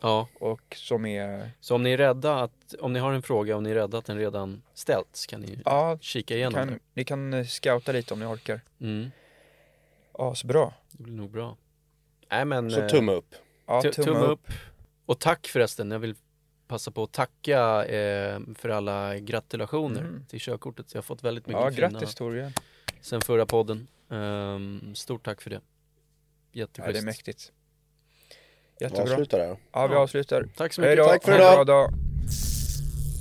Ja, 0.00 0.28
Och 0.40 0.76
som 0.76 1.06
är, 1.06 1.50
så 1.60 1.74
om 1.74 1.82
ni 1.82 1.90
är 1.92 1.96
rädda 1.96 2.40
att, 2.40 2.74
om 2.80 2.92
ni 2.92 2.98
har 2.98 3.12
en 3.12 3.22
fråga 3.22 3.56
och 3.56 3.62
ni 3.62 3.70
är 3.70 3.74
rädda 3.74 3.98
att 3.98 4.04
den 4.04 4.18
redan 4.18 4.62
ställts 4.74 5.26
kan 5.26 5.40
ni 5.40 5.62
ja, 5.64 5.98
kika 6.00 6.34
igenom 6.36 6.54
kan, 6.54 6.80
ni 6.94 7.04
kan 7.04 7.34
eh, 7.34 7.44
scouta 7.44 7.92
lite 7.92 8.14
om 8.14 8.20
ni 8.20 8.26
orkar. 8.26 8.60
det. 8.78 8.84
Mm, 8.84 9.10
Ja, 10.18 10.34
så 10.34 10.46
bra. 10.46 10.74
det 10.90 11.02
blir 11.02 11.14
nog 11.14 11.30
bra. 11.30 11.56
Nej 12.30 12.44
men, 12.44 12.70
Så 12.70 12.80
eh, 12.80 12.88
tumme 12.88 13.12
upp. 13.12 13.34
Ja, 13.66 13.82
tu- 13.82 13.92
tumme 13.92 14.18
upp. 14.18 14.48
Och 15.06 15.18
tack 15.18 15.46
förresten, 15.46 15.90
jag 15.90 15.98
vill 15.98 16.14
passa 16.66 16.90
på 16.90 17.02
att 17.02 17.12
tacka 17.12 17.84
eh, 17.84 18.40
för 18.54 18.68
alla 18.68 19.18
gratulationer 19.18 20.00
Mm. 20.00 20.24
till 20.26 20.40
körkortet. 20.40 20.94
Jag 20.94 20.98
har 20.98 21.02
fått 21.02 21.24
väldigt 21.24 21.46
mycket 21.46 21.62
Ja, 21.62 21.70
fina 21.70 21.88
grattis 21.88 22.14
Torbjörn. 22.14 22.52
sen 23.00 23.20
förra 23.20 23.46
podden. 23.46 23.88
Ehm, 24.10 24.94
stort 24.94 25.24
tack 25.24 25.40
för 25.42 25.50
det. 25.50 25.56
Ja, 25.56 26.60
Jätteschysst. 26.60 26.92
det 26.92 26.98
är 26.98 27.04
mäktigt. 27.04 27.52
Vi 28.80 28.84
Jättebra. 28.84 29.02
avslutar 29.12 29.38
där. 29.38 29.56
Ja, 29.72 29.86
vi 29.86 29.94
Ja. 29.94 30.00
avslutar. 30.00 30.48
Tack 30.56 30.72
så 30.72 30.80
mycket. 30.80 30.96
då. 30.96 31.04
Tack 31.04 31.24
för 31.24 31.34
idag. 31.34 31.54
bra 31.54 31.64
dag. 31.64 31.90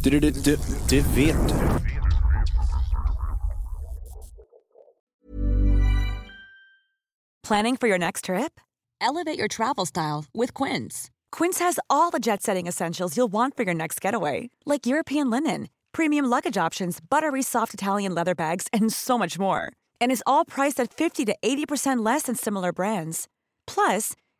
Det, 0.03 0.09
det, 0.19 0.31
det, 0.45 0.59
det 0.89 1.01
vet 1.01 1.47
du. 1.49 1.55
Planning 7.43 7.77
for 7.77 7.87
your 7.87 7.97
next 7.97 8.25
trip? 8.25 8.59
Elevate 8.99 9.37
your 9.39 9.47
travel 9.47 9.85
style 9.85 10.25
with 10.33 10.53
Quince. 10.53 11.09
Quince 11.31 11.59
has 11.59 11.79
all 11.89 12.11
the 12.11 12.19
jet 12.19 12.41
setting 12.43 12.67
essentials 12.67 13.15
you'll 13.15 13.31
want 13.31 13.55
for 13.55 13.63
your 13.63 13.73
next 13.75 14.01
getaway, 14.01 14.49
like 14.65 14.85
European 14.85 15.29
linen, 15.29 15.69
premium 15.93 16.25
luggage 16.25 16.57
options, 16.57 16.99
buttery 16.99 17.41
soft 17.43 17.73
Italian 17.73 18.13
leather 18.13 18.35
bags, 18.35 18.67
and 18.73 18.91
so 18.91 19.17
much 19.17 19.39
more. 19.39 19.71
And 20.01 20.11
is 20.11 20.23
all 20.25 20.45
priced 20.45 20.79
at 20.79 20.93
50 20.93 21.25
to 21.25 21.35
80% 21.43 22.03
less 22.03 22.23
than 22.23 22.35
similar 22.35 22.73
brands. 22.73 23.27
Plus, 23.65 24.13